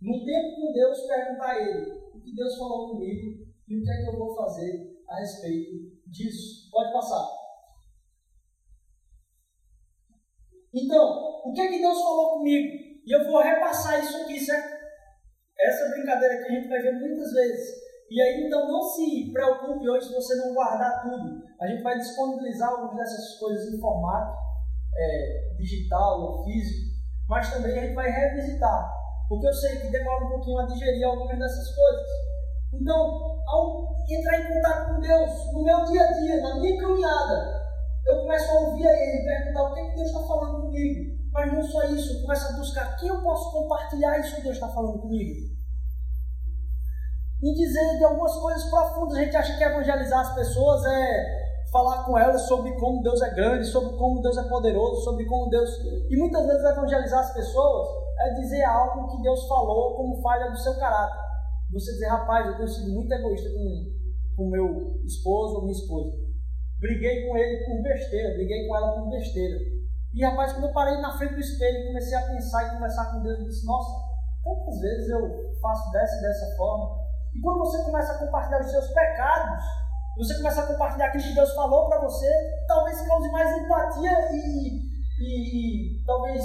No 0.00 0.24
tempo 0.24 0.56
com 0.56 0.72
Deus, 0.72 1.00
perguntar 1.02 1.50
a 1.50 1.60
Ele 1.60 1.92
o 2.14 2.20
que 2.20 2.34
Deus 2.34 2.56
falou 2.56 2.90
comigo 2.90 3.46
e 3.68 3.78
o 3.78 3.82
que 3.82 3.90
é 3.90 4.02
que 4.02 4.08
eu 4.08 4.18
vou 4.18 4.34
fazer 4.34 5.02
a 5.08 5.18
respeito 5.18 5.96
disso. 6.06 6.70
Pode 6.70 6.92
passar. 6.92 7.28
Então, 10.72 11.40
o 11.44 11.52
que 11.52 11.60
é 11.60 11.68
que 11.68 11.78
Deus 11.78 11.98
falou 12.02 12.38
comigo? 12.38 13.02
E 13.06 13.12
eu 13.14 13.24
vou 13.24 13.40
repassar 13.40 14.04
isso 14.04 14.16
aqui, 14.18 14.38
certo? 14.38 14.75
Essa 15.58 15.88
brincadeira 15.90 16.38
que 16.38 16.44
a 16.44 16.54
gente 16.54 16.68
vai 16.68 16.82
ver 16.82 16.92
muitas 16.92 17.32
vezes. 17.32 17.86
E 18.10 18.20
aí, 18.20 18.46
então, 18.46 18.68
não 18.68 18.82
se 18.82 19.32
preocupe 19.32 19.88
hoje 19.88 20.06
se 20.06 20.14
você 20.14 20.36
não 20.36 20.54
guardar 20.54 21.02
tudo. 21.02 21.42
A 21.60 21.66
gente 21.66 21.82
vai 21.82 21.98
disponibilizar 21.98 22.70
algumas 22.70 22.96
dessas 22.96 23.38
coisas 23.38 23.74
em 23.74 23.80
formato 23.80 24.36
é, 24.96 25.54
digital 25.56 26.20
ou 26.20 26.44
físico, 26.44 26.94
mas 27.28 27.52
também 27.52 27.78
a 27.78 27.82
gente 27.82 27.94
vai 27.94 28.10
revisitar. 28.10 28.92
Porque 29.28 29.48
eu 29.48 29.52
sei 29.52 29.80
que 29.80 29.90
demora 29.90 30.24
um 30.24 30.28
pouquinho 30.30 30.58
a 30.60 30.66
digerir 30.66 31.04
algumas 31.04 31.38
dessas 31.38 31.74
coisas. 31.74 32.06
Então, 32.72 33.42
ao 33.48 33.96
entrar 34.08 34.40
em 34.40 34.54
contato 34.54 34.94
com 34.94 35.00
Deus, 35.00 35.52
no 35.52 35.64
meu 35.64 35.84
dia 35.86 36.02
a 36.02 36.12
dia, 36.12 36.40
na 36.42 36.60
minha 36.60 36.80
caminhada, 36.80 37.66
eu 38.06 38.20
começo 38.20 38.50
a 38.50 38.60
ouvir 38.60 38.86
ele, 38.86 39.24
perguntar 39.24 39.62
o 39.62 39.74
que, 39.74 39.82
que 39.82 39.96
Deus 39.96 40.08
está 40.08 40.20
falando 40.20 40.62
comigo. 40.62 41.15
Mas 41.36 41.52
não 41.52 41.62
só 41.62 41.84
isso, 41.84 42.14
eu 42.14 42.22
começo 42.22 42.48
a 42.48 42.56
buscar 42.56 42.96
quem 42.96 43.10
eu 43.10 43.20
posso 43.20 43.52
compartilhar 43.52 44.18
isso 44.18 44.36
que 44.36 44.40
Deus 44.40 44.54
está 44.54 44.68
falando 44.68 44.98
comigo. 45.02 45.54
E 47.42 47.54
dizer 47.54 47.98
de 47.98 48.04
algumas 48.04 48.34
coisas 48.36 48.64
profundas. 48.70 49.18
A 49.18 49.22
gente 49.22 49.36
acha 49.36 49.58
que 49.58 49.62
evangelizar 49.62 50.20
as 50.20 50.34
pessoas 50.34 50.82
é 50.86 51.46
falar 51.70 52.04
com 52.04 52.16
elas 52.16 52.40
sobre 52.48 52.72
como 52.76 53.02
Deus 53.02 53.20
é 53.20 53.34
grande, 53.34 53.66
sobre 53.66 53.98
como 53.98 54.22
Deus 54.22 54.38
é 54.38 54.44
poderoso, 54.44 55.02
sobre 55.02 55.26
como 55.26 55.50
Deus. 55.50 55.68
E 56.08 56.16
muitas 56.16 56.46
vezes 56.46 56.64
evangelizar 56.64 57.20
as 57.20 57.34
pessoas 57.34 57.86
é 58.18 58.32
dizer 58.40 58.64
algo 58.64 59.14
que 59.14 59.22
Deus 59.22 59.46
falou 59.46 59.94
como 59.94 60.22
falha 60.22 60.50
do 60.50 60.56
seu 60.56 60.74
caráter. 60.78 61.20
Você 61.70 61.92
dizer, 61.92 62.06
rapaz, 62.06 62.46
eu 62.46 62.56
tenho 62.56 62.68
sido 62.68 62.92
muito 62.94 63.12
egoísta 63.12 63.50
com 64.34 64.44
o 64.44 64.50
meu 64.50 65.02
esposo 65.04 65.56
ou 65.56 65.62
minha 65.64 65.76
esposa. 65.76 66.16
Briguei 66.80 67.28
com 67.28 67.36
ele 67.36 67.62
por 67.66 67.82
besteira, 67.82 68.34
briguei 68.36 68.66
com 68.66 68.74
ela 68.74 68.92
por 68.92 69.10
besteira. 69.10 69.75
E 70.16 70.24
rapaz, 70.24 70.54
quando 70.54 70.68
eu 70.68 70.72
parei 70.72 70.96
na 70.96 71.16
frente 71.18 71.34
do 71.34 71.40
espelho 71.40 71.76
e 71.76 71.86
comecei 71.88 72.16
a 72.16 72.22
pensar 72.22 72.66
e 72.66 72.70
conversar 72.70 73.12
com 73.12 73.22
Deus, 73.22 73.38
eu 73.38 73.44
disse, 73.44 73.66
nossa, 73.66 73.92
quantas 74.42 74.80
vezes 74.80 75.10
eu 75.10 75.20
faço 75.60 75.90
dessa 75.92 76.16
e 76.16 76.22
dessa 76.22 76.56
forma? 76.56 77.04
E 77.34 77.40
quando 77.42 77.58
você 77.58 77.84
começa 77.84 78.12
a 78.14 78.18
compartilhar 78.18 78.60
os 78.62 78.70
seus 78.70 78.88
pecados, 78.94 79.62
você 80.16 80.34
começa 80.38 80.62
a 80.62 80.66
compartilhar 80.68 81.08
aquilo 81.08 81.22
que 81.22 81.34
Deus 81.34 81.52
falou 81.52 81.90
para 81.90 82.00
você, 82.00 82.26
talvez 82.66 83.06
cause 83.06 83.30
mais 83.30 83.62
empatia 83.62 84.32
e, 84.32 84.80
e, 85.20 86.00
e 86.00 86.04
talvez 86.06 86.42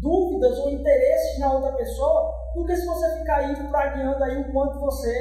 dúvidas 0.00 0.58
ou 0.60 0.70
interesses 0.70 1.38
na 1.38 1.52
outra 1.52 1.72
pessoa, 1.72 2.32
do 2.54 2.64
que 2.64 2.74
se 2.74 2.86
você 2.86 3.18
ficar 3.18 3.44
indo 3.44 3.68
pragueando 3.68 4.24
aí 4.24 4.40
o 4.40 4.50
quanto 4.50 4.80
você 4.80 5.12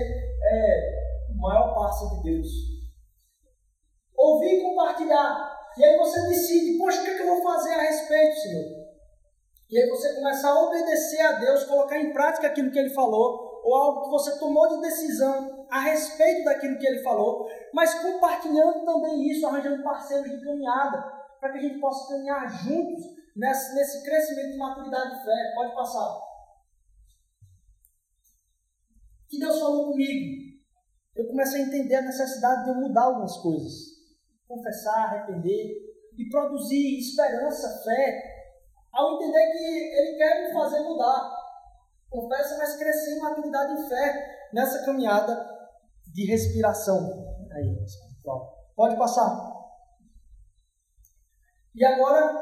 é 0.43 1.27
o 1.29 1.41
maior 1.41 1.75
passo 1.75 2.15
de 2.15 2.23
Deus 2.23 2.75
ouvir 4.17 4.59
e 4.59 4.63
compartilhar. 4.63 5.54
E 5.77 5.83
aí 5.83 5.97
você 5.97 6.21
decide, 6.27 6.77
poxa, 6.77 7.01
o 7.01 7.03
que, 7.03 7.09
é 7.11 7.15
que 7.15 7.21
eu 7.21 7.27
vou 7.27 7.43
fazer 7.43 7.73
a 7.73 7.81
respeito, 7.81 8.39
Senhor? 8.39 8.85
E 9.69 9.77
aí 9.77 9.89
você 9.89 10.13
começa 10.13 10.47
a 10.47 10.63
obedecer 10.63 11.21
a 11.21 11.33
Deus, 11.33 11.65
colocar 11.65 11.99
em 11.99 12.13
prática 12.13 12.47
aquilo 12.47 12.71
que 12.71 12.79
Ele 12.79 12.91
falou, 12.93 13.61
ou 13.63 13.75
algo 13.75 14.03
que 14.03 14.09
você 14.09 14.39
tomou 14.39 14.69
de 14.69 14.81
decisão 14.81 15.67
a 15.69 15.79
respeito 15.81 16.45
daquilo 16.45 16.77
que 16.77 16.87
Ele 16.87 17.03
falou, 17.03 17.49
mas 17.73 17.93
compartilhando 17.95 18.85
também 18.85 19.29
isso, 19.29 19.45
arranjando 19.45 19.83
parceiros 19.83 20.29
de 20.29 20.45
caminhada, 20.45 21.01
para 21.41 21.51
que 21.51 21.57
a 21.57 21.61
gente 21.61 21.79
possa 21.79 22.13
caminhar 22.13 22.47
juntos 22.63 23.03
nesse, 23.35 23.75
nesse 23.75 24.03
crescimento 24.03 24.51
de 24.51 24.57
maturidade 24.57 25.17
de 25.17 25.25
fé. 25.25 25.51
Pode 25.55 25.75
passar. 25.75 26.21
Que 29.27 29.39
Deus 29.39 29.59
falou 29.59 29.91
comigo. 29.91 30.45
Eu 31.15 31.27
comecei 31.27 31.63
a 31.63 31.65
entender 31.65 31.95
a 31.95 32.01
necessidade 32.03 32.63
de 32.63 32.69
eu 32.69 32.75
mudar 32.75 33.03
algumas 33.03 33.35
coisas 33.37 33.94
confessar, 34.47 35.05
arrepender 35.05 35.85
e 36.17 36.29
produzir 36.29 36.99
esperança, 36.99 37.83
fé, 37.83 38.23
ao 38.93 39.15
entender 39.15 39.51
que 39.51 39.97
Ele 39.97 40.17
quer 40.17 40.47
me 40.47 40.53
fazer 40.53 40.79
mudar. 40.81 41.31
Confessa, 42.09 42.57
mas 42.57 42.77
crescer 42.77 43.17
em 43.17 43.19
maturidade 43.19 43.73
e 43.73 43.89
fé 43.89 44.49
nessa 44.53 44.85
caminhada 44.85 45.49
de 46.13 46.25
respiração. 46.25 47.25
Aí, 47.51 47.83
espiritual. 47.83 48.55
Pode 48.75 48.97
passar. 48.97 49.53
E 51.73 51.83
agora, 51.83 52.41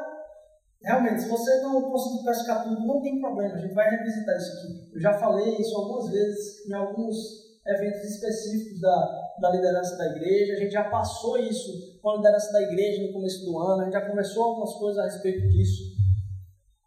realmente, 0.84 1.22
se 1.22 1.30
você 1.30 1.62
não 1.62 1.82
conseguir 1.89 2.24
pescar 2.24 2.64
tudo, 2.64 2.86
não 2.86 3.01
tem 3.01 3.20
problema, 3.20 3.56
a 3.56 3.60
gente 3.60 3.74
vai 3.74 3.89
revisitar 3.89 4.36
isso 4.36 4.58
aqui. 4.58 4.91
Eu 4.93 5.01
já 5.01 5.14
falei 5.18 5.58
isso 5.58 5.76
algumas 5.76 6.12
vezes 6.12 6.68
em 6.68 6.74
alguns 6.74 7.18
eventos 7.66 8.01
específicos 8.04 8.80
da, 8.80 9.22
da 9.39 9.49
liderança 9.49 9.97
da 9.97 10.05
igreja, 10.07 10.53
a 10.53 10.57
gente 10.57 10.71
já 10.71 10.89
passou 10.89 11.38
isso 11.38 11.99
com 12.01 12.11
a 12.11 12.15
liderança 12.17 12.51
da 12.51 12.61
igreja 12.61 13.05
no 13.05 13.13
começo 13.13 13.45
do 13.45 13.57
ano, 13.59 13.81
a 13.81 13.84
gente 13.86 13.93
já 13.93 14.07
conversou 14.07 14.43
algumas 14.43 14.73
coisas 14.75 14.99
a 14.99 15.05
respeito 15.05 15.47
disso. 15.49 15.93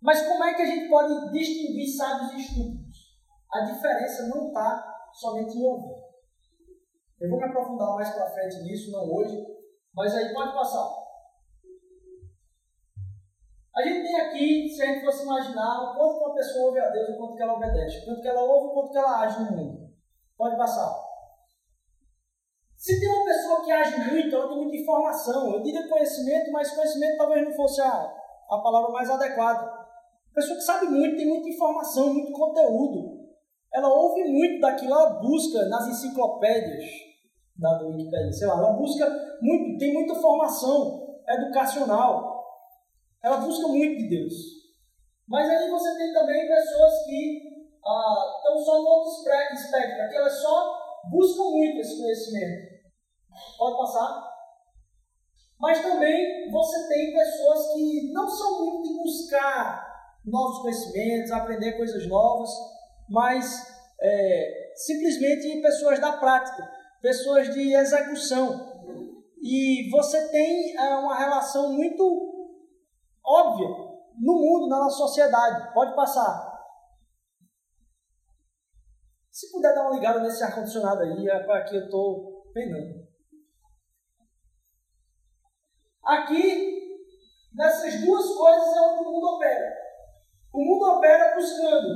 Mas 0.01 0.27
como 0.27 0.45
é 0.45 0.55
que 0.55 0.63
a 0.63 0.67
gente 0.67 0.89
pode 0.89 1.33
distinguir 1.33 1.97
sábios 1.97 2.33
e 2.33 2.41
estúpidos? 2.41 2.97
A 3.53 3.61
diferença 3.61 4.29
não 4.29 4.49
está 4.49 5.11
somente 5.13 5.57
em 5.57 5.65
ouvir. 5.65 5.97
Eu 7.21 7.31
vou 7.31 7.39
me 7.39 7.47
aprofundar 7.47 7.95
mais 7.95 8.11
para 8.11 8.31
frente 8.31 8.63
nisso, 8.63 8.93
não 8.93 9.11
hoje, 9.11 9.37
mas 9.95 10.15
aí 10.15 10.33
pode 10.33 10.53
passar. 10.53 11.07
A 13.75 13.83
gente 13.83 14.07
tem 14.07 14.21
aqui, 14.21 14.69
se 14.69 14.83
a 14.83 14.87
gente 14.87 15.05
fosse 15.05 15.23
imaginar, 15.23 15.83
o 15.83 15.99
quanto 15.99 16.19
uma 16.19 16.35
pessoa 16.35 16.67
ouve 16.67 16.81
a 16.81 16.89
Deus, 16.89 17.11
o 17.11 17.17
quanto 17.17 17.37
que 17.37 17.43
ela 17.43 17.55
obedece, 17.55 17.99
o 17.99 18.05
quanto 18.05 18.21
que 18.23 18.29
ela 18.29 18.43
ouve, 18.43 18.67
o 18.69 18.73
quanto 18.73 18.91
que 18.91 18.99
ela 18.99 19.21
age 19.21 19.43
no 19.43 19.57
mundo. 19.57 19.91
Pode 20.37 20.57
passar. 20.57 21.06
Se 22.87 23.01
tem 23.01 23.09
uma 23.09 23.25
pessoa 23.25 23.65
que 23.65 23.73
age 23.73 24.13
muito, 24.13 24.33
ela 24.33 24.47
tem 24.47 24.59
muita 24.59 24.77
informação. 24.77 25.53
Eu 25.53 25.61
diria 25.61 25.89
conhecimento, 25.89 26.53
mas 26.53 26.71
conhecimento 26.71 27.17
talvez 27.17 27.45
não 27.45 27.53
fosse 27.53 27.81
a, 27.81 27.89
a 28.49 28.59
palavra 28.59 28.93
mais 28.93 29.11
adequada. 29.11 29.69
Pessoa 30.33 30.57
que 30.57 30.63
sabe 30.63 30.87
muito, 30.87 31.17
tem 31.17 31.27
muita 31.27 31.49
informação, 31.49 32.15
muito 32.15 32.31
conteúdo. 32.31 33.27
Ela 33.75 33.89
ouve 33.89 34.23
muito 34.31 34.61
daquilo, 34.61 34.93
ela 34.93 35.19
busca 35.21 35.65
nas 35.65 35.89
enciclopédias 35.89 36.85
da 37.57 37.83
Wikipedia, 37.83 38.33
sei 38.33 38.47
lá, 38.47 38.57
ela 38.57 38.75
busca 38.75 39.05
muito, 39.43 39.79
tem 39.81 39.93
muita 39.93 40.15
formação 40.15 41.19
educacional. 41.29 42.45
Ela 43.21 43.39
busca 43.39 43.67
muito 43.67 43.97
de 43.97 44.09
Deus. 44.11 44.33
Mas 45.27 45.51
aí 45.51 45.69
você 45.69 45.93
tem 45.99 46.13
também 46.13 46.47
pessoas 46.47 47.05
que 47.05 47.67
ah, 47.85 48.33
estão 48.37 48.57
só 48.61 48.81
no 48.81 48.87
outro 48.87 49.11
espectro, 49.11 50.09
que 50.09 50.17
elas 50.17 50.41
só 50.41 51.01
buscam 51.11 51.51
muito 51.51 51.81
esse 51.81 52.01
conhecimento. 52.01 52.76
Pode 53.59 53.77
passar? 53.77 54.37
Mas 55.59 55.81
também 55.81 56.51
você 56.51 56.89
tem 56.89 57.13
pessoas 57.13 57.73
que 57.73 58.13
não 58.13 58.29
são 58.29 58.65
muito 58.65 58.89
de 58.89 58.95
buscar 58.99 59.87
novos 60.25 60.59
conhecimentos, 60.61 61.31
aprender 61.31 61.77
coisas 61.77 62.07
novas, 62.07 62.51
mas 63.09 63.67
é, 64.01 64.73
simplesmente 64.75 65.63
pessoas 65.63 66.01
da 66.01 66.19
prática, 66.19 66.69
pessoas 67.01 67.53
de 67.55 67.75
execução. 67.75 68.75
E 69.41 69.89
você 69.91 70.29
tem 70.29 70.77
é, 70.77 70.97
uma 70.97 71.17
relação 71.17 71.73
muito 71.73 72.53
óbvia 73.25 73.69
no 74.21 74.35
mundo, 74.35 74.69
na 74.69 74.79
nossa 74.79 74.97
sociedade. 74.97 75.73
Pode 75.73 75.95
passar. 75.95 76.55
Se 79.31 79.53
puder 79.53 79.75
dar 79.75 79.83
uma 79.83 79.95
ligada 79.95 80.21
nesse 80.21 80.43
ar-condicionado 80.43 81.03
aí, 81.03 81.29
é 81.29 81.39
para 81.41 81.65
que 81.65 81.77
eu 81.77 81.85
estou 81.85 82.51
penando. 82.53 83.06
Aqui, 86.07 87.03
nessas 87.53 88.01
duas 88.01 88.27
coisas 88.35 88.77
é 88.77 88.81
onde 88.81 89.09
o 89.09 89.13
mundo 89.13 89.27
opera. 89.35 89.77
O 90.53 90.65
mundo 90.65 90.99
opera 90.99 91.35
buscando 91.35 91.89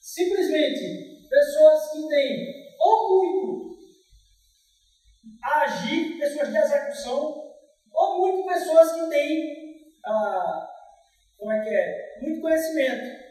simplesmente 0.00 1.28
pessoas 1.28 1.92
que 1.92 2.08
têm 2.08 2.68
ou 2.80 3.08
muito 3.08 3.78
a 5.42 5.62
agir, 5.62 6.18
pessoas 6.18 6.48
de 6.50 6.56
execução, 6.58 7.52
ou 7.92 8.18
muito 8.18 8.48
pessoas 8.48 8.92
que 8.92 9.08
têm, 9.08 9.94
ah, 10.04 10.68
como 11.38 11.52
é 11.52 11.62
que 11.62 11.68
é, 11.68 12.18
muito 12.22 12.40
conhecimento. 12.40 13.28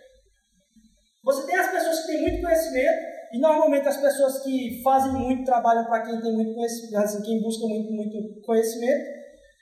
Você 1.24 1.46
tem 1.46 1.60
as 1.60 1.72
pessoas 1.72 2.02
que 2.02 2.08
têm 2.08 2.22
muito 2.22 2.42
conhecimento, 2.42 3.18
e 3.34 3.40
normalmente 3.40 3.88
as 3.88 3.98
pessoas 3.98 4.42
que 4.44 4.82
fazem 4.82 5.12
muito 5.12 5.44
trabalham 5.44 5.86
para 5.86 6.06
quem 6.06 6.22
tem 6.22 6.32
muito 6.32 6.56
conhecimento, 6.56 6.98
assim, 6.98 7.24
quem 7.24 7.42
busca 7.42 7.68
muito, 7.68 7.92
muito 7.92 8.42
conhecimento. 8.46 9.17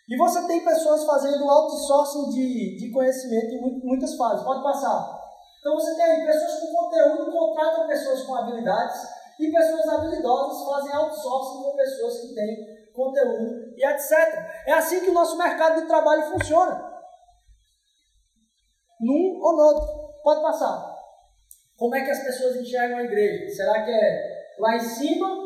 E 0.08 0.18
você 0.18 0.46
tem 0.46 0.64
pessoas 0.64 1.04
fazendo 1.04 1.50
outsourcing 1.50 2.30
de, 2.30 2.78
de 2.78 2.92
conhecimento 2.92 3.48
em 3.48 3.82
muitas 3.84 4.16
fases. 4.16 4.46
Pode 4.46 4.62
passar. 4.62 5.26
Então 5.60 5.74
você 5.74 5.96
tem 5.96 6.26
pessoas 6.26 6.60
com 6.60 6.74
conteúdo 6.74 7.32
contratam 7.32 7.88
pessoas 7.88 8.22
com 8.22 8.36
habilidades 8.36 9.02
e 9.40 9.52
pessoas 9.52 9.90
habilidosas 9.90 10.64
fazem 10.64 10.94
outsourcing 10.94 11.64
com 11.64 11.76
pessoas 11.76 12.20
que 12.22 12.36
têm 12.36 12.92
conteúdo 12.94 13.74
e 13.76 13.84
etc. 13.84 14.12
É 14.68 14.74
assim 14.74 15.02
que 15.02 15.10
o 15.10 15.14
nosso 15.14 15.38
mercado 15.38 15.82
de 15.82 15.88
trabalho 15.88 16.32
funciona. 16.32 16.94
Num 19.02 19.40
ou 19.42 19.56
no 19.56 19.64
outro. 19.64 20.06
Pode 20.24 20.42
passar. 20.42 20.96
Como 21.78 21.96
é 21.96 22.04
que 22.04 22.12
as 22.12 22.24
pessoas 22.24 22.56
enxergam 22.58 23.00
a 23.00 23.04
igreja? 23.04 23.54
Será 23.56 23.84
que 23.84 23.92
é 23.92 24.54
lá 24.60 24.76
em 24.76 24.80
cima 24.80 25.45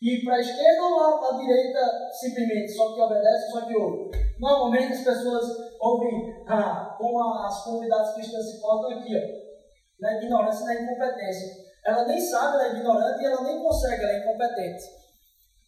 e 0.00 0.24
para 0.24 0.34
a 0.34 0.40
esquerda 0.40 0.82
ou 0.82 1.18
para 1.18 1.36
a 1.36 1.38
direita 1.38 1.80
simplesmente, 2.20 2.72
só 2.72 2.94
que 2.94 3.00
obedece, 3.00 3.50
só 3.50 3.66
que 3.66 3.76
ouve? 3.76 4.10
Normalmente 4.38 4.92
as 4.92 5.04
pessoas 5.04 5.44
ouvem 5.80 6.44
ah, 6.48 6.94
como 6.98 7.18
as 7.22 7.64
comunidades 7.64 8.12
cristãs 8.14 8.50
se 8.50 8.60
portam 8.60 8.98
aqui, 8.98 9.16
ó, 9.16 10.02
na 10.02 10.22
ignorância 10.22 10.64
e 10.64 10.66
na 10.66 10.82
incompetência. 10.82 11.66
Ela 11.86 12.04
nem 12.04 12.20
sabe, 12.20 12.56
ela 12.56 12.66
é 12.66 12.78
ignorante 12.78 13.22
e 13.22 13.26
ela 13.26 13.42
nem 13.42 13.62
consegue, 13.62 14.02
ela 14.02 14.12
é 14.12 14.18
incompetente. 14.18 14.84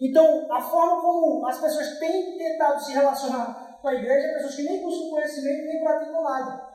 Então, 0.00 0.46
a 0.52 0.60
forma 0.60 1.00
como 1.00 1.46
as 1.46 1.58
pessoas 1.60 1.98
têm 1.98 2.36
tentado 2.36 2.80
se 2.80 2.92
relacionar 2.92 3.78
com 3.80 3.88
a 3.88 3.94
igreja, 3.94 4.26
é 4.26 4.34
pessoas 4.34 4.54
que 4.56 4.62
nem 4.62 4.82
buscam 4.82 5.10
conhecimento 5.10 5.66
nem 5.66 5.80
praticam 5.82 6.22
nada. 6.22 6.68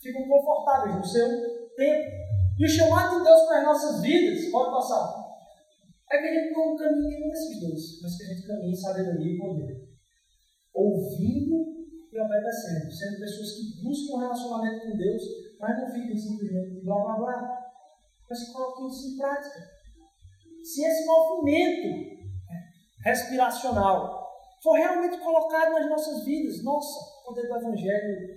Ficam 0.00 0.28
confortáveis 0.28 0.96
no 0.96 1.04
seu 1.04 1.28
tempo. 1.76 2.10
E 2.58 2.64
o 2.64 2.68
chamado 2.68 3.18
de 3.18 3.24
Deus 3.24 3.42
para 3.42 3.58
as 3.58 3.64
nossas 3.64 4.00
vidas, 4.00 4.50
pode 4.50 4.70
passar, 4.70 5.23
é 6.14 6.18
que 6.18 6.28
a 6.28 6.34
gente 6.34 6.52
não 6.52 6.76
caminhe 6.76 7.08
nenhum 7.08 7.28
desses 7.28 7.60
dois, 7.60 8.00
mas 8.02 8.16
que 8.16 8.22
a 8.22 8.26
gente 8.26 8.46
caminhe 8.46 8.72
em 8.72 8.76
sabedoria 8.76 9.34
e 9.34 9.38
poder. 9.38 9.88
ouvindo 10.74 11.74
e 12.12 12.20
obedecendo, 12.20 12.92
sendo 12.92 13.18
pessoas 13.20 13.52
que 13.52 13.82
buscam 13.82 14.16
um 14.16 14.20
relacionamento 14.20 14.86
com 14.86 14.96
Deus, 14.96 15.22
mas 15.60 15.80
não 15.80 15.90
fiquem 15.92 16.16
simplesmente 16.16 16.84
blá 16.84 16.96
blá 17.02 17.16
blá, 17.16 17.64
mas 18.28 18.52
coloquem 18.52 18.88
isso 18.88 19.14
em 19.14 19.18
prática. 19.18 19.60
Se 20.62 20.84
esse 20.84 21.04
movimento 21.04 22.14
respiracional 23.04 24.24
for 24.62 24.74
realmente 24.74 25.18
colocado 25.18 25.72
nas 25.72 25.90
nossas 25.90 26.24
vidas, 26.24 26.62
nossa, 26.64 27.20
o 27.20 27.26
poder 27.26 27.48
do 27.48 27.56
Evangelho 27.56 28.34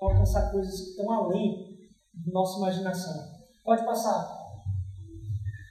alcançar 0.00 0.50
coisas 0.50 0.80
que 0.80 0.90
estão 0.90 1.10
além 1.10 1.78
da 2.14 2.32
nossa 2.32 2.58
imaginação. 2.58 3.14
Pode 3.64 3.84
passar. 3.84 4.41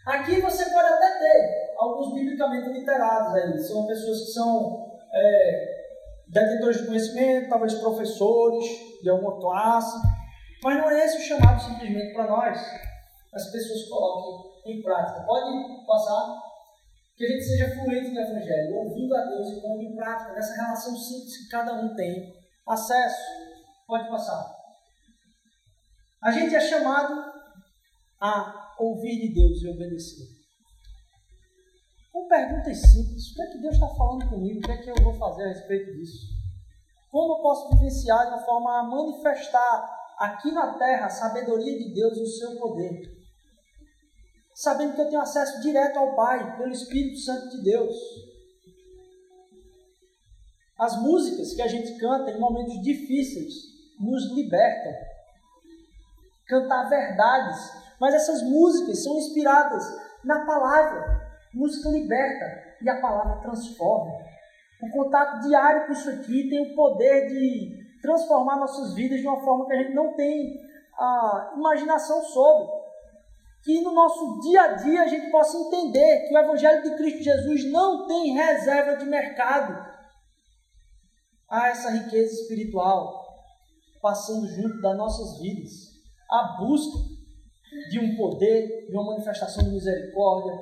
Aqui 0.05 0.41
você 0.41 0.65
pode 0.65 0.87
até 0.93 1.19
ter 1.19 1.75
alguns 1.77 2.13
biblicamente 2.13 2.69
literados 2.69 3.35
aí. 3.35 3.59
São 3.59 3.85
pessoas 3.85 4.19
que 4.21 4.31
são 4.31 4.91
é, 5.13 5.81
detentores 6.27 6.77
de 6.77 6.87
conhecimento, 6.87 7.49
talvez 7.49 7.73
professores 7.75 8.65
de 9.01 9.09
alguma 9.09 9.39
classe. 9.39 9.97
Mas 10.63 10.77
não 10.77 10.89
é 10.89 11.05
esse 11.05 11.17
o 11.17 11.21
chamado 11.21 11.61
simplesmente 11.61 12.13
para 12.13 12.27
nós. 12.27 12.57
As 13.33 13.51
pessoas 13.51 13.87
coloquem 13.89 14.73
em 14.73 14.81
prática. 14.81 15.23
Pode 15.25 15.85
passar? 15.85 16.41
Que 17.15 17.25
a 17.25 17.27
gente 17.27 17.43
seja 17.43 17.75
fluente 17.75 18.09
no 18.09 18.19
Evangelho, 18.19 18.75
ouvindo 18.77 19.15
a 19.15 19.25
Deus 19.25 19.49
e 19.49 19.61
pondo 19.61 19.83
em 19.83 19.95
prática, 19.95 20.33
nessa 20.33 20.55
relação 20.55 20.95
simples 20.95 21.37
que 21.37 21.49
cada 21.49 21.73
um 21.73 21.93
tem 21.95 22.33
acesso. 22.67 23.23
Pode 23.87 24.09
passar. 24.09 24.55
A 26.23 26.31
gente 26.31 26.55
é 26.55 26.59
chamado 26.59 27.31
a 28.19 28.70
ouvir 28.81 29.19
de 29.21 29.33
Deus 29.33 29.61
e 29.61 29.69
obedecer. 29.69 30.27
Com 32.11 32.27
perguntas 32.27 32.77
simples: 32.77 33.31
o 33.31 33.35
que 33.35 33.41
é 33.41 33.47
que 33.47 33.57
Deus 33.59 33.75
está 33.75 33.87
falando 33.87 34.29
comigo? 34.29 34.59
O 34.59 34.61
que 34.61 34.71
é 34.71 34.77
que 34.77 34.89
eu 34.89 35.03
vou 35.03 35.13
fazer 35.13 35.43
a 35.43 35.47
respeito 35.49 35.91
disso? 35.93 36.27
Como 37.09 37.33
eu 37.33 37.41
posso 37.41 37.69
vivenciar 37.75 38.25
de 38.25 38.33
uma 38.33 38.45
forma 38.45 38.79
a 38.79 38.83
manifestar 38.83 39.97
aqui 40.17 40.51
na 40.51 40.77
terra 40.77 41.05
a 41.05 41.09
sabedoria 41.09 41.77
de 41.77 41.93
Deus 41.93 42.17
e 42.17 42.21
o 42.21 42.27
seu 42.27 42.59
poder? 42.59 43.01
Sabendo 44.53 44.95
que 44.95 45.01
eu 45.01 45.09
tenho 45.09 45.21
acesso 45.21 45.61
direto 45.61 45.97
ao 45.97 46.15
Pai 46.15 46.57
pelo 46.57 46.71
Espírito 46.71 47.19
Santo 47.19 47.49
de 47.49 47.63
Deus. 47.63 47.95
As 50.77 51.01
músicas 51.01 51.53
que 51.53 51.61
a 51.61 51.67
gente 51.67 51.97
canta 51.97 52.31
em 52.31 52.39
momentos 52.39 52.81
difíceis 52.81 53.53
nos 53.99 54.31
libertam. 54.33 54.93
Cantar 56.47 56.89
verdades. 56.89 57.80
Mas 58.01 58.15
essas 58.15 58.41
músicas 58.41 59.03
são 59.03 59.15
inspiradas 59.19 59.83
na 60.25 60.43
palavra. 60.43 61.21
Música 61.53 61.87
liberta 61.89 62.45
e 62.81 62.89
a 62.89 62.99
palavra 62.99 63.43
transforma. 63.43 64.11
O 64.81 64.89
contato 64.89 65.41
diário 65.41 65.85
com 65.85 65.93
isso 65.93 66.09
aqui 66.09 66.49
tem 66.49 66.71
o 66.71 66.75
poder 66.75 67.27
de 67.27 68.01
transformar 68.01 68.57
nossas 68.57 68.95
vidas 68.95 69.19
de 69.19 69.27
uma 69.27 69.39
forma 69.41 69.67
que 69.67 69.73
a 69.73 69.83
gente 69.83 69.93
não 69.93 70.15
tem 70.15 70.51
a 70.97 71.53
imaginação 71.55 72.23
sobre. 72.23 72.67
Que 73.63 73.81
no 73.81 73.91
nosso 73.91 74.39
dia 74.39 74.61
a 74.63 74.73
dia 74.73 75.03
a 75.03 75.07
gente 75.07 75.29
possa 75.29 75.55
entender 75.59 76.27
que 76.27 76.33
o 76.33 76.39
Evangelho 76.39 76.81
de 76.81 76.95
Cristo 76.95 77.21
Jesus 77.21 77.71
não 77.71 78.07
tem 78.07 78.33
reserva 78.33 78.97
de 78.97 79.05
mercado 79.05 79.77
a 81.47 81.67
essa 81.67 81.91
riqueza 81.91 82.33
espiritual 82.33 83.21
passando 84.01 84.47
junto 84.47 84.81
das 84.81 84.97
nossas 84.97 85.39
vidas. 85.39 85.71
A 86.31 86.57
busca 86.57 87.10
de 87.89 87.99
um 87.99 88.15
poder, 88.15 88.87
de 88.87 88.93
uma 88.93 89.05
manifestação 89.05 89.63
de 89.63 89.69
misericórdia, 89.69 90.53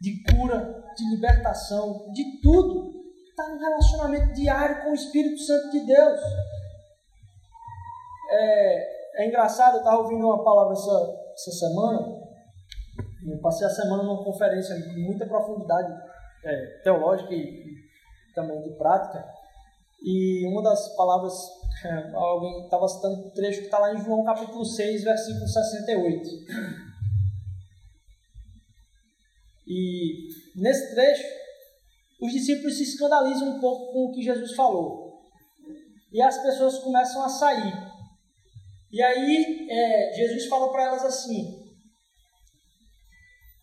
de 0.00 0.22
cura, 0.24 0.84
de 0.96 1.10
libertação, 1.14 2.10
de 2.12 2.40
tudo. 2.40 2.94
Está 3.30 3.48
no 3.48 3.58
relacionamento 3.58 4.32
diário 4.34 4.82
com 4.82 4.90
o 4.90 4.94
Espírito 4.94 5.38
Santo 5.40 5.70
de 5.70 5.86
Deus. 5.86 6.20
É, 8.30 9.22
é 9.22 9.28
engraçado, 9.28 9.74
eu 9.74 9.78
estava 9.78 9.98
ouvindo 9.98 10.26
uma 10.26 10.42
palavra 10.42 10.72
essa, 10.72 11.32
essa 11.32 11.50
semana. 11.52 12.16
Eu 13.28 13.38
passei 13.40 13.66
a 13.66 13.70
semana 13.70 14.02
numa 14.02 14.24
conferência 14.24 14.74
de 14.74 15.00
muita 15.00 15.26
profundidade 15.26 15.92
é, 16.44 16.80
teológica 16.82 17.32
e, 17.32 17.38
e 17.38 18.34
também 18.34 18.62
de 18.62 18.70
prática. 18.76 19.24
E 20.02 20.46
uma 20.46 20.62
das 20.62 20.94
palavras 20.96 21.32
é, 21.84 22.10
alguém 22.14 22.64
estava 22.64 22.88
citando 22.88 23.26
um 23.26 23.30
trecho 23.30 23.60
que 23.60 23.66
está 23.66 23.78
lá 23.78 23.92
em 23.92 24.02
João 24.02 24.24
capítulo 24.24 24.64
6, 24.64 25.04
versículo 25.04 25.46
68. 25.46 26.30
E 29.66 30.28
nesse 30.54 30.94
trecho, 30.94 31.24
os 32.22 32.32
discípulos 32.32 32.76
se 32.76 32.84
escandalizam 32.84 33.56
um 33.56 33.60
pouco 33.60 33.92
com 33.92 34.04
o 34.06 34.12
que 34.12 34.22
Jesus 34.22 34.54
falou. 34.54 35.20
E 36.12 36.22
as 36.22 36.40
pessoas 36.40 36.78
começam 36.78 37.22
a 37.22 37.28
sair. 37.28 37.74
E 38.90 39.02
aí 39.02 39.68
é, 39.68 40.12
Jesus 40.14 40.46
fala 40.46 40.72
para 40.72 40.84
elas 40.84 41.04
assim: 41.04 41.74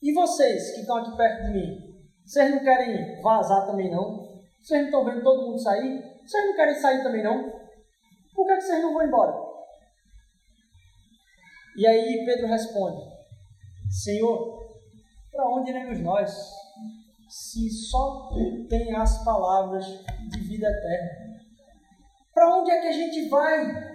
E 0.01 0.13
vocês 0.13 0.75
que 0.75 0.81
estão 0.81 0.97
aqui 0.97 1.17
perto 1.17 1.45
de 1.45 1.53
mim, 1.53 1.93
vocês 2.25 2.51
não 2.51 2.59
querem 2.59 3.21
vazar 3.21 3.65
também 3.65 3.89
não? 3.89 4.23
Vocês 4.61 4.81
não 4.81 4.85
estão 4.85 5.05
vendo 5.05 5.23
todo 5.23 5.47
mundo 5.47 5.61
sair? 5.61 6.03
Vocês 6.25 6.45
não 6.45 6.55
querem 6.55 6.75
sair 6.75 7.01
também 7.01 7.23
não? 7.23 7.62
Por 8.33 8.47
que, 8.47 8.61
vocês 8.61 8.81
não 8.81 8.93
vão 8.93 9.05
embora? 9.05 9.33
E 11.77 11.87
aí 11.87 12.23
Pedro 12.25 12.47
responde: 12.47 13.01
Senhor, 13.89 14.79
para 15.31 15.49
onde 15.49 15.71
iremos 15.71 15.99
nós? 15.99 16.31
Se 17.29 17.69
só 17.69 18.29
tu 18.29 18.67
tem 18.67 18.95
as 18.95 19.23
palavras 19.23 19.85
de 20.29 20.39
vida 20.41 20.67
eterna. 20.67 21.33
Para 22.33 22.57
onde 22.57 22.71
é 22.71 22.81
que 22.81 22.87
a 22.87 22.91
gente 22.91 23.29
vai 23.29 23.93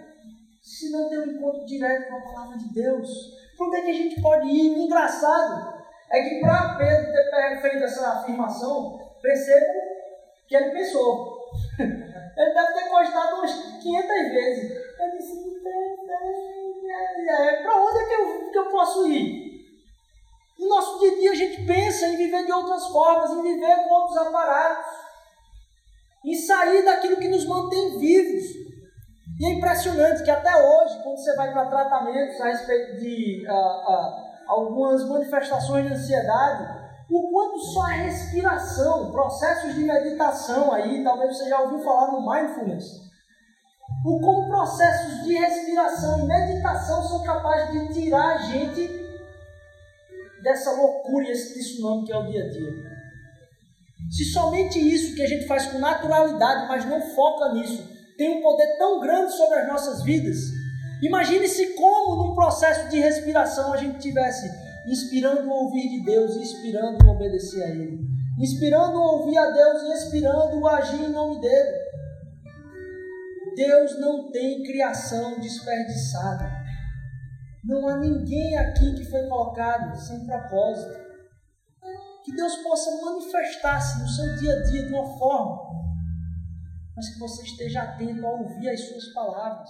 se 0.63 0.91
não 0.91 1.09
tem 1.09 1.19
um 1.19 1.33
encontro 1.33 1.65
direto 1.65 2.09
com 2.09 2.17
a 2.17 2.33
palavra 2.33 2.59
de 2.59 2.73
Deus? 2.73 3.09
Para 3.57 3.67
onde 3.67 3.77
é 3.77 3.83
que 3.83 3.91
a 3.91 3.95
gente 3.95 4.21
pode 4.21 4.49
ir? 4.49 4.77
O 4.77 4.79
engraçado 4.79 5.79
é 6.11 6.23
que 6.23 6.41
para 6.41 6.77
Pedro 6.77 7.13
ter 7.13 7.61
feito 7.61 7.85
essa 7.85 8.21
afirmação, 8.21 8.99
percebam 9.21 9.75
que 10.47 10.57
ele 10.57 10.71
pensou. 10.71 11.39
Ele 12.39 12.55
deve 12.55 12.68
umas 12.68 12.68
500 13.79 14.09
vezes. 14.31 14.71
Eu 14.99 15.17
disse, 15.17 15.61
para 17.63 17.85
onde 17.85 17.99
é 17.99 18.07
que 18.07 18.15
eu, 18.15 18.51
que 18.51 18.59
eu 18.59 18.71
posso 18.71 19.09
ir? 19.09 19.49
No 20.59 20.69
nosso 20.69 20.99
dia 20.99 21.13
a 21.13 21.15
dia 21.15 21.31
a 21.31 21.35
gente 21.35 21.65
pensa 21.65 22.07
em 22.07 22.17
viver 22.17 22.45
de 22.45 22.53
outras 22.53 22.87
formas, 22.89 23.31
em 23.31 23.43
viver 23.43 23.77
com 23.85 23.95
outros 23.95 24.19
aparatos, 24.19 24.87
em 26.25 26.35
sair 26.35 26.85
daquilo 26.85 27.17
que 27.17 27.29
nos 27.29 27.47
mantém 27.47 27.99
vivos. 27.99 28.45
E 29.39 29.47
é 29.47 29.53
impressionante 29.53 30.25
que 30.25 30.31
até 30.31 30.51
hoje, 30.51 31.01
quando 31.05 31.17
você 31.17 31.37
vai 31.37 31.53
para 31.53 31.67
tratamentos 31.67 32.41
a 32.41 32.47
respeito 32.47 32.97
de 32.99 33.47
uh, 33.47 33.53
uh, 33.53 34.29
algumas 34.49 35.09
manifestações 35.09 35.87
de 35.87 35.93
ansiedade, 35.93 36.77
o 37.09 37.31
quanto 37.31 37.59
só 37.61 37.83
a 37.83 37.93
respiração, 37.93 39.13
processos 39.13 39.75
de 39.77 39.85
meditação 39.85 40.73
aí, 40.73 41.05
talvez 41.05 41.37
você 41.37 41.49
já 41.49 41.61
ouviu 41.61 41.79
falar 41.79 42.11
no 42.11 42.29
mindfulness, 42.29 43.08
o 44.05 44.21
como 44.21 44.49
processos 44.49 45.25
de 45.25 45.35
respiração 45.35 46.21
e 46.21 46.27
meditação 46.27 47.03
são 47.03 47.23
capazes 47.23 47.89
de 47.89 47.95
tirar 47.95 48.37
a 48.37 48.39
gente 48.39 48.89
dessa 50.43 50.71
loucura 50.73 51.27
e 51.27 51.31
esse 51.31 51.59
tsunami 51.59 52.05
que 52.05 52.13
é 52.13 52.17
o 52.17 52.27
dia 52.27 52.45
a 52.45 52.49
dia. 52.49 52.73
Se 54.11 54.25
somente 54.27 54.79
isso 54.79 55.15
que 55.15 55.23
a 55.23 55.27
gente 55.27 55.47
faz 55.47 55.67
com 55.67 55.79
naturalidade, 55.79 56.69
mas 56.69 56.85
não 56.85 57.01
foca 57.01 57.53
nisso, 57.53 57.87
tem 58.17 58.39
um 58.39 58.43
poder 58.43 58.79
tão 58.79 59.01
grande 59.01 59.33
sobre 59.33 59.59
as 59.59 59.69
nossas 59.69 60.03
vidas, 60.03 60.39
imagine 61.03 61.47
se 61.47 61.75
como 61.75 62.17
num 62.17 62.35
processo 62.35 62.89
de 62.89 62.99
respiração 62.99 63.73
a 63.73 63.77
gente 63.77 63.99
tivesse 63.99 64.49
inspirando 64.87 65.49
o 65.49 65.65
ouvir 65.65 65.89
de 65.89 66.05
Deus 66.05 66.37
inspirando 66.37 67.05
o 67.05 67.11
obedecer 67.11 67.63
a 67.63 67.69
Ele. 67.69 68.01
Inspirando 68.39 68.97
o 68.97 69.03
ouvir 69.19 69.37
a 69.37 69.51
Deus 69.51 69.83
e 69.83 69.93
inspirando 69.93 70.59
o 70.59 70.69
agir 70.69 71.03
em 71.03 71.11
nome 71.11 71.41
dEle. 71.41 71.88
Deus 73.59 73.99
não 73.99 74.31
tem 74.31 74.63
criação 74.63 75.41
desperdiçada. 75.41 76.49
Não 77.65 77.89
há 77.89 77.97
ninguém 77.97 78.57
aqui 78.57 78.95
que 78.95 79.11
foi 79.11 79.29
colocado 79.29 79.97
sem 79.97 80.25
propósito. 80.25 80.97
Que 82.25 82.37
Deus 82.37 82.57
possa 82.59 83.05
manifestar-se 83.05 84.01
no 84.01 84.09
seu 84.09 84.37
dia 84.37 84.53
a 84.53 84.63
dia 84.63 84.87
de 84.87 84.93
uma 84.93 85.19
forma, 85.19 85.59
mas 86.95 87.09
que 87.09 87.19
você 87.19 87.43
esteja 87.43 87.83
atento 87.83 88.25
a 88.25 88.31
ouvir 88.31 88.71
as 88.71 88.81
suas 88.81 89.13
palavras. 89.13 89.69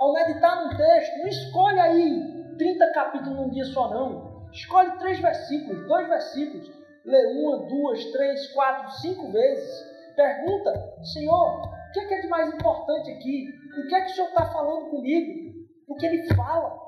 Ao 0.00 0.14
meditar 0.14 0.64
no 0.64 0.74
texto, 0.74 1.18
não 1.18 1.26
escolha 1.26 1.82
aí 1.82 2.54
30 2.56 2.92
capítulos 2.92 3.36
num 3.36 3.50
dia 3.50 3.64
só, 3.66 3.90
não. 3.90 4.48
Escolhe 4.52 4.98
três 4.98 5.20
versículos, 5.20 5.86
dois 5.86 6.08
versículos. 6.08 6.66
Lê 7.04 7.42
uma, 7.42 7.66
duas, 7.66 8.02
três, 8.06 8.46
quatro, 8.52 8.90
cinco 9.02 9.30
vezes. 9.30 9.84
Pergunta, 10.16 10.94
Senhor, 11.12 11.77
que 11.98 12.04
é, 12.04 12.08
que 12.08 12.14
é 12.14 12.20
de 12.20 12.28
mais 12.28 12.54
importante 12.54 13.10
aqui? 13.10 13.48
O 13.78 13.88
que 13.88 13.94
é 13.94 14.00
que 14.02 14.12
o 14.12 14.14
Senhor 14.14 14.28
está 14.28 14.46
falando 14.52 14.90
comigo? 14.90 15.66
Porque 15.86 16.06
Ele 16.06 16.34
fala. 16.34 16.78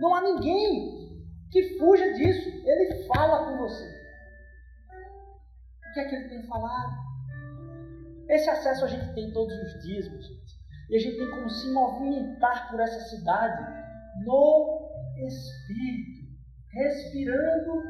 Não 0.00 0.14
há 0.14 0.22
ninguém 0.22 1.22
que 1.50 1.78
fuja 1.78 2.12
disso. 2.14 2.48
Ele 2.48 3.04
fala 3.06 3.46
com 3.46 3.58
você. 3.58 3.84
O 5.90 5.92
que 5.94 6.00
é 6.00 6.04
que 6.08 6.14
Ele 6.14 6.28
tem 6.28 6.42
falado? 6.44 6.96
Esse 8.28 8.48
acesso 8.48 8.84
a 8.84 8.88
gente 8.88 9.14
tem 9.14 9.32
todos 9.32 9.54
os 9.54 9.82
dias, 9.82 10.08
meus 10.10 10.26
gente. 10.26 10.62
E 10.90 10.96
a 10.96 10.98
gente 10.98 11.16
tem 11.16 11.30
como 11.30 11.48
se 11.48 11.72
movimentar 11.72 12.70
por 12.70 12.80
essa 12.80 13.00
cidade 13.08 13.62
no 14.24 14.90
Espírito, 15.18 16.28
respirando 16.72 17.82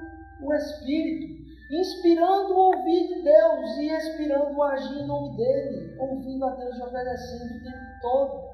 o 0.42 0.54
Espírito, 0.54 1.41
inspirando 1.78 2.52
o 2.52 2.76
ouvir 2.76 3.08
de 3.08 3.22
Deus 3.22 3.76
e 3.78 3.88
expirando 3.88 4.54
o 4.54 4.62
agir 4.62 4.98
em 4.98 5.06
nome 5.06 5.36
dele, 5.36 5.96
ouvindo 5.98 6.44
a 6.44 6.54
Deus 6.56 6.76
e 6.76 6.82
obedecendo 6.82 7.56
o 7.56 7.62
tempo 7.62 8.00
todo, 8.02 8.50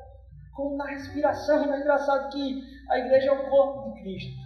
como 0.54 0.76
na 0.76 0.86
respiração. 0.86 1.74
É 1.74 1.80
engraçado 1.80 2.30
que 2.30 2.62
a 2.88 2.98
igreja 2.98 3.28
é 3.28 3.32
o 3.32 3.50
corpo 3.50 3.92
de 3.92 4.00
Cristo. 4.00 4.38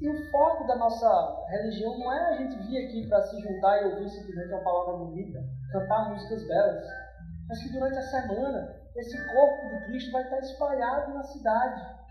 E 0.00 0.08
o 0.08 0.30
foco 0.30 0.66
da 0.66 0.76
nossa 0.76 1.46
religião 1.48 1.98
não 1.98 2.12
é 2.12 2.28
a 2.28 2.36
gente 2.36 2.56
vir 2.66 2.86
aqui 2.86 3.06
para 3.08 3.22
se 3.22 3.40
juntar 3.40 3.82
e 3.82 3.84
ouvir 3.86 4.08
simplesmente 4.08 4.52
uma 4.52 4.64
palavra 4.64 5.04
bonita, 5.04 5.44
cantar 5.70 6.10
músicas 6.10 6.46
belas, 6.46 6.84
mas 7.48 7.62
que 7.62 7.72
durante 7.72 7.98
a 7.98 8.02
semana 8.02 8.84
esse 8.96 9.16
corpo 9.34 9.68
de 9.68 9.84
Cristo 9.86 10.12
vai 10.12 10.22
estar 10.22 10.38
espalhado 10.38 11.14
na 11.14 11.22
cidade. 11.22 12.04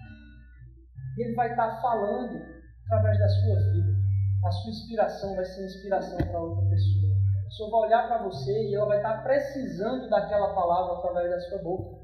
Ele 1.17 1.35
vai 1.35 1.51
estar 1.51 1.81
falando 1.81 2.41
através 2.85 3.19
da 3.19 3.29
sua 3.29 3.55
vida. 3.71 4.02
A 4.45 4.51
sua 4.51 4.71
inspiração 4.71 5.35
vai 5.35 5.45
ser 5.45 5.65
inspiração 5.65 6.17
para 6.17 6.39
outra 6.39 6.69
pessoa. 6.69 7.13
A 7.39 7.45
pessoa 7.45 7.69
vai 7.71 7.79
olhar 7.81 8.07
para 8.07 8.23
você 8.23 8.51
e 8.51 8.75
ela 8.75 8.87
vai 8.87 8.97
estar 8.97 9.23
precisando 9.23 10.09
daquela 10.09 10.53
palavra 10.53 10.97
através 10.97 11.29
da 11.31 11.39
sua 11.41 11.59
boca. 11.59 12.03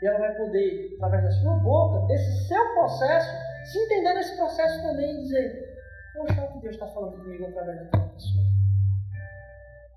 E 0.00 0.06
ela 0.06 0.18
vai 0.18 0.34
poder, 0.36 0.94
através 0.94 1.24
da 1.24 1.30
sua 1.40 1.54
boca, 1.54 2.06
desse 2.06 2.48
seu 2.48 2.74
processo, 2.74 3.30
se 3.64 3.78
entender 3.78 4.14
nesse 4.14 4.36
processo 4.36 4.82
também 4.82 5.10
e 5.10 5.22
dizer: 5.22 5.76
Poxa, 6.16 6.44
o 6.44 6.52
que 6.52 6.60
Deus 6.60 6.74
está 6.74 6.86
falando 6.86 7.16
comigo 7.16 7.46
através 7.46 7.80
daquela 7.80 8.08
pessoa. 8.10 8.44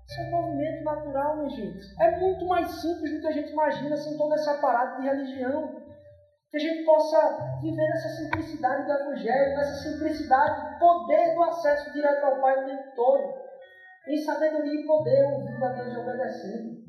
Isso 0.08 0.20
é 0.20 0.24
um 0.24 0.30
movimento 0.30 0.84
natural, 0.84 1.36
minha 1.36 1.50
gente. 1.50 2.02
É 2.02 2.18
muito 2.18 2.46
mais 2.46 2.68
simples 2.80 3.12
do 3.12 3.20
que 3.20 3.26
a 3.28 3.32
gente 3.32 3.52
imagina 3.52 3.96
sem 3.96 4.18
todo 4.18 4.34
esse 4.34 4.50
aparato 4.50 5.00
de 5.00 5.06
religião. 5.06 5.89
Que 6.50 6.56
a 6.56 6.60
gente 6.60 6.84
possa 6.84 7.60
viver 7.62 7.86
nessa 7.88 8.08
simplicidade 8.08 8.84
do 8.84 8.92
Evangelho, 8.92 9.56
nessa 9.56 9.88
simplicidade 9.88 10.80
poder 10.80 11.34
do 11.34 11.42
acesso 11.44 11.92
direto 11.92 12.24
ao 12.24 12.40
Pai 12.40 12.60
o 12.60 12.66
tempo 12.66 12.94
todo. 12.96 13.34
Em 14.08 14.16
sabedoria 14.16 14.80
e 14.80 14.84
poder, 14.84 15.24
ouvindo 15.26 15.64
a 15.64 15.68
Deus 15.68 15.94
e 15.94 15.96
obedecendo. 15.96 16.80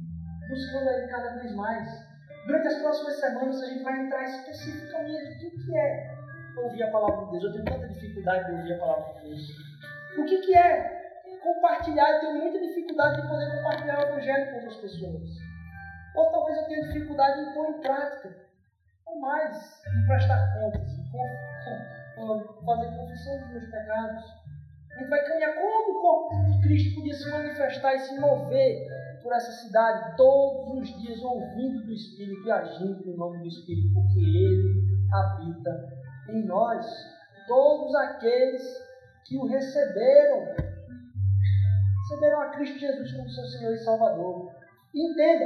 Buscando 0.49 0.89
Ele 0.89 1.07
cada 1.07 1.35
vez 1.35 1.53
mais. 1.53 1.87
Durante 2.47 2.67
as 2.69 2.81
próximas 2.81 3.19
semanas 3.19 3.61
a 3.61 3.67
gente 3.67 3.83
vai 3.83 3.99
entrar 3.99 4.23
especificamente 4.23 5.45
o 5.45 5.51
que 5.51 5.77
é 5.77 6.15
ouvir 6.57 6.81
a 6.81 6.91
palavra 6.91 7.25
de 7.25 7.31
Deus. 7.31 7.43
Eu 7.43 7.51
tenho 7.53 7.65
tanta 7.65 7.87
dificuldade 7.93 8.45
de 8.45 8.51
ouvir 8.53 8.73
a 8.73 8.79
palavra 8.79 9.13
de 9.13 9.27
Deus. 9.27 9.41
O 10.17 10.25
que, 10.25 10.41
que 10.41 10.57
é 10.57 11.37
compartilhar? 11.43 12.09
Eu 12.13 12.19
tenho 12.21 12.33
muita 12.39 12.59
dificuldade 12.59 13.21
de 13.21 13.27
poder 13.27 13.57
compartilhar 13.57 13.99
o 13.99 14.07
Evangelho 14.09 14.49
com 14.49 14.55
outras 14.55 14.77
pessoas. 14.77 15.29
Ou 16.15 16.31
talvez 16.31 16.57
eu 16.57 16.65
tenha 16.65 16.87
dificuldade 16.87 17.41
em 17.41 17.53
pôr 17.53 17.69
em 17.69 17.79
prática. 17.79 18.50
Mais, 19.19 19.81
em 19.85 20.07
prestar 20.07 20.53
contas, 20.53 20.89
em 20.89 21.11
fazer 22.65 22.97
confissão 22.97 23.39
dos 23.39 23.51
meus 23.51 23.65
pecados. 23.69 24.23
A 24.91 24.99
gente 24.99 25.09
vai 25.09 25.23
caminhar 25.25 25.55
como 25.55 25.97
o 25.97 26.01
corpo 26.01 26.51
de 26.51 26.61
Cristo 26.61 26.95
podia 26.95 27.13
se 27.13 27.29
manifestar 27.29 27.95
e 27.95 27.99
se 27.99 28.19
mover 28.19 28.87
por 29.23 29.33
essa 29.33 29.51
cidade 29.51 30.15
todos 30.17 30.81
os 30.81 31.01
dias, 31.01 31.21
ouvindo 31.21 31.85
do 31.85 31.93
Espírito 31.93 32.47
e 32.47 32.51
agindo 32.51 33.05
no 33.05 33.17
nome 33.17 33.39
do 33.39 33.47
Espírito, 33.47 33.93
porque 33.93 34.19
Ele 34.19 35.07
habita 35.11 36.01
em 36.29 36.45
nós 36.45 36.85
todos 37.47 37.93
aqueles 37.95 38.63
que 39.25 39.37
o 39.37 39.45
receberam. 39.45 40.55
Receberam 42.01 42.41
a 42.41 42.49
Cristo 42.49 42.79
Jesus 42.79 43.11
como 43.13 43.29
seu 43.29 43.45
Senhor 43.45 43.73
e 43.73 43.77
Salvador. 43.77 44.51
Entenda, 44.93 45.45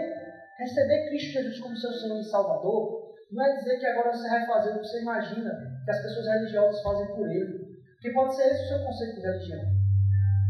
receber 0.58 1.10
Cristo 1.10 1.34
Jesus 1.34 1.60
como 1.60 1.76
seu 1.76 1.92
Senhor 1.92 2.20
e 2.20 2.24
Salvador 2.24 3.05
não 3.32 3.46
é 3.46 3.58
dizer 3.58 3.80
que 3.80 3.86
agora 3.88 4.12
você 4.12 4.30
vai 4.30 4.46
fazer 4.46 4.70
o 4.72 4.80
que 4.80 4.88
você 4.88 5.02
imagina 5.02 5.52
que 5.84 5.92
as 5.92 6.02
pessoas 6.02 6.28
religiosas 6.28 6.82
fazem 6.82 7.08
por 7.08 7.30
ele. 7.30 7.66
Porque 7.94 8.12
pode 8.12 8.36
ser 8.36 8.44
esse 8.44 8.66
o 8.66 8.68
seu 8.68 8.86
conceito 8.86 9.16
de 9.16 9.22
religião. 9.22 9.66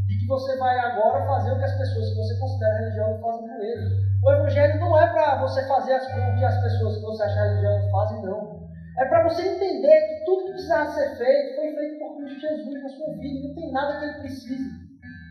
De 0.07 0.19
que 0.19 0.27
você 0.27 0.57
vai 0.57 0.77
agora 0.79 1.25
fazer 1.25 1.51
o 1.51 1.57
que 1.57 1.63
as 1.63 1.77
pessoas 1.77 2.09
que 2.09 2.15
você 2.15 2.39
considera 2.39 2.79
religiosas 2.79 3.21
fazem 3.21 3.47
por 3.47 3.63
ele. 3.63 4.05
O 4.23 4.31
Evangelho 4.31 4.79
não 4.79 4.97
é 4.99 5.07
para 5.13 5.41
você 5.41 5.67
fazer 5.67 5.95
o 5.95 6.37
que 6.37 6.45
as 6.45 6.61
pessoas 6.61 6.97
que 6.97 7.03
você 7.03 7.23
acha 7.23 7.43
religiosas 7.43 7.91
fazem, 7.91 8.21
não. 8.23 8.65
É 8.97 9.05
para 9.05 9.23
você 9.23 9.41
entender 9.41 10.01
que 10.07 10.25
tudo 10.25 10.45
que 10.45 10.51
precisava 10.51 10.91
ser 10.91 11.17
feito 11.17 11.55
foi 11.55 11.75
feito 11.75 11.99
por 11.99 12.17
Cristo 12.17 12.39
Jesus 12.39 12.83
na 12.83 12.89
sua 12.89 13.13
vida. 13.17 13.47
Não 13.47 13.55
tem 13.55 13.71
nada 13.71 13.99
que 13.99 14.05
ele 14.05 14.19
precise 14.19 14.69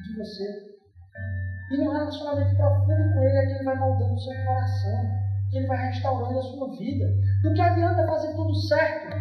de 0.04 0.18
você. 0.18 0.74
E 1.70 1.76
no 1.78 1.92
relacionamento 1.92 2.56
profundo 2.56 3.14
com 3.14 3.22
ele 3.22 3.38
é 3.38 3.46
que 3.46 3.52
ele 3.52 3.64
vai 3.64 3.76
moldando 3.78 4.14
o 4.14 4.18
seu 4.18 4.44
coração, 4.44 5.23
que 5.54 5.58
ele 5.58 5.68
vai 5.68 5.86
restaurando 5.86 6.36
a 6.36 6.42
sua 6.42 6.68
vida. 6.76 7.06
Do 7.42 7.54
que 7.54 7.60
adianta 7.60 8.06
fazer 8.08 8.34
tudo 8.34 8.52
certo 8.56 9.16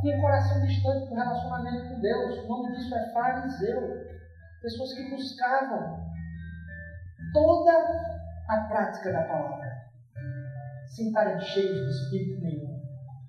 com 0.00 0.08
o 0.08 0.20
coração 0.20 0.64
distante 0.64 1.08
do 1.08 1.16
relacionamento 1.16 1.88
com 1.88 2.00
Deus? 2.00 2.44
O 2.44 2.48
nome 2.48 2.76
disso 2.76 2.94
é 2.94 3.12
fariseu. 3.12 4.06
Pessoas 4.62 4.94
que 4.94 5.10
buscavam 5.10 6.06
toda 7.32 7.72
a 8.48 8.60
prática 8.68 9.12
da 9.12 9.22
palavra, 9.24 9.90
sem 10.86 11.08
estarem 11.08 11.40
cheios 11.40 11.86
de 11.86 11.90
espírito 11.90 12.40
nenhum 12.44 12.80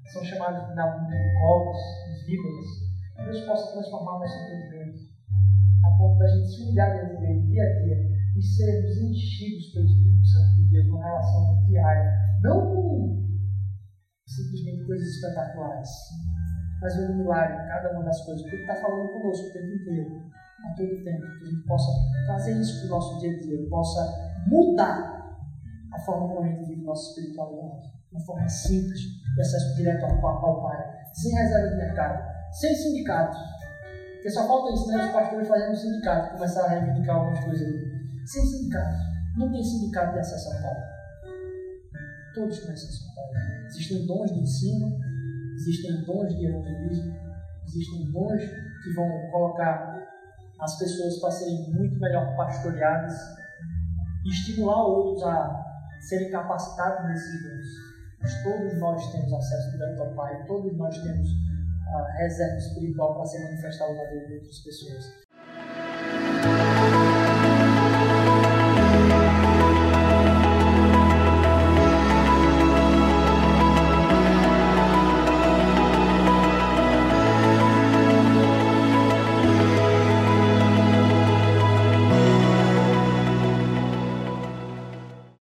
são 0.06 0.24
chamados 0.24 0.68
de 0.68 2.26
víboras, 2.26 2.66
que 3.16 3.24
Deus 3.24 3.42
possa 3.46 3.72
transformar 3.72 4.20
nosso 4.20 4.38
entendimento, 4.44 5.00
a 5.86 5.98
ponto 5.98 6.20
da 6.20 6.28
gente 6.28 6.48
se 6.50 6.62
humilhar 6.62 6.92
diante 6.92 7.22
dele 7.22 7.42
dia 7.48 7.64
a 7.64 7.80
dia 7.82 8.13
e 8.36 8.42
sermos 8.42 8.98
enchidos 8.98 9.74
pelo 9.74 9.86
Espírito 9.86 10.26
Santo 10.26 10.56
de 10.56 10.72
Deus 10.72 10.88
numa 10.88 11.04
relação 11.04 11.66
diária, 11.66 12.12
não 12.42 12.74
com 12.74 13.24
simplesmente 14.26 14.86
coisas 14.86 15.08
espetaculares, 15.08 15.90
mas 16.82 16.96
vendo 16.96 17.16
milagre 17.16 17.64
em 17.64 17.68
cada 17.68 17.92
uma 17.94 18.04
das 18.04 18.26
coisas, 18.26 18.42
porque 18.42 18.56
Ele 18.56 18.64
está 18.64 18.76
falando 18.82 19.10
conosco 19.10 19.48
o 19.48 19.54
tempo 19.54 19.76
inteiro, 19.76 20.24
a 20.66 20.74
todo 20.76 21.04
tempo, 21.04 21.40
que 21.40 21.46
a 21.46 21.50
gente 21.50 21.68
possa 21.68 21.92
fazer 22.28 22.60
isso 22.60 22.80
para 22.80 22.88
o 22.88 22.90
nosso 22.90 23.20
dia 23.20 23.32
a 23.32 23.40
dia, 23.40 23.70
possa 23.70 24.34
mudar 24.48 25.14
a 25.94 26.00
forma 26.00 26.28
como 26.28 26.42
a 26.42 26.48
gente 26.48 26.66
vive 26.68 26.84
nossa 26.84 27.10
espiritualidade, 27.10 27.82
de 27.82 28.16
uma 28.16 28.26
forma 28.26 28.50
simples, 28.50 29.00
de 29.36 29.42
acesso 29.42 29.76
direto 29.76 30.06
ao, 30.06 30.26
ao 30.26 30.64
Pai, 30.64 30.78
sem 31.14 31.34
reserva 31.34 31.70
de 31.70 31.76
mercado, 31.76 32.52
sem 32.52 32.76
sindicato. 32.76 33.38
Porque 34.14 34.30
só 34.30 34.48
falta 34.48 34.74
isso, 34.74 34.88
né? 34.88 35.06
Os 35.06 35.12
pastores 35.12 35.48
fazendo 35.48 35.72
um 35.72 35.76
sindicato, 35.76 36.34
começar 36.34 36.66
a 36.66 36.70
reivindicar 36.70 37.18
algumas 37.18 37.44
coisas 37.44 37.68
ali. 37.68 37.93
Sem 38.26 38.46
sindicato. 38.46 38.98
Não 39.38 39.52
tem 39.52 39.64
sindicato 39.64 40.14
de 40.14 40.20
acesso 40.20 40.54
ao 40.54 40.62
Pai. 40.62 40.94
Todos 42.34 42.60
têm 42.60 42.72
acesso 42.72 43.06
ao. 43.18 43.66
Existem 43.66 44.06
dons 44.06 44.32
de 44.32 44.40
ensino, 44.40 45.00
existem 45.56 46.04
dons 46.06 46.36
de 46.36 46.46
evangelismo, 46.46 47.16
existem 47.66 48.12
dons 48.12 48.44
que 48.84 48.94
vão 48.94 49.10
colocar 49.32 50.00
as 50.60 50.78
pessoas 50.78 51.20
para 51.20 51.32
serem 51.32 51.72
muito 51.72 52.00
melhor 52.00 52.36
pastoreadas 52.38 53.14
e 54.26 54.30
estimular 54.30 54.86
outros 54.86 55.24
a 55.24 55.66
serem 56.02 56.32
capacitados 56.32 57.08
nesses 57.10 57.44
dons. 57.44 57.68
Mas 58.22 58.44
todos 58.44 58.80
nós 58.80 59.12
temos 59.12 59.34
acesso 59.34 59.72
direto 59.72 60.02
ao 60.02 60.14
Pai, 60.14 60.46
todos 60.46 60.78
nós 60.78 60.98
temos 61.02 61.28
a 61.94 62.12
reserva 62.14 62.58
espiritual 62.58 63.16
para 63.16 63.26
ser 63.26 63.44
manifestada 63.44 63.94
na 63.94 64.10
vida 64.10 64.28
de 64.28 64.34
outras 64.36 64.60
pessoas. 64.60 65.23